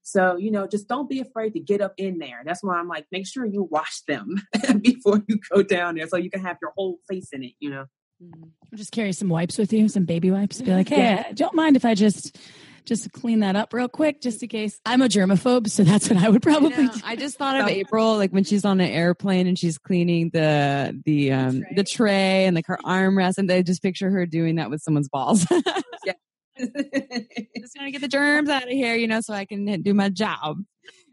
so 0.01 0.35
you 0.35 0.49
know 0.49 0.65
just 0.65 0.88
don't 0.88 1.09
be 1.09 1.19
afraid 1.19 1.53
to 1.53 1.59
get 1.59 1.81
up 1.81 1.93
in 1.97 2.17
there 2.17 2.41
that's 2.43 2.63
why 2.63 2.75
i'm 2.75 2.88
like 2.88 3.05
make 3.11 3.27
sure 3.27 3.45
you 3.45 3.67
wash 3.69 4.01
them 4.07 4.35
before 4.81 5.21
you 5.27 5.38
go 5.53 5.61
down 5.61 5.95
there 5.95 6.07
so 6.07 6.17
you 6.17 6.29
can 6.29 6.41
have 6.41 6.57
your 6.61 6.73
whole 6.75 6.97
face 7.07 7.29
in 7.31 7.43
it 7.43 7.53
you 7.59 7.69
know 7.69 7.85
Mm-hmm. 8.23 8.75
Just 8.75 8.91
carry 8.91 9.11
some 9.11 9.29
wipes 9.29 9.57
with 9.57 9.73
you, 9.73 9.88
some 9.89 10.05
baby 10.05 10.32
wipes. 10.32 10.61
Be 10.61 10.71
like, 10.71 10.89
hey, 10.89 10.97
yeah. 10.97 11.32
don't 11.34 11.55
mind 11.55 11.76
if 11.76 11.86
I 11.86 11.95
just 11.95 12.38
just 12.86 13.03
to 13.03 13.09
clean 13.09 13.39
that 13.39 13.55
up 13.55 13.73
real 13.73 13.88
quick, 13.88 14.21
just 14.21 14.41
in 14.43 14.49
case. 14.49 14.79
I'm 14.86 15.01
a 15.01 15.07
germaphobe, 15.07 15.69
so 15.69 15.83
that's 15.83 16.09
what 16.09 16.21
I 16.21 16.29
would 16.29 16.41
probably. 16.41 16.73
I, 16.73 17.01
I 17.03 17.15
just 17.15 17.38
thought 17.38 17.59
of 17.59 17.67
April, 17.67 18.17
like 18.17 18.31
when 18.31 18.43
she's 18.43 18.65
on 18.65 18.79
an 18.79 18.89
airplane 18.89 19.47
and 19.47 19.57
she's 19.57 19.77
cleaning 19.77 20.29
the 20.31 20.99
the 21.05 21.31
um 21.31 21.59
the 21.59 21.61
tray, 21.61 21.75
the 21.75 21.83
tray 21.83 22.45
and 22.45 22.55
like 22.55 22.67
her 22.67 22.79
armrest, 22.83 23.38
and 23.38 23.51
I 23.51 23.61
just 23.61 23.81
picture 23.81 24.09
her 24.09 24.25
doing 24.25 24.55
that 24.55 24.69
with 24.69 24.81
someone's 24.81 25.09
balls. 25.09 25.45
yeah, 26.05 26.13
just 26.57 27.75
gonna 27.75 27.91
get 27.91 28.01
the 28.01 28.07
germs 28.07 28.49
out 28.49 28.63
of 28.63 28.69
here, 28.69 28.95
you 28.95 29.07
know, 29.07 29.21
so 29.21 29.33
I 29.33 29.45
can 29.45 29.81
do 29.81 29.93
my 29.93 30.09
job. 30.09 30.57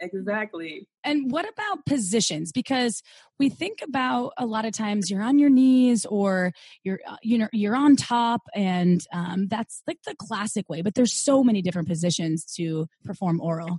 Exactly. 0.02 0.88
And 1.04 1.30
what 1.30 1.48
about 1.48 1.86
positions? 1.86 2.50
Because 2.50 3.02
we 3.38 3.48
think 3.48 3.78
about 3.82 4.32
a 4.36 4.46
lot 4.46 4.64
of 4.64 4.72
times 4.72 5.10
you're 5.10 5.22
on 5.22 5.38
your 5.38 5.48
knees 5.48 6.04
or 6.04 6.52
you're 6.82 6.98
uh, 7.06 7.16
you 7.22 7.38
know 7.38 7.48
you're 7.52 7.76
on 7.76 7.94
top, 7.94 8.42
and 8.54 9.04
um, 9.12 9.46
that's 9.46 9.82
like 9.86 9.98
the 10.04 10.16
classic 10.16 10.68
way. 10.68 10.82
But 10.82 10.94
there's 10.94 11.12
so 11.12 11.44
many 11.44 11.62
different 11.62 11.88
positions 11.88 12.44
to 12.56 12.88
perform 13.04 13.40
oral, 13.40 13.78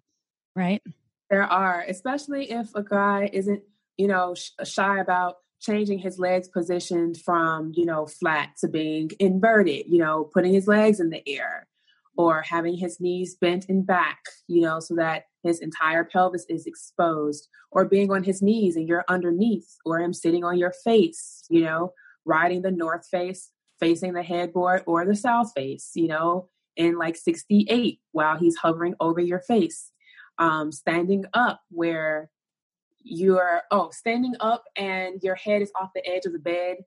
right? 0.56 0.82
There 1.30 1.44
are, 1.44 1.84
especially 1.88 2.52
if 2.52 2.74
a 2.74 2.84
guy 2.84 3.30
isn't 3.34 3.64
you 3.98 4.08
know 4.08 4.34
sh- 4.34 4.52
shy 4.64 5.00
about 5.00 5.36
changing 5.60 6.00
his 6.00 6.20
legs 6.20 6.48
positioned 6.48 7.18
from 7.18 7.74
you 7.76 7.86
know 7.86 8.06
flat 8.06 8.52
to 8.62 8.70
being 8.70 9.12
inverted. 9.20 9.88
You 9.90 10.00
know, 10.00 10.30
putting 10.34 10.54
his 10.54 10.68
legs 10.68 11.02
in 11.02 11.10
the 11.10 11.28
air 11.28 11.68
or 12.16 12.44
having 12.44 12.78
his 12.78 13.00
knees 13.00 13.36
bent 13.36 13.66
and 13.70 13.86
back, 13.86 14.20
you 14.48 14.62
know, 14.62 14.80
so 14.80 14.96
that 14.96 15.24
his 15.44 15.60
entire 15.60 16.04
pelvis 16.04 16.46
is 16.50 16.66
exposed, 16.66 17.48
or 17.72 17.86
being 17.86 18.12
on 18.12 18.24
his 18.24 18.42
knees 18.42 18.76
and 18.76 18.88
you're 18.88 19.06
underneath, 19.08 19.76
or 19.86 20.00
him 20.00 20.14
sitting 20.14 20.44
on 20.44 20.58
your 20.58 20.74
face, 20.84 21.44
you 21.50 21.62
know, 21.62 21.92
riding 22.26 22.62
the 22.62 22.72
north 22.72 23.06
face, 23.10 23.52
facing 23.80 24.14
the 24.14 24.24
headboard, 24.24 24.84
or 24.86 25.06
the 25.06 25.16
south 25.16 25.52
face, 25.56 25.92
you 25.96 26.08
know, 26.08 26.50
in 26.76 26.98
like 26.98 27.16
68 27.16 28.00
while 28.12 28.38
he's 28.38 28.58
hovering 28.58 28.96
over 29.00 29.20
your 29.20 29.42
face. 29.42 29.92
Um, 30.40 30.72
standing 30.72 31.26
up 31.34 31.62
where 31.70 32.30
you're, 33.04 33.62
oh, 33.70 33.92
standing 33.92 34.34
up 34.40 34.64
and 34.76 35.22
your 35.22 35.36
head 35.36 35.62
is 35.62 35.72
off 35.80 35.92
the 35.94 36.08
edge 36.08 36.26
of 36.26 36.34
the 36.34 36.40
bed 36.40 36.78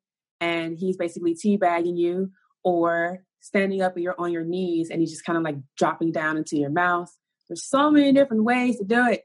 and 0.40 0.78
he's 0.78 0.96
basically 0.96 1.34
teabagging 1.34 1.96
you, 1.96 2.30
or 2.64 3.22
standing 3.40 3.80
up 3.80 3.94
and 3.94 4.02
you're 4.02 4.20
on 4.20 4.32
your 4.32 4.44
knees 4.44 4.90
and 4.90 5.00
he's 5.00 5.12
just 5.12 5.24
kind 5.24 5.36
of 5.36 5.44
like 5.44 5.56
dropping 5.76 6.12
down 6.12 6.36
into 6.36 6.56
your 6.56 6.70
mouth. 6.70 7.10
There's 7.48 7.64
so 7.64 7.90
many 7.90 8.12
different 8.12 8.44
ways 8.44 8.78
to 8.78 8.84
do 8.84 9.06
it. 9.08 9.22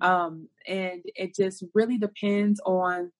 Um, 0.00 0.48
and 0.66 1.02
it 1.14 1.34
just 1.34 1.64
really 1.74 1.98
depends 1.98 2.60
on 2.64 3.12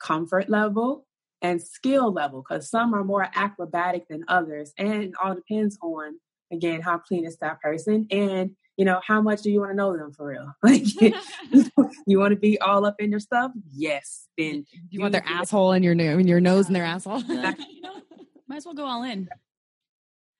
comfort 0.00 0.48
level 0.48 1.06
and 1.42 1.62
skill 1.62 2.12
level 2.12 2.42
because 2.42 2.68
some 2.68 2.94
are 2.94 3.04
more 3.04 3.28
acrobatic 3.34 4.08
than 4.08 4.24
others. 4.28 4.72
And 4.76 5.04
it 5.04 5.12
all 5.22 5.34
depends 5.34 5.78
on, 5.82 6.18
again, 6.52 6.80
how 6.80 6.98
clean 6.98 7.24
is 7.24 7.36
that 7.38 7.60
person 7.60 8.06
and 8.10 8.56
you 8.76 8.84
know, 8.84 9.00
how 9.06 9.22
much 9.22 9.42
do 9.42 9.50
you 9.50 9.60
want 9.60 9.72
to 9.72 9.76
know 9.76 9.96
them 9.96 10.12
for 10.12 10.26
real? 10.26 10.52
Like, 10.62 10.84
you 12.06 12.18
want 12.18 12.32
to 12.32 12.36
be 12.36 12.58
all 12.60 12.84
up 12.84 12.96
in 12.98 13.10
their 13.10 13.20
stuff? 13.20 13.52
Yes. 13.72 14.28
Then 14.36 14.66
you 14.90 15.00
want 15.00 15.12
their 15.12 15.24
asshole 15.26 15.72
in 15.72 15.82
your 15.82 15.94
in 15.94 16.28
your 16.28 16.40
nose 16.40 16.66
and 16.66 16.76
their 16.76 16.84
asshole. 16.84 17.22
Might 17.22 18.56
as 18.56 18.66
well 18.66 18.74
go 18.74 18.84
all 18.84 19.02
in. 19.02 19.28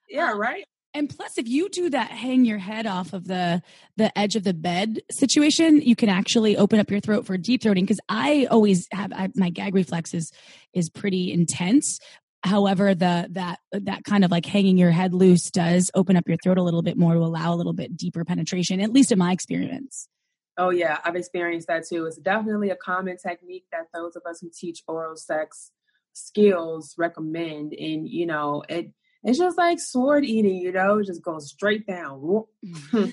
Yeah, 0.09 0.32
right. 0.32 0.64
And 0.97 1.11
plus, 1.11 1.36
if 1.36 1.47
you 1.47 1.68
do 1.68 1.90
that, 1.90 2.11
hang 2.11 2.47
your 2.47 2.57
head 2.57 2.86
off 2.86 3.12
of 3.12 3.28
the 3.28 3.61
the 3.99 4.16
edge 4.18 4.34
of 4.34 4.44
the 4.44 4.55
bed 4.55 5.03
situation, 5.11 5.82
you 5.82 5.94
can 5.94 6.09
actually 6.09 6.57
open 6.57 6.80
up 6.80 6.90
your 6.90 7.01
throat 7.01 7.26
for 7.26 7.36
deep 7.36 7.61
throating. 7.61 7.82
Because 7.82 8.01
I 8.09 8.47
always 8.51 8.88
have 8.92 9.12
I, 9.12 9.28
my 9.34 9.51
gag 9.51 9.74
reflex 9.74 10.14
is 10.14 10.32
is 10.72 10.88
pretty 10.88 11.30
intense. 11.30 11.99
However, 12.44 12.94
the 12.94 13.28
that 13.32 13.59
that 13.72 14.05
kind 14.05 14.24
of 14.24 14.30
like 14.30 14.47
hanging 14.47 14.78
your 14.78 14.90
head 14.90 15.12
loose 15.12 15.51
does 15.51 15.90
open 15.94 16.16
up 16.16 16.26
your 16.26 16.38
throat 16.42 16.57
a 16.57 16.62
little 16.62 16.80
bit 16.80 16.97
more 16.97 17.12
to 17.12 17.20
allow 17.20 17.53
a 17.53 17.57
little 17.57 17.74
bit 17.74 17.94
deeper 17.94 18.24
penetration. 18.24 18.80
At 18.80 18.90
least 18.90 19.12
in 19.12 19.18
my 19.18 19.32
experience. 19.32 20.09
Oh 20.57 20.70
yeah, 20.70 20.97
I've 21.05 21.16
experienced 21.16 21.68
that 21.68 21.86
too. 21.86 22.07
It's 22.07 22.16
definitely 22.16 22.70
a 22.70 22.76
common 22.76 23.18
technique 23.18 23.66
that 23.70 23.88
those 23.92 24.16
of 24.16 24.22
us 24.24 24.40
who 24.40 24.49
teach 24.49 24.82
oral 24.88 25.16
sex 25.16 25.72
skills 26.14 26.94
recommend, 26.97 27.74
and 27.74 28.09
you 28.09 28.24
know 28.24 28.62
it 28.66 28.92
it's 29.26 29.38
just 29.38 29.58
like 29.58 29.80
sword 29.80 30.24
eating, 30.24 30.54
you 30.54 30.70
know, 30.70 31.02
just 31.02 31.20
goes 31.20 31.48
straight 31.48 31.84
down. 31.84 32.44
then 32.92 33.12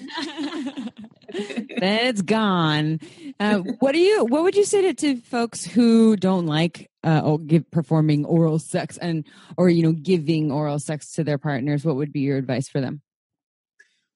it's 1.79 2.21
gone. 2.21 2.99
Uh, 3.39 3.57
what 3.79 3.93
do 3.93 3.97
you? 3.97 4.23
What 4.25 4.43
would 4.43 4.55
you 4.55 4.63
say 4.63 4.83
to, 4.83 4.93
to 4.93 5.17
folks 5.21 5.65
who 5.65 6.15
don't 6.15 6.45
like 6.45 6.91
uh, 7.03 7.21
or 7.25 7.39
give 7.39 7.69
performing 7.71 8.25
oral 8.25 8.59
sex 8.59 8.99
and 8.99 9.25
or 9.57 9.69
you 9.69 9.81
know 9.81 9.91
giving 9.91 10.51
oral 10.51 10.77
sex 10.77 11.13
to 11.13 11.23
their 11.23 11.39
partners? 11.39 11.83
What 11.83 11.95
would 11.95 12.13
be 12.13 12.19
your 12.19 12.37
advice 12.37 12.69
for 12.69 12.79
them? 12.79 13.01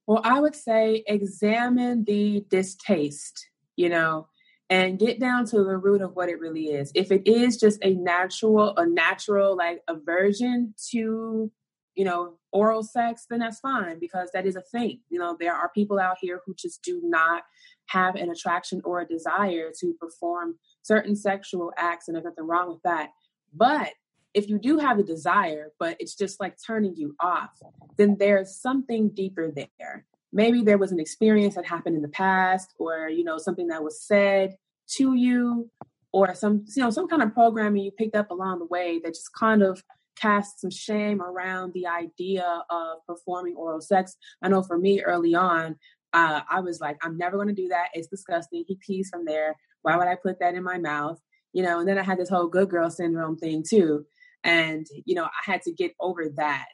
Well, 0.05 0.21
I 0.23 0.39
would 0.39 0.55
say 0.55 1.03
examine 1.07 2.03
the 2.03 2.45
distaste. 2.47 3.49
You 3.75 3.89
know, 3.89 4.27
and 4.69 4.99
get 4.99 5.19
down 5.19 5.45
to 5.47 5.63
the 5.63 5.77
root 5.77 6.01
of 6.01 6.15
what 6.15 6.29
it 6.29 6.39
really 6.39 6.65
is. 6.65 6.91
If 6.93 7.11
it 7.11 7.27
is 7.27 7.57
just 7.57 7.83
a 7.83 7.95
natural, 7.95 8.75
a 8.77 8.85
natural 8.85 9.57
like 9.57 9.81
aversion 9.87 10.75
to 10.91 11.51
you 11.97 12.05
know, 12.05 12.33
oral 12.51 12.83
sex, 12.83 13.25
then 13.27 13.39
that's 13.39 13.59
fine 13.59 13.97
because 13.99 14.29
that 14.31 14.45
is 14.45 14.55
a 14.55 14.61
thing. 14.61 14.99
You 15.09 15.17
know, 15.17 15.35
there 15.37 15.53
are 15.53 15.71
people 15.73 15.99
out 15.99 16.17
here 16.21 16.41
who 16.45 16.53
just 16.53 16.83
do 16.83 17.01
not 17.03 17.41
have 17.87 18.15
an 18.15 18.29
attraction 18.29 18.81
or 18.85 19.01
a 19.01 19.07
desire 19.07 19.71
to 19.79 19.93
perform 19.99 20.59
certain 20.83 21.15
sexual 21.15 21.73
acts, 21.75 22.07
and 22.07 22.15
there's 22.15 22.25
nothing 22.25 22.45
wrong 22.45 22.69
with 22.69 22.83
that. 22.83 23.09
But 23.51 23.93
if 24.35 24.47
you 24.47 24.59
do 24.59 24.77
have 24.77 24.99
a 24.99 25.03
desire, 25.03 25.71
but 25.79 25.97
it's 25.99 26.15
just 26.15 26.39
like 26.39 26.57
turning 26.65 26.95
you 26.95 27.15
off, 27.19 27.59
then 27.97 28.17
there's 28.19 28.61
something 28.61 29.09
deeper 29.09 29.51
there. 29.51 30.05
Maybe 30.31 30.61
there 30.61 30.77
was 30.77 30.91
an 30.91 30.99
experience 30.99 31.55
that 31.55 31.65
happened 31.65 31.95
in 31.95 32.03
the 32.03 32.09
past, 32.09 32.75
or 32.77 33.09
you 33.09 33.23
know, 33.23 33.39
something 33.39 33.69
that 33.69 33.83
was 33.83 34.03
said 34.03 34.55
to 34.97 35.15
you, 35.15 35.71
or 36.11 36.35
some 36.35 36.63
you 36.75 36.83
know, 36.83 36.91
some 36.91 37.07
kind 37.07 37.23
of 37.23 37.33
programming 37.33 37.83
you 37.83 37.91
picked 37.91 38.15
up 38.15 38.29
along 38.29 38.59
the 38.59 38.65
way 38.65 38.99
that 39.03 39.15
just 39.15 39.33
kind 39.33 39.63
of 39.63 39.81
cast 40.19 40.61
some 40.61 40.69
shame 40.69 41.21
around 41.21 41.73
the 41.73 41.87
idea 41.87 42.63
of 42.69 43.05
performing 43.05 43.55
oral 43.55 43.81
sex. 43.81 44.15
I 44.41 44.49
know 44.49 44.63
for 44.63 44.77
me 44.77 45.01
early 45.01 45.35
on, 45.35 45.75
uh, 46.13 46.41
I 46.49 46.61
was 46.61 46.79
like, 46.79 46.97
I'm 47.03 47.17
never 47.17 47.37
going 47.37 47.49
to 47.49 47.53
do 47.53 47.67
that. 47.69 47.89
It's 47.93 48.07
disgusting. 48.07 48.63
He 48.67 48.75
pees 48.75 49.09
from 49.09 49.25
there. 49.25 49.55
Why 49.81 49.97
would 49.97 50.07
I 50.07 50.15
put 50.15 50.39
that 50.39 50.55
in 50.55 50.63
my 50.63 50.77
mouth? 50.77 51.19
You 51.53 51.63
know, 51.63 51.79
and 51.79 51.87
then 51.87 51.97
I 51.97 52.03
had 52.03 52.17
this 52.17 52.29
whole 52.29 52.47
good 52.47 52.69
girl 52.69 52.89
syndrome 52.89 53.37
thing 53.37 53.63
too. 53.67 54.05
And, 54.43 54.85
you 55.05 55.15
know, 55.15 55.25
I 55.25 55.51
had 55.51 55.61
to 55.63 55.71
get 55.71 55.93
over 55.99 56.29
that. 56.35 56.73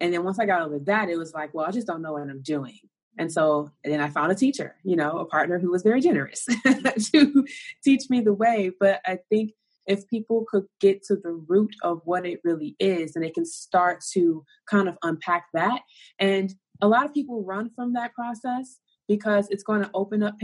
And 0.00 0.12
then 0.12 0.24
once 0.24 0.38
I 0.38 0.46
got 0.46 0.62
over 0.62 0.78
that, 0.80 1.08
it 1.08 1.16
was 1.16 1.32
like, 1.32 1.54
well, 1.54 1.66
I 1.66 1.70
just 1.70 1.86
don't 1.86 2.02
know 2.02 2.12
what 2.12 2.22
I'm 2.22 2.42
doing. 2.42 2.78
And 3.18 3.30
so 3.30 3.70
and 3.84 3.92
then 3.92 4.00
I 4.00 4.08
found 4.08 4.32
a 4.32 4.34
teacher, 4.34 4.76
you 4.84 4.96
know, 4.96 5.18
a 5.18 5.26
partner 5.26 5.58
who 5.58 5.70
was 5.70 5.82
very 5.82 6.00
generous 6.00 6.46
to 7.12 7.46
teach 7.84 8.08
me 8.08 8.20
the 8.20 8.32
way. 8.32 8.70
But 8.78 9.00
I 9.06 9.18
think 9.28 9.52
if 9.86 10.08
people 10.08 10.44
could 10.48 10.64
get 10.80 11.02
to 11.04 11.16
the 11.16 11.32
root 11.48 11.74
of 11.82 12.00
what 12.04 12.26
it 12.26 12.40
really 12.44 12.76
is 12.78 13.14
and 13.14 13.24
they 13.24 13.30
can 13.30 13.44
start 13.44 14.02
to 14.12 14.44
kind 14.70 14.88
of 14.88 14.96
unpack 15.02 15.46
that. 15.54 15.80
And 16.18 16.54
a 16.80 16.88
lot 16.88 17.04
of 17.04 17.14
people 17.14 17.44
run 17.44 17.70
from 17.74 17.92
that 17.94 18.14
process 18.14 18.78
because 19.08 19.48
it's 19.50 19.62
going 19.62 19.82
to 19.82 19.90
open 19.94 20.22
up 20.22 20.36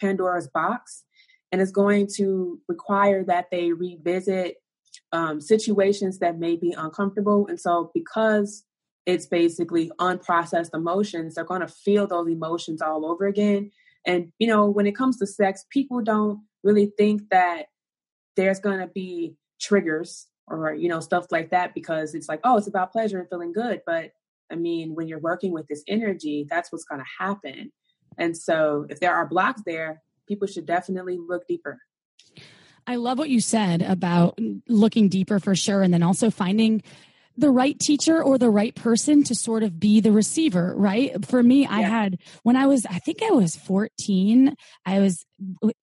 pandora's 0.00 0.48
box 0.48 1.04
and 1.52 1.60
it's 1.60 1.72
going 1.72 2.08
to 2.16 2.60
require 2.68 3.24
that 3.24 3.46
they 3.50 3.72
revisit 3.72 4.56
um, 5.12 5.40
situations 5.40 6.18
that 6.18 6.38
may 6.38 6.56
be 6.56 6.72
uncomfortable. 6.72 7.46
And 7.48 7.60
so 7.60 7.90
because 7.94 8.64
it's 9.04 9.26
basically 9.26 9.90
unprocessed 10.00 10.74
emotions 10.74 11.34
they're 11.34 11.44
going 11.44 11.60
to 11.60 11.68
feel 11.68 12.06
those 12.06 12.28
emotions 12.28 12.82
all 12.82 13.06
over 13.06 13.26
again. 13.26 13.70
And 14.04 14.32
you 14.38 14.46
know 14.46 14.68
when 14.68 14.86
it 14.86 14.96
comes 14.96 15.18
to 15.18 15.26
sex 15.26 15.64
people 15.70 16.00
don't 16.00 16.40
really 16.62 16.92
think 16.98 17.22
that 17.30 17.66
there's 18.36 18.60
going 18.60 18.80
to 18.80 18.86
be 18.86 19.34
triggers 19.60 20.26
or 20.46 20.74
you 20.74 20.88
know 20.88 21.00
stuff 21.00 21.26
like 21.30 21.50
that 21.50 21.74
because 21.74 22.14
it's 22.14 22.28
like 22.28 22.40
oh 22.44 22.56
it's 22.56 22.68
about 22.68 22.92
pleasure 22.92 23.18
and 23.18 23.28
feeling 23.28 23.52
good. 23.52 23.82
But 23.86 24.12
i 24.50 24.54
mean 24.54 24.94
when 24.94 25.08
you're 25.08 25.18
working 25.18 25.52
with 25.52 25.66
this 25.66 25.82
energy 25.88 26.46
that's 26.48 26.70
what's 26.70 26.84
going 26.84 27.00
to 27.00 27.24
happen. 27.24 27.72
And 28.18 28.36
so 28.36 28.86
if 28.88 29.00
there 29.00 29.14
are 29.14 29.26
blocks 29.26 29.62
there 29.66 30.02
people 30.26 30.46
should 30.46 30.66
definitely 30.66 31.18
look 31.18 31.46
deeper. 31.46 31.78
I 32.86 32.96
love 32.96 33.18
what 33.18 33.30
you 33.30 33.40
said 33.40 33.82
about 33.82 34.38
looking 34.68 35.08
deeper 35.08 35.40
for 35.40 35.56
sure 35.56 35.82
and 35.82 35.92
then 35.92 36.02
also 36.02 36.30
finding 36.30 36.82
the 37.36 37.50
right 37.50 37.78
teacher 37.78 38.22
or 38.22 38.38
the 38.38 38.50
right 38.50 38.74
person 38.74 39.22
to 39.24 39.34
sort 39.34 39.62
of 39.62 39.78
be 39.78 40.00
the 40.00 40.12
receiver, 40.12 40.74
right? 40.76 41.24
For 41.24 41.42
me, 41.42 41.62
yeah. 41.62 41.72
I 41.72 41.82
had, 41.82 42.18
when 42.42 42.56
I 42.56 42.66
was, 42.66 42.86
I 42.86 42.98
think 42.98 43.22
I 43.22 43.30
was 43.30 43.56
14, 43.56 44.54
I 44.84 45.00
was 45.00 45.24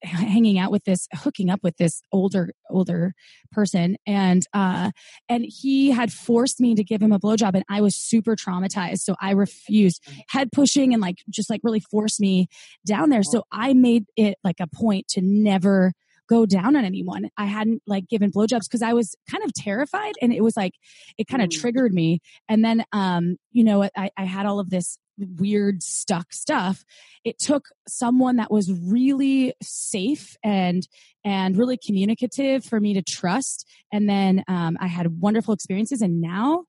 hanging 0.01 0.57
out 0.57 0.71
with 0.71 0.83
this, 0.83 1.07
hooking 1.13 1.49
up 1.49 1.61
with 1.63 1.77
this 1.77 2.01
older, 2.11 2.53
older 2.69 3.13
person. 3.51 3.97
And, 4.07 4.45
uh, 4.53 4.91
and 5.29 5.45
he 5.47 5.91
had 5.91 6.11
forced 6.11 6.59
me 6.59 6.75
to 6.75 6.83
give 6.83 7.01
him 7.01 7.11
a 7.11 7.19
blowjob 7.19 7.53
and 7.53 7.65
I 7.69 7.81
was 7.81 7.95
super 7.95 8.35
traumatized. 8.35 8.99
So 8.99 9.15
I 9.21 9.31
refused 9.31 10.03
head 10.29 10.51
pushing 10.51 10.93
and 10.93 11.01
like, 11.01 11.17
just 11.29 11.49
like 11.49 11.61
really 11.63 11.81
forced 11.81 12.19
me 12.19 12.47
down 12.85 13.09
there. 13.09 13.23
So 13.23 13.43
I 13.51 13.73
made 13.73 14.05
it 14.17 14.37
like 14.43 14.59
a 14.59 14.67
point 14.67 15.07
to 15.09 15.21
never 15.21 15.93
go 16.29 16.45
down 16.45 16.75
on 16.75 16.85
anyone. 16.85 17.29
I 17.37 17.45
hadn't 17.45 17.81
like 17.87 18.07
given 18.07 18.31
blowjobs 18.31 18.63
because 18.69 18.81
I 18.81 18.93
was 18.93 19.15
kind 19.29 19.43
of 19.43 19.53
terrified 19.53 20.13
and 20.21 20.33
it 20.33 20.41
was 20.41 20.55
like 20.55 20.73
it 21.17 21.27
kind 21.27 21.41
of 21.41 21.49
mm. 21.49 21.59
triggered 21.59 21.93
me. 21.93 22.19
And 22.49 22.63
then 22.63 22.85
um, 22.91 23.37
you 23.51 23.63
know, 23.63 23.83
I, 23.95 24.09
I 24.17 24.25
had 24.25 24.45
all 24.45 24.59
of 24.59 24.69
this 24.69 24.97
weird 25.37 25.83
stuck 25.83 26.33
stuff 26.33 26.83
it 27.23 27.37
took 27.37 27.65
someone 27.87 28.37
that 28.37 28.49
was 28.49 28.73
really 28.81 29.53
safe 29.61 30.35
and 30.43 30.87
and 31.23 31.55
really 31.55 31.77
communicative 31.77 32.65
for 32.65 32.79
me 32.79 32.95
to 32.95 33.03
trust 33.03 33.69
and 33.91 34.09
then 34.09 34.43
um, 34.47 34.75
i 34.81 34.87
had 34.87 35.21
wonderful 35.21 35.53
experiences 35.53 36.01
and 36.01 36.19
now 36.19 36.63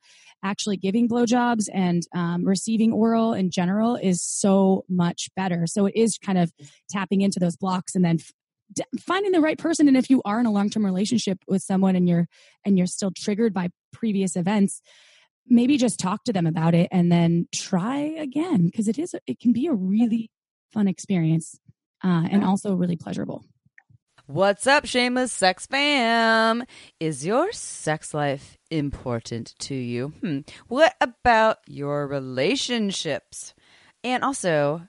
actually 0.45 0.77
giving 0.77 1.09
blowjobs 1.09 1.69
and 1.73 2.03
um, 2.15 2.45
receiving 2.45 2.93
oral 2.93 3.33
in 3.33 3.51
general 3.51 3.97
is 3.97 4.23
so 4.23 4.85
much 4.89 5.31
better. 5.35 5.65
So 5.67 5.87
it 5.87 5.97
is 5.97 6.19
kind 6.19 6.39
of 6.39 6.53
tapping 6.91 7.23
into 7.23 7.41
those 7.41 7.57
blocks 7.57 7.95
and 7.95 8.05
then 8.05 8.19
finding 9.01 9.33
the 9.33 9.41
right 9.41 9.59
person. 9.59 9.89
And 9.89 9.97
if 9.97 10.11
you 10.11 10.23
are 10.25 10.41
in 10.41 10.47
a 10.47 10.51
long 10.51 10.71
term 10.71 10.85
relationship 10.85 11.39
with 11.47 11.63
someone 11.63 11.97
and 11.97 12.09
you're 12.09 12.27
and 12.65 12.77
you're 12.77 12.87
still 12.87 13.13
triggered 13.17 13.55
by 13.55 13.69
previous 13.93 14.37
events, 14.37 14.81
maybe 15.47 15.77
just 15.77 15.99
talk 15.99 16.25
to 16.25 16.33
them 16.33 16.47
about 16.47 16.75
it 16.75 16.89
and 16.91 17.11
then 17.11 17.47
try 17.55 17.99
again 17.99 18.67
because 18.67 18.89
it 18.89 18.99
is 18.99 19.15
it 19.27 19.39
can 19.39 19.53
be 19.53 19.67
a 19.67 19.73
really 19.73 20.31
fun 20.73 20.89
experience 20.89 21.59
uh, 22.03 22.27
and 22.31 22.45
also 22.45 22.75
really 22.75 22.97
pleasurable. 22.97 23.45
What's 24.27 24.67
up, 24.67 24.87
shameless 24.87 25.33
sex 25.33 25.67
fam? 25.67 26.65
Is 26.99 27.27
your 27.27 27.53
sex 27.53 28.15
life 28.15 28.57
important 28.71 29.55
to 29.61 29.75
you? 29.75 30.15
Hmm. 30.21 30.39
What 30.67 30.95
about 30.99 31.59
your 31.67 32.07
relationships? 32.07 33.53
And 34.03 34.25
also, 34.25 34.89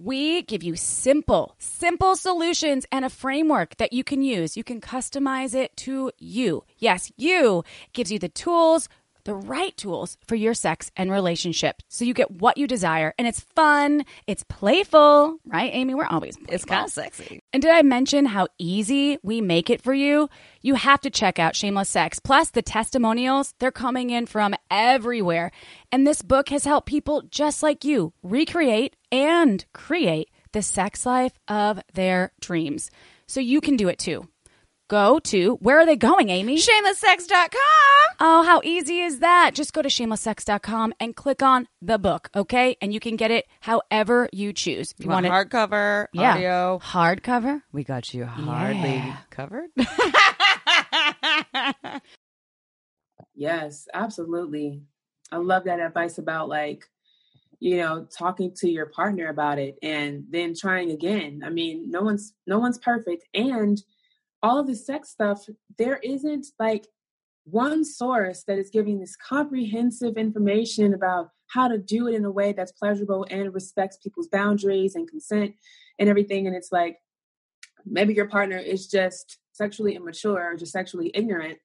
We 0.00 0.42
give 0.42 0.62
you 0.62 0.76
simple, 0.76 1.56
simple 1.58 2.14
solutions 2.14 2.86
and 2.92 3.04
a 3.04 3.10
framework 3.10 3.76
that 3.78 3.92
you 3.92 4.04
can 4.04 4.22
use. 4.22 4.56
You 4.56 4.62
can 4.62 4.80
customize 4.80 5.56
it 5.56 5.76
to 5.78 6.12
you. 6.18 6.62
Yes, 6.78 7.10
you 7.16 7.64
It 7.88 7.92
gives 7.94 8.12
you 8.12 8.20
the 8.20 8.28
tools, 8.28 8.88
the 9.24 9.34
right 9.34 9.76
tools 9.76 10.16
for 10.24 10.36
your 10.36 10.54
sex 10.54 10.92
and 10.96 11.10
relationship. 11.10 11.82
So 11.88 12.04
you 12.04 12.14
get 12.14 12.30
what 12.30 12.56
you 12.58 12.68
desire. 12.68 13.12
And 13.18 13.26
it's 13.26 13.40
fun, 13.40 14.04
it's 14.28 14.44
playful, 14.44 15.38
right, 15.44 15.70
Amy? 15.74 15.94
We're 15.94 16.06
always 16.06 16.38
it's 16.48 16.64
kind 16.64 16.84
of 16.84 16.92
sexy. 16.92 17.42
And 17.52 17.60
did 17.60 17.72
I 17.72 17.82
mention 17.82 18.24
how 18.24 18.46
easy 18.56 19.18
we 19.24 19.40
make 19.40 19.68
it 19.68 19.82
for 19.82 19.94
you? 19.94 20.30
You 20.62 20.76
have 20.76 21.00
to 21.00 21.10
check 21.10 21.40
out 21.40 21.56
Shameless 21.56 21.88
Sex. 21.88 22.20
Plus, 22.20 22.50
the 22.50 22.62
testimonials, 22.62 23.52
they're 23.58 23.72
coming 23.72 24.10
in 24.10 24.26
from 24.26 24.54
everywhere. 24.70 25.50
And 25.90 26.06
this 26.06 26.22
book 26.22 26.50
has 26.50 26.64
helped 26.64 26.86
people 26.86 27.22
just 27.30 27.64
like 27.64 27.84
you 27.84 28.12
recreate 28.22 28.94
and 29.12 29.64
create 29.72 30.30
the 30.52 30.62
sex 30.62 31.06
life 31.06 31.32
of 31.48 31.80
their 31.94 32.32
dreams. 32.40 32.90
So 33.26 33.40
you 33.40 33.60
can 33.60 33.76
do 33.76 33.88
it 33.88 33.98
too. 33.98 34.28
Go 34.88 35.18
to, 35.18 35.56
where 35.56 35.78
are 35.78 35.84
they 35.84 35.96
going, 35.96 36.30
Amy? 36.30 36.56
Shamelesssex.com. 36.56 38.16
Oh, 38.20 38.42
how 38.42 38.62
easy 38.64 39.00
is 39.00 39.18
that? 39.18 39.50
Just 39.54 39.74
go 39.74 39.82
to 39.82 39.88
shamelesssex.com 39.90 40.94
and 40.98 41.14
click 41.14 41.42
on 41.42 41.68
the 41.82 41.98
book, 41.98 42.30
okay? 42.34 42.74
And 42.80 42.94
you 42.94 42.98
can 42.98 43.16
get 43.16 43.30
it 43.30 43.44
however 43.60 44.30
you 44.32 44.54
choose. 44.54 44.94
If 44.98 45.04
You 45.04 45.10
want 45.10 45.26
it 45.26 45.32
hardcover, 45.32 46.06
yeah, 46.14 46.32
audio? 46.32 46.80
hardcover, 46.82 47.60
We 47.70 47.84
got 47.84 48.14
you 48.14 48.24
hardly 48.24 48.94
Yeah. 48.94 49.16
covered. 49.30 49.68
Yes, 53.34 53.86
absolutely. 53.94 54.82
I 55.30 55.36
love 55.36 55.64
that 55.64 55.80
advice 55.80 56.18
about 56.18 56.48
like, 56.48 56.88
you 57.60 57.78
know, 57.78 58.06
talking 58.16 58.52
to 58.56 58.68
your 58.68 58.86
partner 58.86 59.28
about 59.28 59.58
it 59.58 59.76
and 59.82 60.24
then 60.30 60.54
trying 60.54 60.90
again. 60.90 61.42
I 61.44 61.50
mean, 61.50 61.90
no 61.90 62.02
one's 62.02 62.34
no 62.46 62.58
one's 62.58 62.78
perfect 62.78 63.24
and 63.34 63.82
all 64.42 64.58
of 64.58 64.66
the 64.66 64.76
sex 64.76 65.10
stuff, 65.10 65.44
there 65.78 65.98
isn't 66.02 66.46
like 66.58 66.86
one 67.44 67.84
source 67.84 68.44
that 68.44 68.58
is 68.58 68.70
giving 68.70 69.00
this 69.00 69.16
comprehensive 69.16 70.16
information 70.16 70.94
about 70.94 71.30
how 71.48 71.66
to 71.66 71.78
do 71.78 72.06
it 72.08 72.14
in 72.14 72.24
a 72.24 72.30
way 72.30 72.52
that's 72.52 72.72
pleasurable 72.72 73.26
and 73.30 73.54
respects 73.54 73.96
people's 73.96 74.28
boundaries 74.28 74.94
and 74.94 75.08
consent 75.08 75.54
and 75.98 76.08
everything. 76.08 76.46
And 76.46 76.54
it's 76.54 76.70
like 76.70 76.98
maybe 77.86 78.14
your 78.14 78.28
partner 78.28 78.58
is 78.58 78.86
just 78.86 79.38
sexually 79.52 79.96
immature 79.96 80.52
or 80.52 80.56
just 80.56 80.72
sexually 80.72 81.10
ignorant 81.14 81.58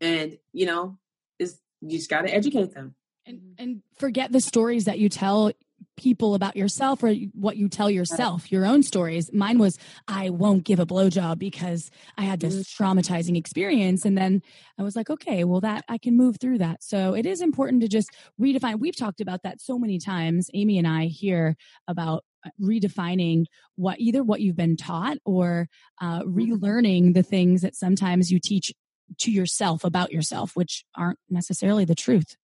and 0.00 0.36
you 0.52 0.66
know 0.66 0.98
is 1.38 1.58
you 1.80 1.96
just 1.96 2.10
got 2.10 2.22
to 2.22 2.32
educate 2.32 2.72
them 2.72 2.94
and, 3.26 3.40
and 3.58 3.82
forget 3.96 4.32
the 4.32 4.40
stories 4.40 4.84
that 4.84 4.98
you 4.98 5.08
tell 5.08 5.52
people 5.96 6.34
about 6.34 6.56
yourself 6.56 7.02
or 7.02 7.12
what 7.32 7.56
you 7.56 7.68
tell 7.68 7.90
yourself 7.90 8.52
your 8.52 8.66
own 8.66 8.82
stories. 8.82 9.32
Mine 9.32 9.58
was 9.58 9.78
i 10.08 10.30
won't 10.30 10.64
give 10.64 10.78
a 10.78 10.86
blowjob 10.86 11.38
because 11.38 11.90
i 12.18 12.22
had 12.22 12.40
this 12.40 12.62
traumatizing 12.64 13.36
experience. 13.36 14.04
And 14.04 14.16
then 14.16 14.42
i 14.78 14.82
was 14.82 14.94
like 14.94 15.10
okay 15.10 15.44
well 15.44 15.60
that 15.60 15.84
i 15.88 15.98
can 15.98 16.16
move 16.16 16.38
through 16.40 16.58
that. 16.58 16.82
So 16.82 17.14
it 17.14 17.26
is 17.26 17.40
important 17.40 17.82
to 17.82 17.88
just 17.88 18.10
redefine 18.40 18.78
we've 18.78 18.96
talked 18.96 19.20
about 19.20 19.42
that 19.42 19.60
so 19.60 19.78
many 19.78 19.98
times 19.98 20.50
amy 20.54 20.78
and 20.78 20.86
i 20.86 21.06
hear 21.06 21.56
about 21.88 22.24
uh, 22.44 22.50
redefining 22.60 23.44
what 23.76 23.98
either 23.98 24.22
what 24.22 24.40
you've 24.40 24.56
been 24.56 24.76
taught 24.76 25.18
or 25.24 25.68
uh, 26.00 26.22
relearning 26.22 27.14
the 27.14 27.22
things 27.22 27.62
that 27.62 27.74
sometimes 27.74 28.30
you 28.30 28.38
teach 28.38 28.72
to 29.18 29.30
yourself 29.30 29.84
about 29.84 30.12
yourself 30.12 30.52
which 30.54 30.84
aren't 30.94 31.18
necessarily 31.30 31.84
the 31.84 31.94
truth 31.94 32.36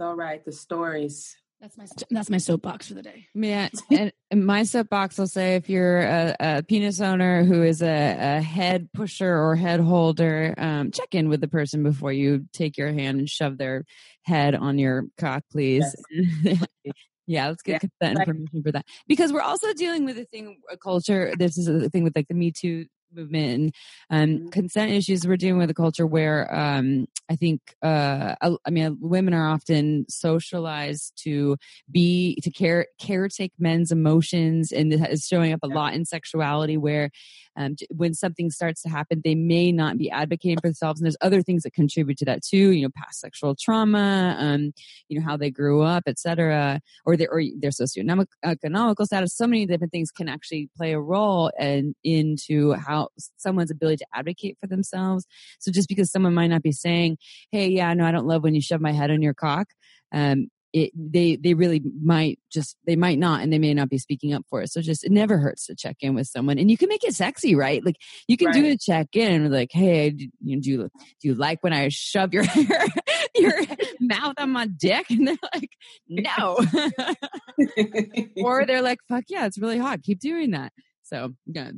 so 0.00 0.14
right 0.14 0.46
the 0.46 0.52
stories 0.52 1.36
that's 1.60 1.76
my 1.76 1.84
that's 2.08 2.30
my 2.30 2.38
soapbox 2.38 2.88
for 2.88 2.94
the 2.94 3.02
day. 3.02 3.26
Yeah, 3.34 3.68
and 3.90 4.12
my 4.32 4.62
soapbox 4.62 5.18
will 5.18 5.26
say 5.26 5.56
if 5.56 5.68
you're 5.68 6.00
a, 6.00 6.34
a 6.40 6.62
penis 6.62 7.02
owner 7.02 7.44
who 7.44 7.62
is 7.62 7.82
a, 7.82 8.38
a 8.38 8.40
head 8.40 8.88
pusher 8.94 9.36
or 9.36 9.56
head 9.56 9.78
holder, 9.78 10.54
um, 10.56 10.90
check 10.90 11.14
in 11.14 11.28
with 11.28 11.42
the 11.42 11.48
person 11.48 11.82
before 11.82 12.14
you 12.14 12.46
take 12.54 12.78
your 12.78 12.90
hand 12.90 13.18
and 13.18 13.28
shove 13.28 13.58
their 13.58 13.84
head 14.22 14.54
on 14.54 14.78
your 14.78 15.04
cock, 15.18 15.42
please. 15.52 15.84
yeah, 17.26 17.48
let's 17.48 17.60
get 17.60 17.82
Yeah, 17.82 17.88
that 18.00 18.16
information 18.16 18.62
for 18.62 18.72
that 18.72 18.86
because 19.06 19.30
we're 19.30 19.42
also 19.42 19.74
dealing 19.74 20.06
with 20.06 20.16
a 20.16 20.24
thing, 20.24 20.60
a 20.72 20.78
culture. 20.78 21.34
This 21.38 21.58
is 21.58 21.68
a 21.68 21.90
thing 21.90 22.04
with 22.04 22.16
like 22.16 22.28
the 22.28 22.34
Me 22.34 22.52
Too 22.52 22.86
movement 23.12 23.74
and 24.10 24.40
um, 24.40 24.46
Mhm. 24.46 24.52
consent 24.52 24.92
issues. 24.92 25.26
We're 25.26 25.36
dealing 25.36 25.58
with 25.58 25.70
a 25.70 25.74
culture 25.74 26.06
where 26.06 26.52
um, 26.54 27.06
I 27.28 27.36
think, 27.36 27.60
uh, 27.82 28.34
I, 28.40 28.56
I 28.66 28.70
mean, 28.70 28.98
women 29.00 29.34
are 29.34 29.48
often 29.48 30.04
socialized 30.08 31.12
to 31.24 31.56
be 31.90 32.38
to 32.42 32.50
care 32.50 32.86
caretake 33.00 33.52
men's 33.58 33.92
emotions 33.92 34.72
and 34.72 34.92
it 34.92 35.00
is 35.10 35.26
showing 35.26 35.52
up 35.52 35.60
a 35.62 35.66
lot 35.68 35.94
in 35.94 36.04
sexuality 36.04 36.76
where 36.76 37.10
um, 37.56 37.74
when 37.90 38.14
something 38.14 38.50
starts 38.50 38.82
to 38.82 38.88
happen 38.88 39.20
they 39.24 39.34
may 39.34 39.72
not 39.72 39.98
be 39.98 40.10
advocating 40.10 40.56
for 40.58 40.68
themselves 40.68 41.00
and 41.00 41.06
there's 41.06 41.16
other 41.20 41.42
things 41.42 41.62
that 41.62 41.72
contribute 41.72 42.18
to 42.18 42.24
that 42.24 42.42
too 42.42 42.70
you 42.70 42.82
know 42.82 42.88
past 42.96 43.20
sexual 43.20 43.54
trauma 43.54 44.36
um, 44.38 44.72
you 45.08 45.18
know 45.18 45.24
how 45.24 45.36
they 45.36 45.50
grew 45.50 45.82
up 45.82 46.04
etc 46.06 46.80
or 47.06 47.16
their 47.16 47.28
or 47.30 47.42
their 47.58 47.70
socioeconomic 47.70 48.26
economical 48.44 49.04
status 49.06 49.36
so 49.36 49.46
many 49.46 49.66
different 49.66 49.92
things 49.92 50.10
can 50.10 50.28
actually 50.28 50.68
play 50.76 50.92
a 50.92 51.00
role 51.00 51.50
and 51.58 51.94
into 52.04 52.72
how 52.74 52.99
someone's 53.36 53.70
ability 53.70 53.98
to 53.98 54.06
advocate 54.14 54.56
for 54.60 54.66
themselves. 54.66 55.26
So 55.58 55.70
just 55.70 55.88
because 55.88 56.10
someone 56.10 56.34
might 56.34 56.48
not 56.48 56.62
be 56.62 56.72
saying 56.72 57.18
hey 57.50 57.68
yeah 57.68 57.92
no 57.94 58.04
i 58.04 58.10
don't 58.10 58.26
love 58.26 58.42
when 58.42 58.54
you 58.54 58.60
shove 58.60 58.80
my 58.80 58.92
head 58.92 59.10
on 59.10 59.22
your 59.22 59.34
cock 59.34 59.68
um, 60.12 60.48
it 60.72 60.92
they 60.94 61.36
they 61.36 61.54
really 61.54 61.82
might 62.00 62.38
just 62.52 62.76
they 62.86 62.94
might 62.94 63.18
not 63.18 63.42
and 63.42 63.52
they 63.52 63.58
may 63.58 63.74
not 63.74 63.88
be 63.88 63.98
speaking 63.98 64.32
up 64.32 64.44
for 64.48 64.62
it. 64.62 64.70
So 64.70 64.80
just 64.80 65.04
it 65.04 65.10
never 65.10 65.38
hurts 65.38 65.66
to 65.66 65.74
check 65.74 65.96
in 66.00 66.14
with 66.14 66.28
someone 66.28 66.58
and 66.58 66.70
you 66.70 66.76
can 66.76 66.88
make 66.88 67.02
it 67.02 67.14
sexy 67.14 67.56
right? 67.56 67.84
Like 67.84 67.96
you 68.28 68.36
can 68.36 68.52
do 68.52 68.64
a 68.66 68.76
check 68.76 69.08
in 69.14 69.42
and 69.42 69.52
like 69.52 69.70
hey 69.72 70.10
do 70.10 70.28
you, 70.40 70.60
do 70.60 70.70
you 70.70 70.78
do 70.78 71.28
you 71.28 71.34
like 71.34 71.62
when 71.62 71.72
i 71.72 71.88
shove 71.88 72.32
your 72.32 72.44
your 73.34 73.54
mouth 74.00 74.34
on 74.38 74.50
my 74.50 74.66
dick? 74.66 75.10
And 75.10 75.26
they're 75.26 75.36
like 75.54 75.70
no. 76.08 76.58
Or 78.44 78.64
they're 78.64 78.82
like 78.82 78.98
fuck 79.08 79.24
yeah 79.28 79.46
it's 79.46 79.58
really 79.58 79.78
hot. 79.78 80.02
Keep 80.02 80.20
doing 80.20 80.52
that. 80.52 80.72
So 81.02 81.34
yeah, 81.46 81.72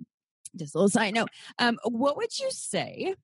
just 0.56 0.74
a 0.74 0.78
little 0.78 0.88
side 0.88 1.14
note 1.14 1.28
um 1.58 1.78
what 1.84 2.16
would 2.16 2.38
you 2.38 2.50
say 2.50 3.14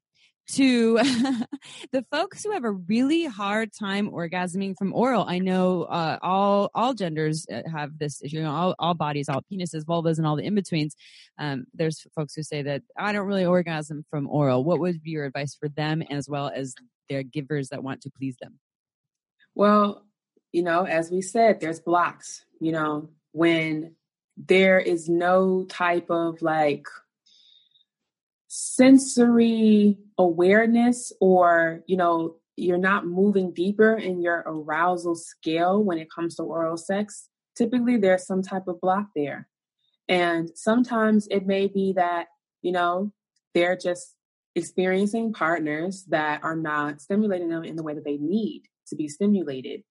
to 0.51 0.97
the 1.93 2.03
folks 2.11 2.43
who 2.43 2.53
have 2.53 2.65
a 2.65 2.71
really 2.71 3.27
hard 3.27 3.71
time 3.71 4.11
orgasming 4.11 4.75
from 4.79 4.95
oral. 4.95 5.27
I 5.29 5.41
know 5.41 5.83
uh, 5.83 6.19
all 6.23 6.71
all 6.75 6.95
genders 6.95 7.45
uh, 7.53 7.69
have 7.71 7.99
this 7.99 8.23
issue. 8.23 8.37
You 8.37 8.43
know, 8.45 8.55
all, 8.55 8.75
all 8.79 8.95
bodies, 8.95 9.29
all 9.29 9.45
penises, 9.53 9.85
vulvas, 9.85 10.17
and 10.17 10.27
all 10.27 10.37
the 10.37 10.45
in 10.45 10.55
betweens. 10.55 10.97
Um, 11.37 11.67
there's 11.75 12.07
folks 12.15 12.35
who 12.35 12.43
say 12.43 12.63
that 12.63 12.81
I 12.97 13.13
don't 13.13 13.27
really 13.27 13.45
orgasm 13.45 14.07
from 14.09 14.27
oral. 14.27 14.65
What 14.65 14.81
would 14.81 15.03
be 15.03 15.11
your 15.11 15.27
advice 15.27 15.55
for 15.55 15.69
them, 15.69 16.01
as 16.01 16.31
well 16.31 16.51
as 16.55 16.75
their 17.11 17.23
givers 17.23 17.69
that 17.69 17.83
want 17.83 18.01
to 18.05 18.11
please 18.11 18.37
them? 18.41 18.59
well 19.59 20.07
you 20.53 20.63
know 20.63 20.85
as 20.85 21.11
we 21.11 21.21
said 21.21 21.61
there's 21.61 21.81
blocks 21.81 22.45
you 22.61 22.73
know 22.73 23.11
when 23.33 23.95
there 24.37 24.79
is 24.79 25.09
no 25.09 25.65
type 25.65 26.11
of 26.11 26.41
like 26.41 26.87
sensory 28.49 29.99
awareness 30.19 31.13
or 31.21 31.83
you 31.87 31.97
know 31.97 32.37
you're 32.59 32.77
not 32.77 33.07
moving 33.07 33.53
deeper 33.53 33.95
in 33.95 34.21
your 34.21 34.43
arousal 34.45 35.15
scale 35.15 35.83
when 35.83 35.99
it 35.99 36.11
comes 36.11 36.35
to 36.37 36.43
oral 36.43 36.77
sex, 36.77 37.29
typically 37.57 37.97
there's 37.97 38.27
some 38.27 38.43
type 38.43 38.67
of 38.67 38.81
block 38.81 39.07
there. 39.15 39.49
And 40.09 40.51
sometimes 40.55 41.29
it 41.31 41.47
may 41.47 41.69
be 41.69 41.93
that, 41.95 42.27
you 42.63 42.73
know, 42.73 43.13
they're 43.55 43.77
just 43.77 44.15
experiencing 44.57 45.33
partners 45.33 46.05
that 46.09 46.43
are 46.43 46.57
not 46.57 47.01
stimulating 47.01 47.49
them 47.49 47.65
in 47.65 47.77
the 47.77 47.83
way 47.83 47.95
that 47.95 48.05
they 48.05 48.17
need 48.17 48.63
to 48.89 48.97
be 48.97 49.07
stimulated. 49.09 49.83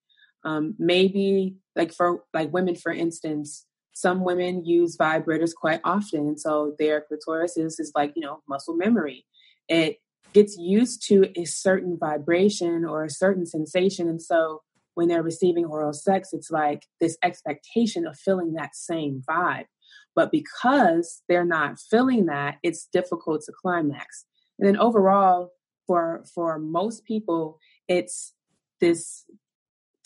Um, 0.44 0.74
maybe 0.78 1.56
like 1.74 1.92
for 1.92 2.24
like 2.34 2.52
women, 2.52 2.74
for 2.74 2.92
instance, 2.92 3.64
some 3.98 4.24
women 4.24 4.64
use 4.64 4.96
vibrators 4.96 5.54
quite 5.54 5.80
often, 5.82 6.20
and 6.20 6.40
so 6.40 6.74
their 6.78 7.00
clitoris 7.00 7.56
is, 7.56 7.80
is 7.80 7.92
like 7.94 8.12
you 8.14 8.22
know 8.22 8.42
muscle 8.48 8.76
memory. 8.76 9.26
It 9.68 9.98
gets 10.32 10.56
used 10.56 11.06
to 11.08 11.30
a 11.36 11.44
certain 11.44 11.98
vibration 11.98 12.84
or 12.84 13.04
a 13.04 13.10
certain 13.10 13.44
sensation, 13.44 14.08
and 14.08 14.22
so 14.22 14.62
when 14.94 15.08
they're 15.08 15.22
receiving 15.22 15.64
oral 15.64 15.92
sex, 15.92 16.30
it's 16.32 16.50
like 16.50 16.84
this 17.00 17.16
expectation 17.22 18.06
of 18.06 18.16
feeling 18.18 18.54
that 18.54 18.76
same 18.76 19.22
vibe. 19.28 19.66
But 20.14 20.32
because 20.32 21.22
they're 21.28 21.44
not 21.44 21.78
feeling 21.78 22.26
that, 22.26 22.58
it's 22.62 22.88
difficult 22.92 23.42
to 23.46 23.52
climax. 23.52 24.24
And 24.58 24.68
then 24.68 24.76
overall, 24.76 25.50
for 25.86 26.24
for 26.34 26.58
most 26.58 27.04
people, 27.04 27.58
it's 27.88 28.34
this 28.80 29.24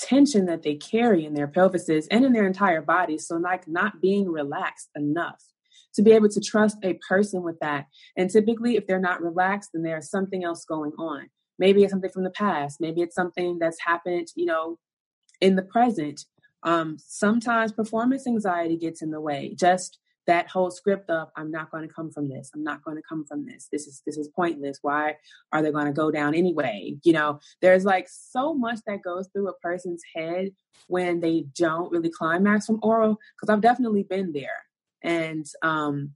tension 0.03 0.47
that 0.47 0.63
they 0.63 0.75
carry 0.75 1.25
in 1.25 1.35
their 1.35 1.49
pelvises 1.49 2.07
and 2.11 2.25
in 2.25 2.33
their 2.33 2.47
entire 2.47 2.83
body. 2.83 3.19
So 3.19 3.37
like 3.37 3.69
not 3.69 4.01
being 4.01 4.31
relaxed 4.31 4.91
enough 4.97 5.43
to 5.95 6.03
be 6.03 6.13
able 6.13 6.29
to 6.31 6.41
trust 6.41 6.79
a 6.83 6.99
person 7.09 7.43
with 7.43 7.59
that. 7.61 7.87
And 8.17 8.31
typically 8.31 8.77
if 8.77 8.87
they're 8.87 8.99
not 8.99 9.23
relaxed, 9.23 9.71
then 9.73 9.83
there's 9.83 10.11
something 10.11 10.43
else 10.43 10.65
going 10.65 10.93
on. 10.99 11.29
Maybe 11.59 11.83
it's 11.83 11.93
something 11.93 12.11
from 12.11 12.25
the 12.25 12.31
past. 12.31 12.81
Maybe 12.81 13.03
it's 13.03 13.15
something 13.15 13.59
that's 13.59 13.81
happened, 13.81 14.29
you 14.35 14.47
know, 14.47 14.79
in 15.41 15.57
the 15.57 15.63
present. 15.63 16.25
Um, 16.65 16.97
sometimes 16.99 17.73
performance 17.73 18.27
anxiety 18.27 18.77
gets 18.77 19.03
in 19.03 19.11
the 19.11 19.21
way. 19.21 19.55
Just 19.59 19.99
that 20.27 20.49
whole 20.49 20.71
script 20.71 21.11
of 21.11 21.29
i'm 21.37 21.51
not 21.51 21.71
going 21.71 21.87
to 21.87 21.93
come 21.93 22.11
from 22.11 22.29
this. 22.29 22.51
I'm 22.55 22.63
not 22.63 22.85
going 22.85 22.97
to 22.97 23.03
come 23.09 23.25
from 23.25 23.47
this. 23.47 23.69
This 23.71 23.87
is 23.87 24.03
this 24.07 24.17
is 24.17 24.29
pointless. 24.29 24.79
Why 24.83 25.17
are 25.53 25.63
they 25.63 25.73
going 25.73 25.87
to 25.87 25.93
go 25.93 26.11
down 26.11 26.35
anyway? 26.35 26.97
You 27.03 27.13
know 27.13 27.41
there's 27.61 27.85
like 27.85 28.09
so 28.09 28.55
much 28.55 28.81
that 28.87 29.03
goes 29.03 29.29
through 29.33 29.49
a 29.49 29.59
person's 29.59 30.03
head 30.15 30.51
when 30.89 31.21
they 31.21 31.47
don't 31.57 31.91
really 31.91 32.11
climax 32.11 32.67
from 32.67 32.81
oral 32.83 33.19
because 33.37 33.53
i've 33.53 33.63
definitely 33.63 34.05
been 34.05 34.33
there. 34.33 34.65
And 35.03 35.47
um 35.63 36.13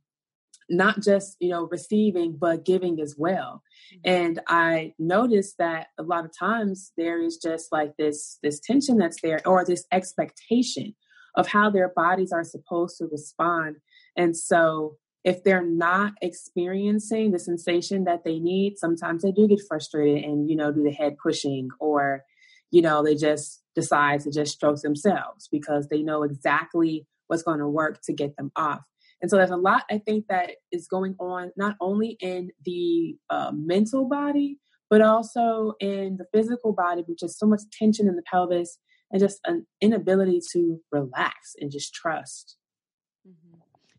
not 0.69 1.01
just 1.01 1.37
you 1.41 1.49
know 1.49 1.69
receiving 1.71 2.37
but 2.37 2.65
giving 2.65 3.01
as 3.01 3.15
well. 3.17 3.63
Mm-hmm. 3.95 4.11
and 4.11 4.41
i 4.49 4.93
noticed 4.99 5.59
that 5.59 5.89
a 5.99 6.03
lot 6.03 6.25
of 6.25 6.37
times 6.37 6.93
there 6.97 7.23
is 7.23 7.37
just 7.37 7.71
like 7.71 7.93
this 7.97 8.39
this 8.43 8.59
tension 8.61 8.99
that's 8.99 9.21
there 9.23 9.41
or 9.47 9.65
this 9.65 9.85
expectation 9.93 10.95
of 11.37 11.47
how 11.47 11.71
their 11.71 11.93
bodies 11.95 12.33
are 12.33 12.45
supposed 12.45 12.97
to 12.99 13.07
respond 13.07 13.77
and 14.17 14.37
so 14.37 14.97
if 15.25 15.43
they're 15.43 15.67
not 15.67 16.13
experiencing 16.23 17.33
the 17.33 17.39
sensation 17.39 18.05
that 18.05 18.23
they 18.25 18.39
need, 18.39 18.79
sometimes 18.79 19.23
they 19.23 19.33
do 19.33 19.49
get 19.49 19.61
frustrated 19.69 20.23
and, 20.23 20.49
you 20.49 20.55
know, 20.55 20.71
do 20.73 20.85
the 20.85 20.93
head 20.93 21.17
pushing 21.21 21.69
or, 21.81 22.23
you 22.71 22.81
know, 22.81 23.03
they 23.03 23.17
just 23.17 23.61
decide 23.75 24.21
to 24.21 24.31
just 24.31 24.53
stroke 24.53 24.81
themselves 24.83 25.49
because 25.51 25.89
they 25.89 26.01
know 26.01 26.23
exactly 26.23 27.09
what's 27.27 27.43
going 27.43 27.59
to 27.59 27.69
work 27.69 28.01
to 28.05 28.13
get 28.13 28.37
them 28.37 28.53
off. 28.55 28.83
And 29.21 29.29
so 29.29 29.37
there's 29.37 29.51
a 29.51 29.57
lot 29.57 29.83
I 29.91 29.99
think 29.99 30.27
that 30.29 30.51
is 30.71 30.87
going 30.87 31.17
on 31.19 31.51
not 31.57 31.75
only 31.81 32.17
in 32.21 32.51
the 32.65 33.17
uh, 33.29 33.51
mental 33.53 34.09
body, 34.09 34.59
but 34.89 35.01
also 35.01 35.75
in 35.81 36.19
the 36.19 36.27
physical 36.33 36.73
body, 36.73 37.03
with 37.07 37.19
just 37.19 37.41
so 37.41 37.47
much 37.47 37.63
tension 37.77 38.07
in 38.07 38.15
the 38.15 38.23
pelvis 38.31 38.79
and 39.11 39.21
just 39.21 39.41
an 39.45 39.67
inability 39.81 40.41
to 40.53 40.79
relax 40.93 41.55
and 41.61 41.73
just 41.73 41.93
trust. 41.93 42.57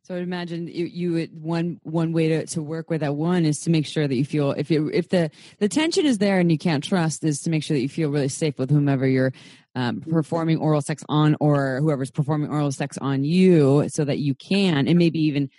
So 0.08 0.14
I 0.14 0.20
would 0.20 0.24
imagine 0.24 0.70
you, 0.70 0.86
you 0.86 1.12
would 1.12 1.44
one 1.44 1.82
one 1.84 2.14
way 2.14 2.30
to, 2.30 2.46
to 2.46 2.62
work 2.62 2.90
with 2.90 3.02
that 3.02 3.18
one 3.18 3.44
is 3.44 3.60
to 3.64 3.70
make 3.70 3.86
sure 3.86 4.08
that 4.08 4.16
you 4.16 4.24
feel 4.24 4.52
if 4.52 4.72
you 4.72 4.90
if 4.94 5.10
the 5.10 5.30
the 5.60 5.68
tension 5.68 6.06
is 6.06 6.18
there 6.18 6.40
and 6.40 6.50
you 6.50 6.58
can't 6.58 6.82
trust 6.82 7.26
is 7.26 7.42
to 7.42 7.50
make 7.50 7.62
sure 7.62 7.76
that 7.76 7.82
you 7.82 7.90
feel 7.90 8.10
really 8.10 8.30
safe 8.30 8.58
with 8.58 8.70
whomever 8.70 9.06
you're 9.06 9.34
um, 9.76 10.00
performing 10.00 10.60
oral 10.60 10.80
sex 10.80 11.04
on 11.10 11.36
or 11.42 11.82
whoever's 11.82 12.10
performing 12.10 12.50
oral 12.50 12.72
sex 12.72 12.98
on 13.00 13.26
you 13.26 13.90
so 13.90 14.06
that 14.06 14.20
you 14.20 14.34
can. 14.34 14.88
And 14.88 14.98
maybe 14.98 15.20
even 15.26 15.50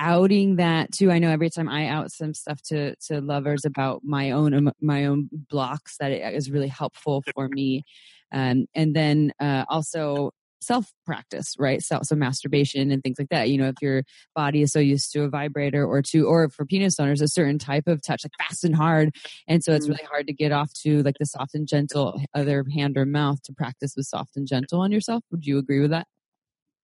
outing 0.00 0.56
that 0.56 0.90
too. 0.90 1.12
I 1.12 1.20
know 1.20 1.30
every 1.30 1.50
time 1.50 1.68
i 1.68 1.86
out 1.86 2.10
some 2.10 2.34
stuff 2.34 2.60
to 2.70 2.96
to 3.06 3.20
lovers 3.20 3.64
about 3.64 4.00
my 4.02 4.32
own 4.32 4.72
my 4.80 5.04
own 5.04 5.28
blocks 5.32 5.98
that 5.98 6.10
it 6.10 6.34
is 6.34 6.50
really 6.50 6.66
helpful 6.66 7.22
for 7.36 7.48
me. 7.48 7.84
Um, 8.32 8.66
and 8.74 8.96
then 8.96 9.32
uh, 9.38 9.64
also 9.68 10.32
self 10.62 10.92
practice, 11.04 11.54
right? 11.58 11.82
So, 11.82 12.00
so 12.02 12.14
masturbation 12.14 12.90
and 12.90 13.02
things 13.02 13.18
like 13.18 13.28
that. 13.30 13.50
You 13.50 13.58
know, 13.58 13.68
if 13.68 13.76
your 13.80 14.02
body 14.34 14.62
is 14.62 14.72
so 14.72 14.78
used 14.78 15.12
to 15.12 15.24
a 15.24 15.28
vibrator 15.28 15.84
or 15.84 16.02
to, 16.02 16.26
or 16.26 16.48
for 16.48 16.64
penis 16.64 16.98
owners, 16.98 17.20
a 17.20 17.28
certain 17.28 17.58
type 17.58 17.86
of 17.86 18.02
touch, 18.02 18.24
like 18.24 18.32
fast 18.38 18.64
and 18.64 18.74
hard. 18.74 19.14
And 19.48 19.62
so 19.62 19.72
it's 19.72 19.86
mm-hmm. 19.86 19.92
really 19.92 20.04
hard 20.04 20.26
to 20.26 20.32
get 20.32 20.52
off 20.52 20.72
to 20.82 21.02
like 21.02 21.16
the 21.18 21.26
soft 21.26 21.54
and 21.54 21.66
gentle 21.66 22.20
other 22.34 22.64
hand 22.72 22.96
or 22.96 23.04
mouth 23.04 23.42
to 23.42 23.52
practice 23.52 23.94
with 23.96 24.06
soft 24.06 24.36
and 24.36 24.46
gentle 24.46 24.80
on 24.80 24.92
yourself. 24.92 25.24
Would 25.30 25.46
you 25.46 25.58
agree 25.58 25.80
with 25.80 25.90
that? 25.90 26.06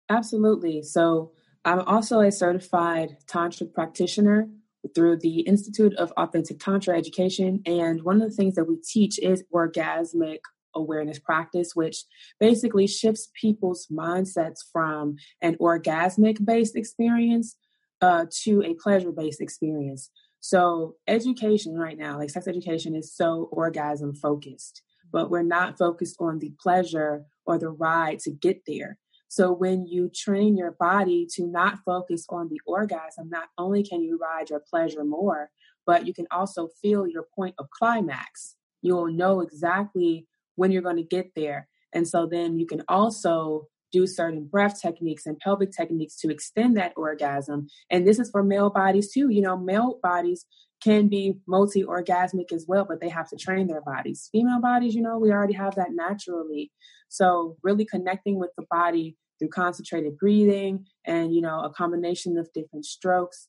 Absolutely. 0.09 0.83
So 0.83 1.31
I'm 1.63 1.81
also 1.81 2.19
a 2.19 2.31
certified 2.31 3.17
tantric 3.27 3.73
practitioner 3.73 4.47
through 4.93 5.17
the 5.17 5.39
Institute 5.41 5.95
of 5.95 6.11
Authentic 6.11 6.59
Tantra 6.59 6.95
Education. 6.95 7.61
And 7.65 8.03
one 8.03 8.21
of 8.21 8.29
the 8.29 8.35
things 8.35 8.55
that 8.55 8.65
we 8.65 8.77
teach 8.77 9.17
is 9.19 9.43
orgasmic 9.51 10.39
awareness 10.75 11.19
practice, 11.19 11.71
which 11.73 12.03
basically 12.39 12.87
shifts 12.87 13.29
people's 13.39 13.87
mindsets 13.91 14.59
from 14.71 15.15
an 15.41 15.55
orgasmic 15.55 16.43
based 16.43 16.75
experience 16.75 17.55
uh, 18.01 18.25
to 18.43 18.61
a 18.63 18.73
pleasure 18.75 19.11
based 19.11 19.41
experience. 19.41 20.09
So, 20.39 20.95
education 21.07 21.73
right 21.73 21.97
now, 21.97 22.19
like 22.19 22.29
sex 22.29 22.47
education, 22.47 22.95
is 22.95 23.15
so 23.15 23.49
orgasm 23.51 24.13
focused, 24.13 24.83
but 25.11 25.31
we're 25.31 25.41
not 25.41 25.77
focused 25.77 26.17
on 26.19 26.39
the 26.39 26.53
pleasure 26.61 27.25
or 27.47 27.57
the 27.57 27.69
ride 27.69 28.19
to 28.19 28.31
get 28.31 28.61
there. 28.67 28.99
So, 29.27 29.51
when 29.51 29.87
you 29.87 30.11
train 30.13 30.55
your 30.55 30.75
body 30.79 31.27
to 31.33 31.47
not 31.47 31.79
focus 31.83 32.25
on 32.29 32.49
the 32.49 32.59
orgasm, 32.67 33.29
not 33.29 33.47
only 33.57 33.83
can 33.83 34.03
you 34.03 34.19
ride 34.21 34.51
your 34.51 34.61
pleasure 34.69 35.03
more, 35.03 35.49
but 35.85 36.05
you 36.05 36.13
can 36.13 36.27
also 36.31 36.69
feel 36.81 37.07
your 37.07 37.25
point 37.35 37.55
of 37.57 37.69
climax. 37.71 38.55
You'll 38.81 39.11
know 39.11 39.41
exactly 39.41 40.27
when 40.55 40.71
you're 40.71 40.81
going 40.81 40.97
to 40.97 41.03
get 41.03 41.31
there. 41.35 41.67
And 41.93 42.07
so 42.07 42.27
then 42.29 42.57
you 42.59 42.65
can 42.65 42.83
also 42.87 43.67
do 43.91 44.05
certain 44.05 44.45
breath 44.45 44.81
techniques 44.81 45.25
and 45.25 45.39
pelvic 45.39 45.71
techniques 45.71 46.17
to 46.17 46.29
extend 46.29 46.75
that 46.75 46.93
orgasm. 46.97 47.67
And 47.89 48.05
this 48.05 48.19
is 48.19 48.29
for 48.29 48.43
male 48.43 48.69
bodies 48.69 49.11
too. 49.11 49.29
You 49.29 49.41
know, 49.41 49.57
male 49.57 49.99
bodies 50.03 50.45
can 50.83 51.07
be 51.07 51.39
multi 51.47 51.83
orgasmic 51.83 52.51
as 52.51 52.65
well, 52.67 52.85
but 52.87 52.99
they 52.99 53.09
have 53.09 53.29
to 53.29 53.37
train 53.37 53.67
their 53.67 53.81
bodies. 53.81 54.27
Female 54.31 54.59
bodies, 54.61 54.95
you 54.95 55.01
know, 55.01 55.17
we 55.17 55.31
already 55.31 55.53
have 55.53 55.75
that 55.75 55.91
naturally. 55.91 56.71
So, 57.07 57.55
really 57.63 57.85
connecting 57.85 58.37
with 58.37 58.49
the 58.57 58.65
body 58.69 59.15
through 59.39 59.49
concentrated 59.49 60.17
breathing 60.17 60.85
and, 61.05 61.33
you 61.33 61.41
know, 61.41 61.61
a 61.61 61.69
combination 61.69 62.37
of 62.37 62.51
different 62.53 62.85
strokes 62.85 63.47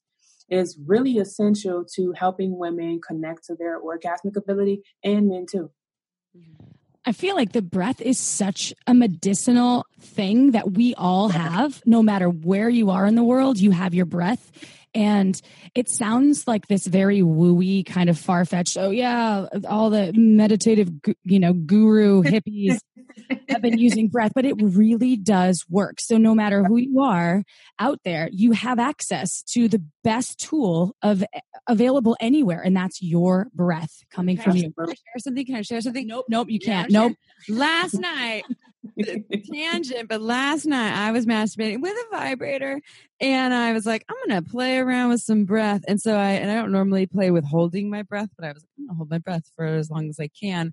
is 0.49 0.79
really 0.87 1.19
essential 1.19 1.85
to 1.97 2.13
helping 2.13 2.57
women 2.57 3.01
connect 3.07 3.45
to 3.47 3.57
their 3.57 3.81
orgasmic 3.81 4.37
ability 4.37 4.83
and 5.03 5.29
men 5.29 5.47
too. 5.51 5.71
Mm-hmm. 6.37 6.76
I 7.07 7.13
feel 7.13 7.37
like 7.37 7.53
the 7.53 7.63
breath 7.63 8.01
is 8.01 8.19
such 8.19 8.75
a 8.87 8.93
medicinal 8.93 9.87
thing 10.01 10.51
that 10.51 10.73
we 10.73 10.93
all 10.97 11.29
have, 11.29 11.81
no 11.87 12.03
matter 12.03 12.29
where 12.29 12.69
you 12.69 12.91
are 12.91 13.07
in 13.07 13.15
the 13.15 13.23
world, 13.23 13.59
you 13.59 13.71
have 13.71 13.95
your 13.95 14.07
breath. 14.07 14.51
And 14.93 15.41
it 15.75 15.89
sounds 15.89 16.49
like 16.49 16.67
this 16.67 16.87
very 16.87 17.21
wooey 17.21 17.87
kind 17.87 18.11
of 18.11 18.19
far 18.19 18.45
fetched. 18.45 18.77
Oh 18.77 18.91
yeah, 18.91 19.47
all 19.69 19.91
the 19.91 20.13
meditative, 20.17 20.91
you 21.23 21.39
know, 21.39 21.53
guru 21.53 22.23
hippies 22.23 22.79
have 23.49 23.63
been 23.63 23.79
using 23.79 24.09
breath, 24.09 24.33
but 24.35 24.45
it 24.45 24.57
really 24.61 25.15
does 25.15 25.65
work. 25.69 26.01
So 26.01 26.17
no 26.17 26.35
matter 26.35 26.65
who 26.65 26.79
you 26.79 27.03
are 27.03 27.45
out 27.79 28.01
there, 28.05 28.29
you 28.33 28.53
have 28.53 28.79
access 28.79 29.43
to 29.53 29.69
the 29.69 29.83
best 30.07 30.39
tool 30.39 30.95
of 31.03 31.25
available 31.67 32.17
anywhere, 32.21 32.63
and 32.63 32.77
that's 32.77 33.03
your 33.03 33.49
breath 33.53 34.05
coming 34.09 34.37
from 34.37 34.57
you. 34.57 34.73
Can 34.73 34.89
I 34.89 34.95
share 34.95 35.19
something? 35.19 35.47
Can 35.47 35.55
I 35.57 35.63
share 35.63 35.81
something? 35.81 36.07
Nope, 36.07 36.27
nope, 36.29 36.49
you 36.49 36.61
can't. 36.61 36.91
Yeah, 36.91 37.09
nope. 37.09 37.17
Last 37.49 37.95
night, 37.95 38.45
tangent, 39.53 40.09
but 40.09 40.23
last 40.23 40.65
night 40.65 40.95
I 40.95 41.11
was 41.11 41.27
masturbating 41.27 41.81
with 41.81 41.93
a 41.93 42.17
vibrator, 42.17 42.81
and 43.21 43.53
I 43.53 43.73
was 43.73 43.85
like, 43.85 44.05
I'm 44.09 44.17
gonna 44.29 44.43
play 44.43 44.79
around 44.79 45.09
with 45.09 45.23
some 45.23 45.45
breath, 45.45 45.83
and 45.89 46.01
so 46.01 46.17
I 46.17 46.33
and 46.35 46.53
I 46.53 46.55
don't 46.55 46.71
normally 46.71 47.07
play 47.07 47.33
with 47.33 47.45
holding 47.45 47.91
my 47.91 48.03
breath, 48.03 48.31
but 48.39 48.47
I 48.47 48.53
was 48.53 48.63
like, 48.63 48.71
I'm 48.79 48.87
gonna 48.87 48.97
hold 48.97 49.11
my 49.11 49.19
breath 49.19 49.51
for 49.57 49.67
as 49.67 49.91
long 49.91 50.09
as 50.09 50.21
I 50.21 50.29
can 50.29 50.73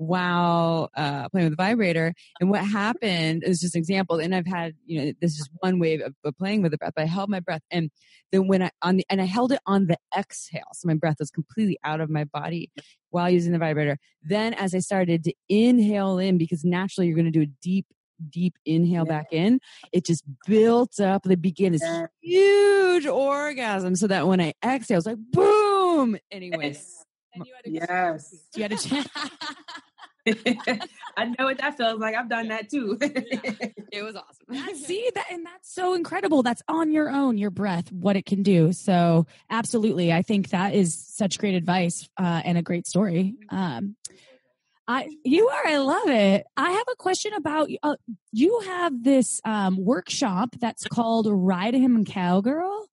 while 0.00 0.90
uh, 0.96 1.28
playing 1.28 1.50
with 1.50 1.52
the 1.58 1.62
vibrator. 1.62 2.14
And 2.40 2.48
what 2.48 2.64
happened 2.64 3.44
is 3.44 3.60
just 3.60 3.74
an 3.74 3.80
example. 3.80 4.18
And 4.18 4.34
I've 4.34 4.46
had, 4.46 4.72
you 4.86 5.04
know, 5.04 5.12
this 5.20 5.38
is 5.38 5.46
one 5.58 5.78
way 5.78 6.00
of, 6.00 6.14
of 6.24 6.38
playing 6.38 6.62
with 6.62 6.72
the 6.72 6.78
breath. 6.78 6.94
But 6.96 7.02
I 7.02 7.06
held 7.06 7.28
my 7.28 7.40
breath, 7.40 7.60
and 7.70 7.90
then 8.32 8.48
when 8.48 8.62
I 8.62 8.70
on 8.80 8.96
the 8.96 9.04
and 9.10 9.20
I 9.20 9.26
held 9.26 9.52
it 9.52 9.60
on 9.66 9.86
the 9.86 9.98
exhale, 10.16 10.62
so 10.72 10.88
my 10.88 10.94
breath 10.94 11.16
was 11.18 11.30
completely 11.30 11.78
out 11.84 12.00
of 12.00 12.08
my 12.08 12.24
body 12.24 12.70
while 13.10 13.28
using 13.28 13.52
the 13.52 13.58
vibrator. 13.58 13.98
Then 14.22 14.54
as 14.54 14.74
I 14.74 14.78
started 14.78 15.22
to 15.24 15.34
inhale 15.50 16.18
in, 16.18 16.38
because 16.38 16.64
naturally 16.64 17.06
you're 17.06 17.16
going 17.16 17.26
to 17.26 17.30
do 17.30 17.42
a 17.42 17.52
deep 17.62 17.86
deep 18.30 18.54
inhale 18.64 19.04
back 19.04 19.26
in, 19.32 19.60
it 19.92 20.06
just 20.06 20.24
built 20.46 20.98
up 20.98 21.24
the 21.24 21.36
begin 21.36 21.72
this 21.72 21.84
huge 22.22 23.06
orgasm 23.06 23.96
so 23.96 24.06
that 24.06 24.26
when 24.26 24.40
I 24.40 24.54
exhale, 24.64 24.98
it's 24.98 25.06
like 25.06 25.18
boom. 25.18 26.16
Anyways. 26.30 27.04
Yes. 27.64 28.34
You 28.54 28.62
had 28.62 28.72
a 28.72 28.76
chance. 28.78 29.08
I 31.16 31.24
know 31.24 31.46
what 31.46 31.58
that 31.58 31.76
feels 31.76 32.00
like. 32.00 32.14
I've 32.14 32.28
done 32.28 32.48
that 32.48 32.70
too. 32.70 32.98
it 33.00 34.02
was 34.04 34.16
awesome. 34.16 34.46
I 34.50 34.72
see 34.74 35.10
that, 35.14 35.26
and 35.30 35.44
that's 35.44 35.72
so 35.72 35.94
incredible. 35.94 36.42
That's 36.42 36.62
on 36.68 36.92
your 36.92 37.10
own, 37.10 37.38
your 37.38 37.50
breath, 37.50 37.90
what 37.92 38.16
it 38.16 38.26
can 38.26 38.42
do. 38.42 38.72
So, 38.72 39.26
absolutely, 39.48 40.12
I 40.12 40.22
think 40.22 40.50
that 40.50 40.74
is 40.74 40.94
such 40.94 41.38
great 41.38 41.54
advice 41.54 42.08
uh, 42.16 42.42
and 42.44 42.58
a 42.58 42.62
great 42.62 42.86
story. 42.86 43.34
Um, 43.48 43.96
I, 44.90 45.08
you 45.24 45.46
are. 45.46 45.66
I 45.68 45.76
love 45.76 46.08
it. 46.08 46.46
I 46.56 46.72
have 46.72 46.86
a 46.92 46.96
question 46.96 47.32
about 47.32 47.70
uh, 47.84 47.94
you. 48.32 48.60
Have 48.66 49.04
this 49.04 49.40
um, 49.44 49.76
workshop 49.78 50.56
that's 50.60 50.84
called 50.84 51.28
Ride 51.30 51.74
Him 51.74 52.04
Cowgirl. 52.04 52.88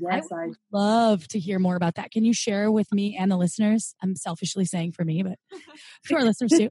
Yes, 0.00 0.26
I, 0.32 0.36
I 0.36 0.48
love 0.72 1.28
to 1.28 1.38
hear 1.38 1.60
more 1.60 1.76
about 1.76 1.94
that. 1.94 2.10
Can 2.10 2.24
you 2.24 2.32
share 2.32 2.72
with 2.72 2.92
me 2.92 3.16
and 3.16 3.30
the 3.30 3.36
listeners? 3.36 3.94
I'm 4.02 4.16
selfishly 4.16 4.64
saying 4.64 4.92
for 4.92 5.04
me, 5.04 5.22
but 5.22 5.38
for 6.04 6.18
our 6.18 6.24
listeners 6.24 6.50
too. 6.50 6.70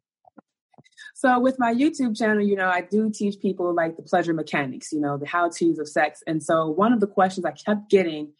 So 1.13 1.39
with 1.39 1.55
my 1.57 1.73
YouTube 1.73 2.17
channel, 2.17 2.41
you 2.41 2.57
know, 2.57 2.67
I 2.67 2.81
do 2.81 3.09
teach 3.09 3.39
people 3.41 3.73
like 3.73 3.95
the 3.95 4.03
pleasure 4.03 4.33
mechanics, 4.33 4.91
you 4.91 4.99
know, 4.99 5.17
the 5.17 5.25
how 5.25 5.47
to's 5.47 5.79
of 5.79 5.87
sex. 5.87 6.21
And 6.27 6.43
so 6.43 6.67
one 6.69 6.91
of 6.91 6.99
the 6.99 7.07
questions 7.07 7.45
I 7.45 7.51
kept 7.51 7.89
getting 7.89 8.33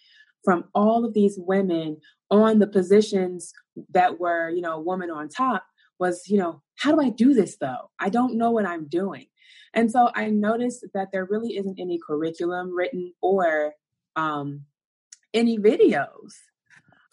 from 0.44 0.66
all 0.76 1.06
of 1.06 1.14
these 1.14 1.40
women 1.40 2.02
on 2.30 2.60
the 2.60 2.68
positions 2.68 3.54
that 3.92 4.20
were, 4.20 4.50
you 4.50 4.62
know, 4.62 4.82
woman 4.82 5.10
on 5.10 5.30
top 5.30 5.64
was, 6.00 6.28
you 6.28 6.38
know, 6.38 6.62
how 6.78 6.92
do 6.92 7.02
I 7.02 7.10
do 7.10 7.34
this 7.34 7.58
though? 7.58 7.90
I 8.00 8.10
don't 8.10 8.36
know 8.36 8.52
what 8.52 8.66
I'm 8.66 8.88
doing. 8.88 9.28
And 9.74 9.92
so 9.92 10.10
I 10.16 10.30
noticed 10.30 10.86
that 10.94 11.12
there 11.12 11.26
really 11.26 11.58
isn't 11.58 11.80
any 11.80 12.00
curriculum 12.00 12.74
written 12.74 13.14
or 13.22 13.74
um, 14.16 14.62
any 15.34 15.58
videos 15.58 16.34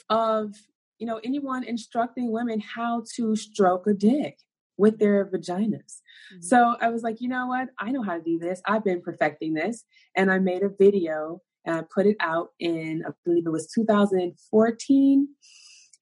of, 0.09 0.55
you 0.99 1.07
know, 1.07 1.21
anyone 1.25 1.65
instructing 1.65 2.31
women 2.31 2.61
how 2.61 3.03
to 3.17 3.35
stroke 3.35 3.87
a 3.87 3.95
dick 3.95 4.39
with 4.77 4.99
their 4.99 5.27
vaginas. 5.27 6.01
Mm-hmm. 6.33 6.43
So 6.43 6.77
I 6.81 6.89
was 6.89 7.03
like, 7.03 7.21
you 7.21 7.29
know 7.29 7.47
what? 7.47 7.69
I 7.79 7.91
know 7.91 8.03
how 8.03 8.17
to 8.17 8.23
do 8.23 8.39
this. 8.39 8.63
I've 8.65 8.85
been 8.85 9.03
perfecting 9.03 9.55
this. 9.55 9.85
And 10.17 10.31
I 10.31 10.39
made 10.39 10.63
a 10.63 10.69
video 10.69 11.41
and 11.65 11.77
I 11.77 11.83
put 11.93 12.07
it 12.07 12.17
out 12.21 12.51
in, 12.59 13.05
I 13.07 13.11
believe 13.25 13.47
it 13.47 13.51
was 13.51 13.71
2014 13.73 15.29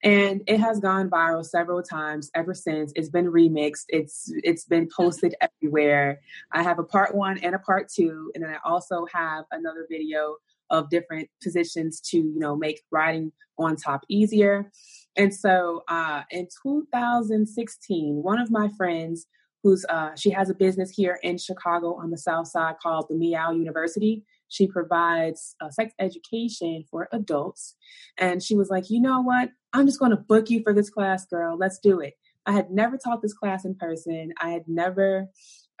and 0.03 0.41
it 0.47 0.59
has 0.59 0.79
gone 0.79 1.09
viral 1.09 1.45
several 1.45 1.83
times 1.83 2.31
ever 2.33 2.53
since. 2.53 2.91
It's 2.95 3.09
been 3.09 3.31
remixed. 3.31 3.85
It's 3.89 4.31
it's 4.43 4.65
been 4.65 4.89
posted 4.95 5.35
everywhere. 5.41 6.21
I 6.51 6.63
have 6.63 6.79
a 6.79 6.83
part 6.83 7.13
one 7.13 7.37
and 7.39 7.53
a 7.53 7.59
part 7.59 7.89
two 7.89 8.31
and 8.33 8.43
then 8.43 8.51
i 8.51 8.57
also 8.67 9.05
have 9.13 9.45
another 9.51 9.85
video 9.89 10.37
of 10.69 10.89
different 10.89 11.29
positions 11.43 11.99
to 11.99 12.17
you 12.17 12.39
know 12.39 12.55
make 12.55 12.81
riding 12.91 13.31
on 13.57 13.75
top 13.75 14.01
easier. 14.09 14.71
And 15.17 15.33
so 15.33 15.83
uh, 15.87 16.23
in 16.31 16.47
2016 16.63 18.23
one 18.23 18.39
of 18.39 18.49
my 18.49 18.69
friends 18.77 19.27
who's 19.61 19.85
uh, 19.89 20.15
she 20.15 20.31
has 20.31 20.49
a 20.49 20.55
business 20.55 20.89
here 20.89 21.19
in 21.21 21.37
chicago 21.37 21.93
on 21.95 22.09
the 22.09 22.17
south 22.17 22.47
side 22.47 22.75
called 22.81 23.05
the 23.09 23.15
meow 23.15 23.51
university. 23.51 24.23
She 24.47 24.67
provides 24.67 25.55
uh, 25.61 25.69
sex 25.69 25.93
education 25.97 26.83
for 26.91 27.07
adults. 27.13 27.75
And 28.17 28.43
she 28.43 28.55
was 28.55 28.69
like, 28.69 28.89
you 28.89 28.99
know 28.99 29.21
what? 29.21 29.49
I'm 29.73 29.85
just 29.85 29.99
going 29.99 30.11
to 30.11 30.17
book 30.17 30.49
you 30.49 30.61
for 30.63 30.73
this 30.73 30.89
class, 30.89 31.25
girl. 31.25 31.57
Let's 31.57 31.79
do 31.79 31.99
it. 31.99 32.13
I 32.45 32.53
had 32.53 32.71
never 32.71 32.97
taught 32.97 33.21
this 33.21 33.33
class 33.33 33.65
in 33.65 33.75
person. 33.75 34.33
I 34.41 34.49
had 34.49 34.63
never 34.67 35.27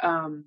um, 0.01 0.45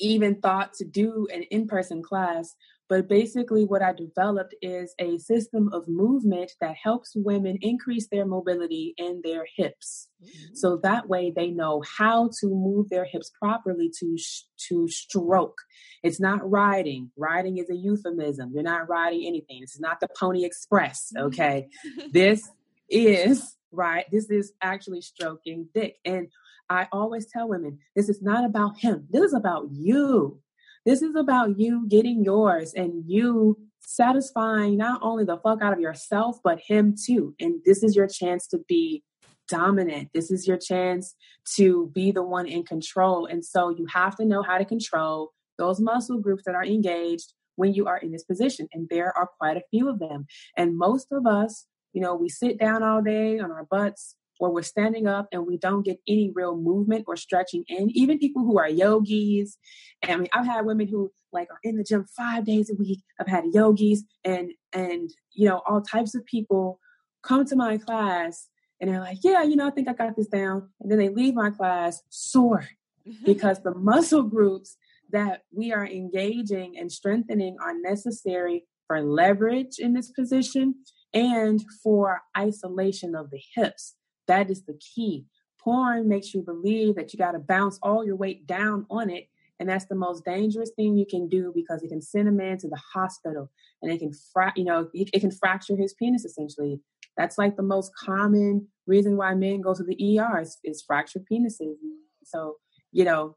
even 0.00 0.40
thought 0.40 0.74
to 0.74 0.84
do 0.84 1.26
an 1.32 1.42
in 1.50 1.66
person 1.66 2.02
class. 2.02 2.54
But 2.88 3.06
basically, 3.06 3.64
what 3.64 3.82
I 3.82 3.92
developed 3.92 4.54
is 4.62 4.94
a 4.98 5.18
system 5.18 5.68
of 5.74 5.86
movement 5.88 6.52
that 6.62 6.74
helps 6.82 7.12
women 7.14 7.58
increase 7.60 8.08
their 8.08 8.24
mobility 8.24 8.94
in 8.96 9.20
their 9.22 9.44
hips. 9.56 10.08
Mm-hmm. 10.22 10.54
So 10.54 10.80
that 10.82 11.06
way 11.06 11.30
they 11.30 11.48
know 11.48 11.82
how 11.98 12.30
to 12.40 12.46
move 12.46 12.88
their 12.88 13.04
hips 13.04 13.30
properly 13.38 13.90
to, 14.00 14.16
sh- 14.16 14.44
to 14.68 14.88
stroke. 14.88 15.58
It's 16.02 16.18
not 16.18 16.48
riding. 16.48 17.10
Riding 17.18 17.58
is 17.58 17.68
a 17.68 17.76
euphemism. 17.76 18.52
You're 18.54 18.62
not 18.62 18.88
riding 18.88 19.26
anything. 19.26 19.60
This 19.60 19.74
is 19.74 19.80
not 19.80 20.00
the 20.00 20.08
Pony 20.18 20.46
Express, 20.46 21.12
okay? 21.14 21.68
this 22.12 22.48
is, 22.88 23.56
right? 23.72 24.06
This 24.10 24.30
is 24.30 24.52
actually 24.62 25.02
stroking 25.02 25.68
dick. 25.74 25.96
And 26.04 26.28
I 26.70 26.88
always 26.92 27.26
tell 27.26 27.48
women, 27.48 27.78
this 27.96 28.08
is 28.08 28.22
not 28.22 28.44
about 28.44 28.78
him. 28.78 29.06
This 29.10 29.22
is 29.22 29.34
about 29.34 29.68
you. 29.70 30.40
This 30.84 31.02
is 31.02 31.14
about 31.16 31.58
you 31.58 31.86
getting 31.88 32.24
yours 32.24 32.72
and 32.74 33.04
you 33.06 33.58
satisfying 33.80 34.76
not 34.76 35.00
only 35.02 35.24
the 35.24 35.38
fuck 35.38 35.62
out 35.62 35.72
of 35.72 35.80
yourself, 35.80 36.38
but 36.42 36.60
him 36.66 36.94
too. 36.94 37.34
And 37.40 37.60
this 37.64 37.82
is 37.82 37.96
your 37.96 38.06
chance 38.06 38.46
to 38.48 38.58
be 38.68 39.02
dominant. 39.48 40.10
This 40.14 40.30
is 40.30 40.46
your 40.46 40.58
chance 40.58 41.14
to 41.56 41.90
be 41.94 42.12
the 42.12 42.22
one 42.22 42.46
in 42.46 42.64
control. 42.64 43.26
And 43.26 43.44
so 43.44 43.70
you 43.70 43.86
have 43.92 44.16
to 44.16 44.24
know 44.24 44.42
how 44.42 44.58
to 44.58 44.64
control 44.64 45.32
those 45.56 45.80
muscle 45.80 46.18
groups 46.18 46.44
that 46.46 46.54
are 46.54 46.64
engaged 46.64 47.32
when 47.56 47.74
you 47.74 47.86
are 47.86 47.98
in 47.98 48.12
this 48.12 48.24
position. 48.24 48.68
And 48.72 48.88
there 48.88 49.16
are 49.16 49.28
quite 49.38 49.56
a 49.56 49.62
few 49.70 49.88
of 49.88 49.98
them. 49.98 50.26
And 50.56 50.76
most 50.76 51.08
of 51.10 51.26
us, 51.26 51.66
you 51.92 52.00
know, 52.00 52.14
we 52.14 52.28
sit 52.28 52.58
down 52.58 52.82
all 52.82 53.02
day 53.02 53.38
on 53.38 53.50
our 53.50 53.64
butts 53.64 54.16
or 54.40 54.52
we're 54.52 54.62
standing 54.62 55.06
up 55.06 55.28
and 55.32 55.46
we 55.46 55.56
don't 55.56 55.84
get 55.84 55.98
any 56.06 56.30
real 56.32 56.56
movement 56.56 57.04
or 57.08 57.16
stretching 57.16 57.64
in. 57.68 57.90
Even 57.90 58.18
people 58.18 58.42
who 58.42 58.58
are 58.58 58.68
yogis, 58.68 59.56
and 60.02 60.12
I 60.12 60.16
mean, 60.16 60.28
I've 60.32 60.46
had 60.46 60.64
women 60.64 60.88
who 60.88 61.10
like 61.32 61.48
are 61.50 61.58
in 61.62 61.76
the 61.76 61.84
gym 61.84 62.06
five 62.16 62.44
days 62.44 62.70
a 62.70 62.74
week. 62.74 63.02
I've 63.20 63.28
had 63.28 63.44
yogis 63.52 64.04
and 64.24 64.52
and 64.72 65.10
you 65.32 65.48
know 65.48 65.62
all 65.66 65.80
types 65.80 66.14
of 66.14 66.24
people 66.24 66.80
come 67.22 67.44
to 67.46 67.56
my 67.56 67.78
class 67.78 68.48
and 68.80 68.88
they're 68.88 69.00
like, 69.00 69.18
yeah, 69.22 69.42
you 69.42 69.56
know, 69.56 69.66
I 69.66 69.70
think 69.70 69.88
I 69.88 69.92
got 69.92 70.16
this 70.16 70.28
down, 70.28 70.68
and 70.80 70.90
then 70.90 70.98
they 70.98 71.08
leave 71.08 71.34
my 71.34 71.50
class 71.50 72.02
sore 72.10 72.68
because 73.24 73.60
the 73.62 73.74
muscle 73.74 74.22
groups 74.22 74.76
that 75.10 75.42
we 75.52 75.72
are 75.72 75.86
engaging 75.86 76.78
and 76.78 76.92
strengthening 76.92 77.56
are 77.62 77.74
necessary 77.74 78.64
for 78.86 79.02
leverage 79.02 79.78
in 79.78 79.94
this 79.94 80.10
position 80.10 80.74
and 81.14 81.64
for 81.82 82.22
isolation 82.36 83.14
of 83.14 83.30
the 83.30 83.40
hips. 83.54 83.94
That 84.26 84.50
is 84.50 84.64
the 84.64 84.78
key. 84.94 85.26
Porn 85.58 86.08
makes 86.08 86.34
you 86.34 86.42
believe 86.42 86.94
that 86.96 87.12
you 87.12 87.18
got 87.18 87.32
to 87.32 87.38
bounce 87.38 87.78
all 87.82 88.04
your 88.04 88.16
weight 88.16 88.46
down 88.46 88.86
on 88.90 89.10
it. 89.10 89.28
And 89.60 89.68
that's 89.68 89.86
the 89.86 89.96
most 89.96 90.24
dangerous 90.24 90.70
thing 90.76 90.96
you 90.96 91.06
can 91.08 91.28
do 91.28 91.52
because 91.54 91.82
it 91.82 91.88
can 91.88 92.00
send 92.00 92.28
a 92.28 92.32
man 92.32 92.58
to 92.58 92.68
the 92.68 92.80
hospital 92.94 93.50
and 93.82 93.90
it 93.90 93.98
can, 93.98 94.12
fra- 94.32 94.52
you 94.54 94.64
know, 94.64 94.88
it, 94.94 95.20
can 95.20 95.32
fracture 95.32 95.76
his 95.76 95.94
penis 95.94 96.24
essentially. 96.24 96.80
That's 97.16 97.38
like 97.38 97.56
the 97.56 97.64
most 97.64 97.90
common 97.96 98.68
reason 98.86 99.16
why 99.16 99.34
men 99.34 99.60
go 99.60 99.74
to 99.74 99.82
the 99.82 100.20
ER 100.20 100.40
is, 100.40 100.58
is 100.62 100.82
fractured 100.82 101.24
penises. 101.30 101.74
So, 102.22 102.56
you 102.92 103.04
know, 103.04 103.36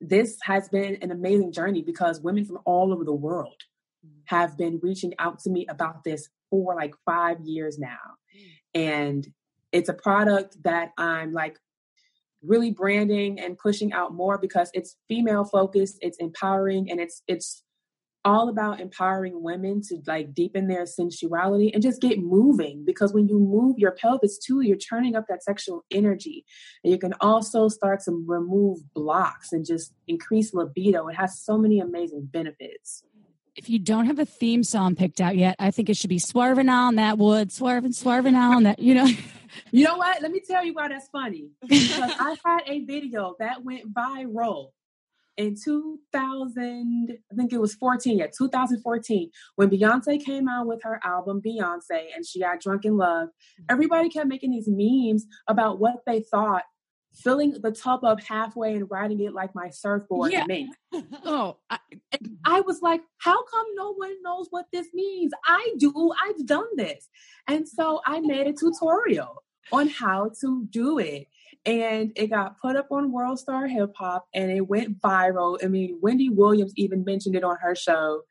this 0.00 0.38
has 0.44 0.68
been 0.70 0.96
an 1.02 1.10
amazing 1.10 1.52
journey 1.52 1.82
because 1.82 2.20
women 2.20 2.46
from 2.46 2.60
all 2.64 2.92
over 2.92 3.04
the 3.04 3.12
world 3.12 3.62
have 4.26 4.56
been 4.56 4.80
reaching 4.82 5.12
out 5.18 5.38
to 5.40 5.50
me 5.50 5.66
about 5.68 6.04
this 6.04 6.28
for 6.62 6.74
like 6.74 6.94
five 7.04 7.38
years 7.40 7.78
now. 7.78 7.98
And 8.74 9.26
it's 9.72 9.88
a 9.88 9.94
product 9.94 10.62
that 10.62 10.92
I'm 10.96 11.32
like 11.32 11.58
really 12.42 12.70
branding 12.70 13.40
and 13.40 13.58
pushing 13.58 13.92
out 13.92 14.12
more 14.12 14.38
because 14.38 14.70
it's 14.74 14.96
female 15.08 15.44
focused, 15.44 15.98
it's 16.00 16.18
empowering, 16.18 16.90
and 16.90 17.00
it's 17.00 17.22
it's 17.26 17.62
all 18.26 18.48
about 18.48 18.80
empowering 18.80 19.42
women 19.42 19.82
to 19.82 19.98
like 20.06 20.32
deepen 20.32 20.66
their 20.66 20.86
sensuality 20.86 21.70
and 21.74 21.82
just 21.82 22.00
get 22.00 22.18
moving 22.18 22.82
because 22.86 23.12
when 23.12 23.28
you 23.28 23.38
move 23.38 23.78
your 23.78 23.90
pelvis 23.90 24.38
too 24.38 24.62
you're 24.62 24.78
turning 24.78 25.14
up 25.14 25.26
that 25.28 25.42
sexual 25.42 25.84
energy. 25.90 26.42
And 26.82 26.90
you 26.90 26.98
can 26.98 27.12
also 27.20 27.68
start 27.68 28.00
to 28.04 28.24
remove 28.26 28.78
blocks 28.94 29.52
and 29.52 29.66
just 29.66 29.92
increase 30.08 30.54
libido. 30.54 31.06
It 31.08 31.16
has 31.16 31.38
so 31.38 31.58
many 31.58 31.80
amazing 31.80 32.30
benefits 32.32 33.04
if 33.56 33.68
you 33.68 33.78
don't 33.78 34.06
have 34.06 34.18
a 34.18 34.24
theme 34.24 34.64
song 34.64 34.96
picked 34.96 35.20
out 35.20 35.36
yet, 35.36 35.56
I 35.58 35.70
think 35.70 35.88
it 35.88 35.96
should 35.96 36.10
be 36.10 36.18
swerving 36.18 36.68
on 36.68 36.96
that 36.96 37.18
wood, 37.18 37.52
swerving, 37.52 37.92
swerving 37.92 38.34
on 38.34 38.64
that, 38.64 38.78
you 38.78 38.94
know. 38.94 39.08
you 39.70 39.84
know 39.84 39.96
what? 39.96 40.20
Let 40.22 40.30
me 40.30 40.40
tell 40.40 40.64
you 40.64 40.74
why 40.74 40.88
that's 40.88 41.08
funny. 41.08 41.50
Because 41.60 42.12
I 42.18 42.36
had 42.44 42.62
a 42.66 42.80
video 42.84 43.36
that 43.38 43.64
went 43.64 43.92
viral 43.94 44.70
in 45.36 45.56
2000, 45.62 47.18
I 47.32 47.34
think 47.34 47.52
it 47.52 47.60
was 47.60 47.74
14, 47.74 48.18
yeah, 48.18 48.26
2014, 48.26 49.30
when 49.56 49.70
Beyonce 49.70 50.24
came 50.24 50.48
out 50.48 50.66
with 50.66 50.82
her 50.84 51.00
album 51.04 51.40
Beyonce 51.44 52.06
and 52.14 52.24
she 52.24 52.40
got 52.40 52.60
drunk 52.60 52.84
in 52.84 52.96
love, 52.96 53.28
mm-hmm. 53.28 53.64
everybody 53.68 54.08
kept 54.08 54.28
making 54.28 54.52
these 54.52 54.68
memes 54.68 55.26
about 55.48 55.78
what 55.78 55.96
they 56.06 56.20
thought 56.20 56.62
filling 57.14 57.52
the 57.62 57.70
tub 57.70 58.04
up 58.04 58.20
halfway 58.22 58.74
and 58.74 58.90
riding 58.90 59.20
it 59.20 59.32
like 59.32 59.54
my 59.54 59.70
surfboard 59.70 60.32
Yeah. 60.32 60.44
mate. 60.46 60.68
Oh, 61.24 61.58
I, 61.70 61.78
And 62.12 62.36
I 62.44 62.60
was 62.60 62.82
like, 62.82 63.00
how 63.18 63.44
come 63.44 63.66
no 63.74 63.94
one 63.94 64.14
knows 64.22 64.48
what 64.50 64.66
this 64.72 64.88
means? 64.92 65.32
I 65.46 65.74
do. 65.78 66.12
I've 66.22 66.44
done 66.46 66.66
this. 66.76 67.08
And 67.46 67.68
so 67.68 68.00
I 68.04 68.20
made 68.20 68.46
a 68.46 68.52
tutorial 68.52 69.42
on 69.72 69.88
how 69.88 70.30
to 70.40 70.66
do 70.70 70.98
it. 70.98 71.28
And 71.66 72.12
it 72.16 72.28
got 72.28 72.60
put 72.60 72.76
up 72.76 72.88
on 72.90 73.10
World 73.12 73.38
Star 73.38 73.66
Hip 73.66 73.92
Hop 73.96 74.26
and 74.34 74.50
it 74.50 74.68
went 74.68 75.00
viral. 75.00 75.58
I 75.64 75.68
mean, 75.68 75.98
Wendy 76.02 76.28
Williams 76.28 76.72
even 76.76 77.04
mentioned 77.04 77.36
it 77.36 77.44
on 77.44 77.56
her 77.62 77.74
show. 77.74 78.22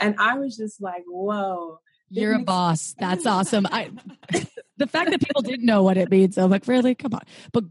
And 0.00 0.14
I 0.18 0.38
was 0.38 0.56
just 0.56 0.82
like, 0.82 1.04
whoa. 1.06 1.78
You're 2.14 2.34
a 2.34 2.38
boss. 2.38 2.94
That's 2.98 3.26
awesome. 3.26 3.66
I 3.70 3.90
the 4.76 4.86
fact 4.86 5.10
that 5.10 5.20
people 5.20 5.42
didn't 5.42 5.66
know 5.66 5.82
what 5.82 5.96
it 5.96 6.10
means, 6.10 6.36
I'm 6.36 6.50
like, 6.50 6.66
really? 6.66 6.94
Come 6.94 7.14
on. 7.14 7.22
But 7.52 7.64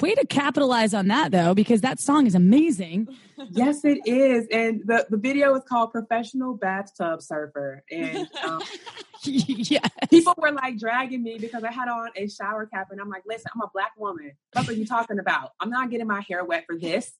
way 0.00 0.14
to 0.14 0.26
capitalize 0.26 0.92
on 0.92 1.08
that 1.08 1.30
though, 1.30 1.54
because 1.54 1.80
that 1.80 2.00
song 2.00 2.26
is 2.26 2.34
amazing. 2.34 3.08
Yes, 3.50 3.84
it 3.84 3.98
is. 4.06 4.46
And 4.52 4.82
the, 4.86 5.06
the 5.10 5.16
video 5.16 5.54
is 5.56 5.64
called 5.68 5.90
Professional 5.90 6.54
Bathtub 6.54 7.20
Surfer. 7.20 7.82
And 7.90 8.28
um, 8.44 8.62
yeah. 9.24 9.86
people 10.08 10.34
were 10.38 10.52
like 10.52 10.78
dragging 10.78 11.22
me 11.22 11.38
because 11.38 11.64
I 11.64 11.72
had 11.72 11.88
on 11.88 12.10
a 12.16 12.28
shower 12.28 12.64
cap. 12.64 12.88
And 12.92 13.00
I'm 13.00 13.10
like, 13.10 13.24
listen, 13.26 13.50
I'm 13.54 13.60
a 13.60 13.70
black 13.74 13.90
woman. 13.98 14.32
What 14.52 14.68
are 14.68 14.72
you 14.72 14.86
talking 14.86 15.18
about? 15.18 15.50
I'm 15.60 15.68
not 15.68 15.90
getting 15.90 16.06
my 16.06 16.20
hair 16.20 16.44
wet 16.44 16.64
for 16.66 16.78
this. 16.78 17.12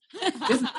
This 0.47 0.61
is, 0.61 0.69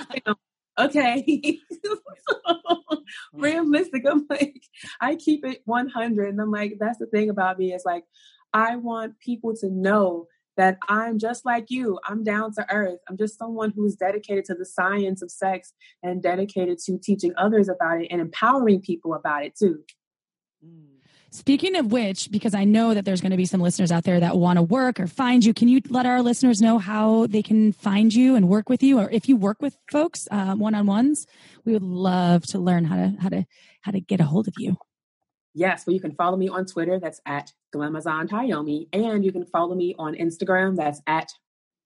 okay. 0.79 1.59
so, 1.85 1.97
mm-hmm. 2.49 3.41
realistic. 3.41 4.05
I'm 4.09 4.27
like, 4.29 4.63
I 5.01 5.17
keep 5.17 5.45
it 5.45 5.63
100. 5.65 6.29
And 6.29 6.41
I'm 6.41 6.51
like, 6.51 6.77
that's 6.79 6.99
the 6.99 7.07
thing 7.07 7.31
about 7.31 7.59
me 7.59 7.73
is 7.73 7.85
like, 7.85 8.05
I 8.53 8.77
want 8.77 9.19
people 9.21 9.55
to 9.57 9.71
know 9.71 10.27
that 10.57 10.79
I'm 10.89 11.19
just 11.19 11.45
like 11.45 11.67
you. 11.69 11.99
I'm 12.09 12.25
down 12.25 12.55
to 12.55 12.67
earth. 12.73 12.99
I'm 13.09 13.17
just 13.17 13.39
someone 13.39 13.73
who's 13.77 13.95
dedicated 13.95 14.47
to 14.47 14.55
the 14.55 14.65
science 14.65 15.23
of 15.23 15.31
sex 15.31 15.75
and 16.03 16.23
dedicated 16.23 16.79
to 16.87 16.99
teaching 16.99 17.33
others 17.37 17.69
about 17.69 18.01
it 18.01 18.09
and 18.11 18.21
empowering 18.21 18.81
people 18.81 19.15
about 19.15 19.45
it 19.45 19.55
too. 19.57 19.81
Mm. 20.65 20.96
Speaking 21.31 21.77
of 21.77 21.93
which, 21.93 22.31
because 22.31 22.55
I 22.55 22.65
know 22.65 22.95
that 22.95 23.05
there's 23.05 23.21
going 23.21 23.33
to 23.33 23.37
be 23.37 23.45
some 23.45 23.61
listeners 23.61 23.93
out 23.93 24.05
there 24.05 24.21
that 24.21 24.37
want 24.37 24.59
to 24.59 24.63
work 24.63 24.99
or 24.99 25.07
find 25.07 25.45
you, 25.45 25.53
can 25.53 25.69
you 25.69 25.81
let 25.89 26.07
our 26.07 26.23
listeners 26.23 26.61
know 26.61 26.79
how 26.79 27.27
they 27.27 27.43
can 27.43 27.73
find 27.73 28.15
you 28.15 28.37
and 28.37 28.49
work 28.49 28.69
with 28.69 28.83
you, 28.83 28.99
or 28.99 29.11
if 29.11 29.29
you 29.29 29.37
work 29.37 29.61
with 29.61 29.77
folks 29.91 30.29
um, 30.31 30.59
one 30.59 30.75
on 30.75 30.87
ones? 30.87 31.27
We 31.65 31.73
would 31.73 31.83
love 31.83 32.45
to 32.47 32.59
learn 32.59 32.85
how 32.85 32.97
to 32.97 33.17
how 33.21 33.29
to 33.29 33.45
how 33.83 33.93
to 33.93 34.01
get 34.01 34.21
a 34.21 34.25
hold 34.25 34.49
of 34.49 34.55
you. 34.59 34.77
Yes, 35.55 35.87
well, 35.87 35.95
you 35.95 36.01
can 36.01 36.13
follow 36.13 36.37
me 36.37 36.49
on 36.49 36.67
Twitter. 36.67 37.01
That's 37.01 37.21
at 37.25 37.51
Glamazon 37.75 38.29
Tyomi. 38.29 38.89
And 38.93 39.25
you 39.25 39.33
can 39.33 39.47
follow 39.47 39.75
me 39.75 39.95
on 39.99 40.15
Instagram. 40.15 40.77
That's 40.77 41.01
at 41.07 41.31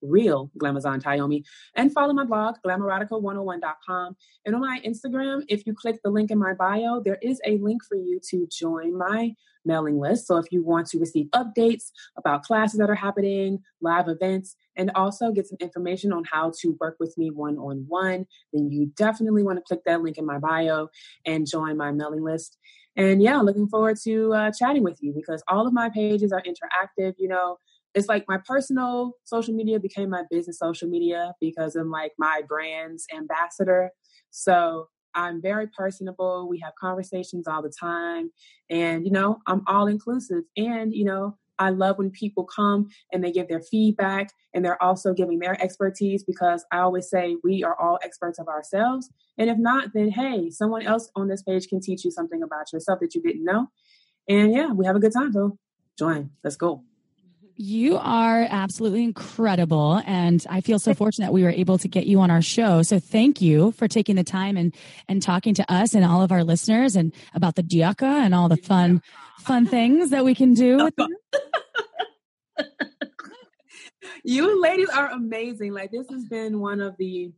real 0.03 0.51
Glamazon 0.59 1.03
Tyomi. 1.03 1.45
And 1.75 1.93
follow 1.93 2.13
my 2.13 2.25
blog, 2.25 2.57
glamerotica101.com. 2.67 4.17
And 4.47 4.55
on 4.55 4.61
my 4.61 4.81
Instagram, 4.85 5.45
if 5.49 5.67
you 5.67 5.75
click 5.75 6.01
the 6.03 6.11
link 6.11 6.31
in 6.31 6.39
my 6.39 6.55
bio, 6.55 7.01
there 7.05 7.19
is 7.23 7.41
a 7.45 7.59
link 7.59 7.83
for 7.89 7.97
you 7.97 8.21
to 8.31 8.47
join 8.51 8.97
my 8.97 9.35
mailing 9.65 9.99
list. 9.99 10.27
So 10.27 10.37
if 10.37 10.47
you 10.51 10.65
want 10.65 10.87
to 10.89 10.99
receive 10.99 11.27
updates 11.35 11.91
about 12.17 12.43
classes 12.43 12.79
that 12.79 12.91
are 12.91 12.95
happening, 12.95 13.61
live 13.81 14.09
events, 14.09 14.57
and 14.77 14.91
also 14.95 15.33
get 15.33 15.47
some 15.47 15.59
information 15.61 16.13
on 16.13 16.25
how 16.31 16.53
to 16.61 16.77
work 16.81 16.97
with 16.99 17.17
me 17.19 17.31
one 17.31 17.59
on 17.59 17.85
one, 17.89 18.27
then 18.53 18.71
you 18.71 18.87
definitely 18.97 19.43
want 19.43 19.59
to 19.59 19.63
click 19.63 19.85
that 19.85 20.03
link 20.03 20.17
in 20.19 20.25
my 20.25 20.39
bio 20.39 20.89
and 21.27 21.47
join 21.47 21.77
my 21.77 21.93
mailing 21.93 22.23
list. 22.23 22.57
And 22.97 23.23
yeah, 23.23 23.39
looking 23.41 23.69
forward 23.69 23.99
to 24.05 24.33
uh, 24.35 24.51
chatting 24.51 24.83
with 24.83 24.99
you 25.01 25.13
because 25.15 25.43
all 25.49 25.67
of 25.67 25.73
my 25.73 25.91
pages 25.91 26.33
are 26.33 26.43
interactive. 26.43 27.15
You 27.19 27.29
know, 27.29 27.59
it's 27.95 28.09
like 28.09 28.25
my 28.29 28.39
personal 28.47 29.13
social 29.25 29.55
media 29.55 29.81
became 29.81 30.11
my 30.11 30.23
business 30.31 30.59
social 30.59 30.89
media 30.89 31.33
because 31.41 31.75
I'm 31.77 31.91
like 31.91 32.13
my 32.19 32.43
brand's 32.49 33.07
ambassador. 33.15 33.91
So 34.31 34.89
I'm 35.15 35.43
very 35.43 35.67
personable. 35.67 36.49
We 36.49 36.61
have 36.61 36.75
conversations 36.81 37.49
all 37.49 37.63
the 37.63 37.73
time. 37.81 38.31
And, 38.69 39.05
you 39.05 39.11
know, 39.11 39.39
I'm 39.47 39.63
all 39.67 39.89
inclusive. 39.89 40.45
And, 40.57 40.95
you 40.95 41.05
know, 41.05 41.37
I 41.59 41.71
love 41.71 41.99
when 41.99 42.11
people 42.11 42.45
come 42.45 42.89
and 43.13 43.23
they 43.23 43.31
give 43.31 43.49
their 43.49 43.61
feedback 43.61 44.31
and 44.55 44.65
they're 44.65 44.83
also 44.83 45.13
giving 45.13 45.41
their 45.41 45.61
expertise 45.63 46.25
because 46.25 46.65
I 46.73 46.79
always 46.79 47.11
say 47.11 47.37
we 47.45 47.63
are 47.63 47.79
all 47.79 47.99
experts 48.03 48.39
of 48.39 48.49
ourselves. 48.49 49.11
And 49.37 49.51
if 49.51 49.59
not, 49.59 49.89
then 49.93 50.11
hey, 50.11 50.51
someone 50.51 50.87
else 50.87 51.11
on 51.17 51.29
this 51.29 51.43
page 51.43 51.69
can 51.69 51.81
teach 51.81 52.05
you 52.05 52.11
something 52.11 52.43
about 52.43 52.73
yourself 52.73 53.01
that 53.01 53.15
you 53.15 53.21
didn't 53.21 53.45
know. 53.45 53.67
And 54.29 54.53
yeah, 54.53 54.73
we 54.73 54.87
have 54.87 54.97
a 54.97 55.01
good 55.01 55.13
time. 55.13 55.33
So 55.33 55.59
join. 55.99 56.31
Let's 56.43 56.57
go. 56.57 56.85
You 57.63 57.99
are 57.99 58.47
absolutely 58.49 59.05
incredible. 59.05 60.01
And 60.07 60.43
I 60.49 60.63
feel 60.63 60.79
so 60.79 60.95
fortunate 60.95 61.31
we 61.31 61.43
were 61.43 61.51
able 61.51 61.77
to 61.77 61.89
get 61.89 62.07
you 62.07 62.21
on 62.21 62.31
our 62.31 62.41
show. 62.41 62.81
So 62.81 62.99
thank 62.99 63.43
you 63.43 63.73
for 63.73 63.87
taking 63.87 64.17
the 64.17 64.25
time 64.25 64.57
and, 64.57 64.75
and 65.11 65.21
talking 65.21 65.53
to 65.57 65.71
us 65.71 65.93
and 65.93 66.03
all 66.03 66.23
of 66.23 66.33
our 66.33 66.43
listeners 66.43 66.97
and 66.97 67.13
about 67.35 67.57
the 67.57 67.63
diaka 67.63 68.25
and 68.25 68.35
all 68.35 68.49
the 68.49 68.57
fun, 68.57 69.03
fun 69.41 69.67
things 69.67 70.09
that 70.09 70.25
we 70.25 70.35
can 70.35 70.55
do 70.55 70.79
with 70.85 70.97
them. 70.97 71.11
you 74.25 74.63
ladies 74.63 74.89
are 74.89 75.11
amazing. 75.11 75.75
Like 75.75 75.91
this 75.91 76.09
has 76.09 76.25
been 76.25 76.61
one 76.61 76.81
of 76.81 76.97
the 76.97 77.31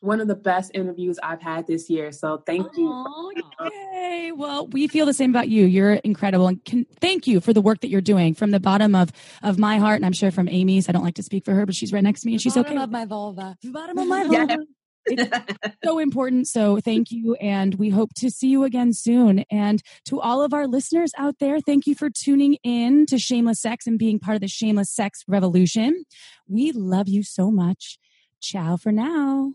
one 0.00 0.20
of 0.20 0.28
the 0.28 0.34
best 0.34 0.70
interviews 0.74 1.18
I've 1.22 1.40
had 1.40 1.66
this 1.66 1.88
year. 1.88 2.12
So 2.12 2.42
thank 2.46 2.66
you. 2.76 2.88
Aw, 2.88 3.68
yay. 3.70 4.32
Well, 4.32 4.66
we 4.68 4.86
feel 4.88 5.06
the 5.06 5.14
same 5.14 5.30
about 5.30 5.48
you. 5.48 5.64
You're 5.64 5.94
incredible, 5.94 6.48
and 6.48 6.64
can, 6.64 6.86
thank 7.00 7.26
you 7.26 7.40
for 7.40 7.52
the 7.52 7.60
work 7.60 7.80
that 7.80 7.88
you're 7.88 8.00
doing 8.00 8.34
from 8.34 8.50
the 8.50 8.60
bottom 8.60 8.94
of 8.94 9.10
of 9.42 9.58
my 9.58 9.78
heart, 9.78 9.96
and 9.96 10.06
I'm 10.06 10.12
sure 10.12 10.30
from 10.30 10.48
Amy's. 10.48 10.88
I 10.88 10.92
don't 10.92 11.04
like 11.04 11.14
to 11.14 11.22
speak 11.22 11.44
for 11.44 11.52
her, 11.54 11.66
but 11.66 11.74
she's 11.74 11.92
right 11.92 12.02
next 12.02 12.22
to 12.22 12.26
me, 12.26 12.34
and 12.34 12.42
she's 12.42 12.56
okay. 12.56 12.76
of 12.76 12.90
my 12.90 13.04
vulva. 13.04 13.56
The 13.62 13.70
bottom 13.70 13.98
of 13.98 14.08
my 14.08 14.22
Yeah. 14.30 14.46
vulva. 14.46 14.64
It's 15.06 15.78
so 15.84 15.98
important. 15.98 16.48
So 16.48 16.80
thank 16.80 17.10
you, 17.10 17.34
and 17.36 17.76
we 17.76 17.90
hope 17.90 18.12
to 18.16 18.30
see 18.30 18.48
you 18.48 18.64
again 18.64 18.92
soon. 18.92 19.44
And 19.50 19.82
to 20.06 20.20
all 20.20 20.42
of 20.42 20.52
our 20.52 20.66
listeners 20.66 21.12
out 21.16 21.36
there, 21.38 21.60
thank 21.60 21.86
you 21.86 21.94
for 21.94 22.10
tuning 22.10 22.54
in 22.64 23.06
to 23.06 23.18
Shameless 23.18 23.60
Sex 23.60 23.86
and 23.86 23.98
being 23.98 24.18
part 24.18 24.34
of 24.34 24.40
the 24.40 24.48
Shameless 24.48 24.90
Sex 24.90 25.24
Revolution. 25.28 26.04
We 26.48 26.72
love 26.72 27.08
you 27.08 27.22
so 27.22 27.50
much. 27.50 27.98
Ciao 28.40 28.76
for 28.76 28.92
now. 28.92 29.54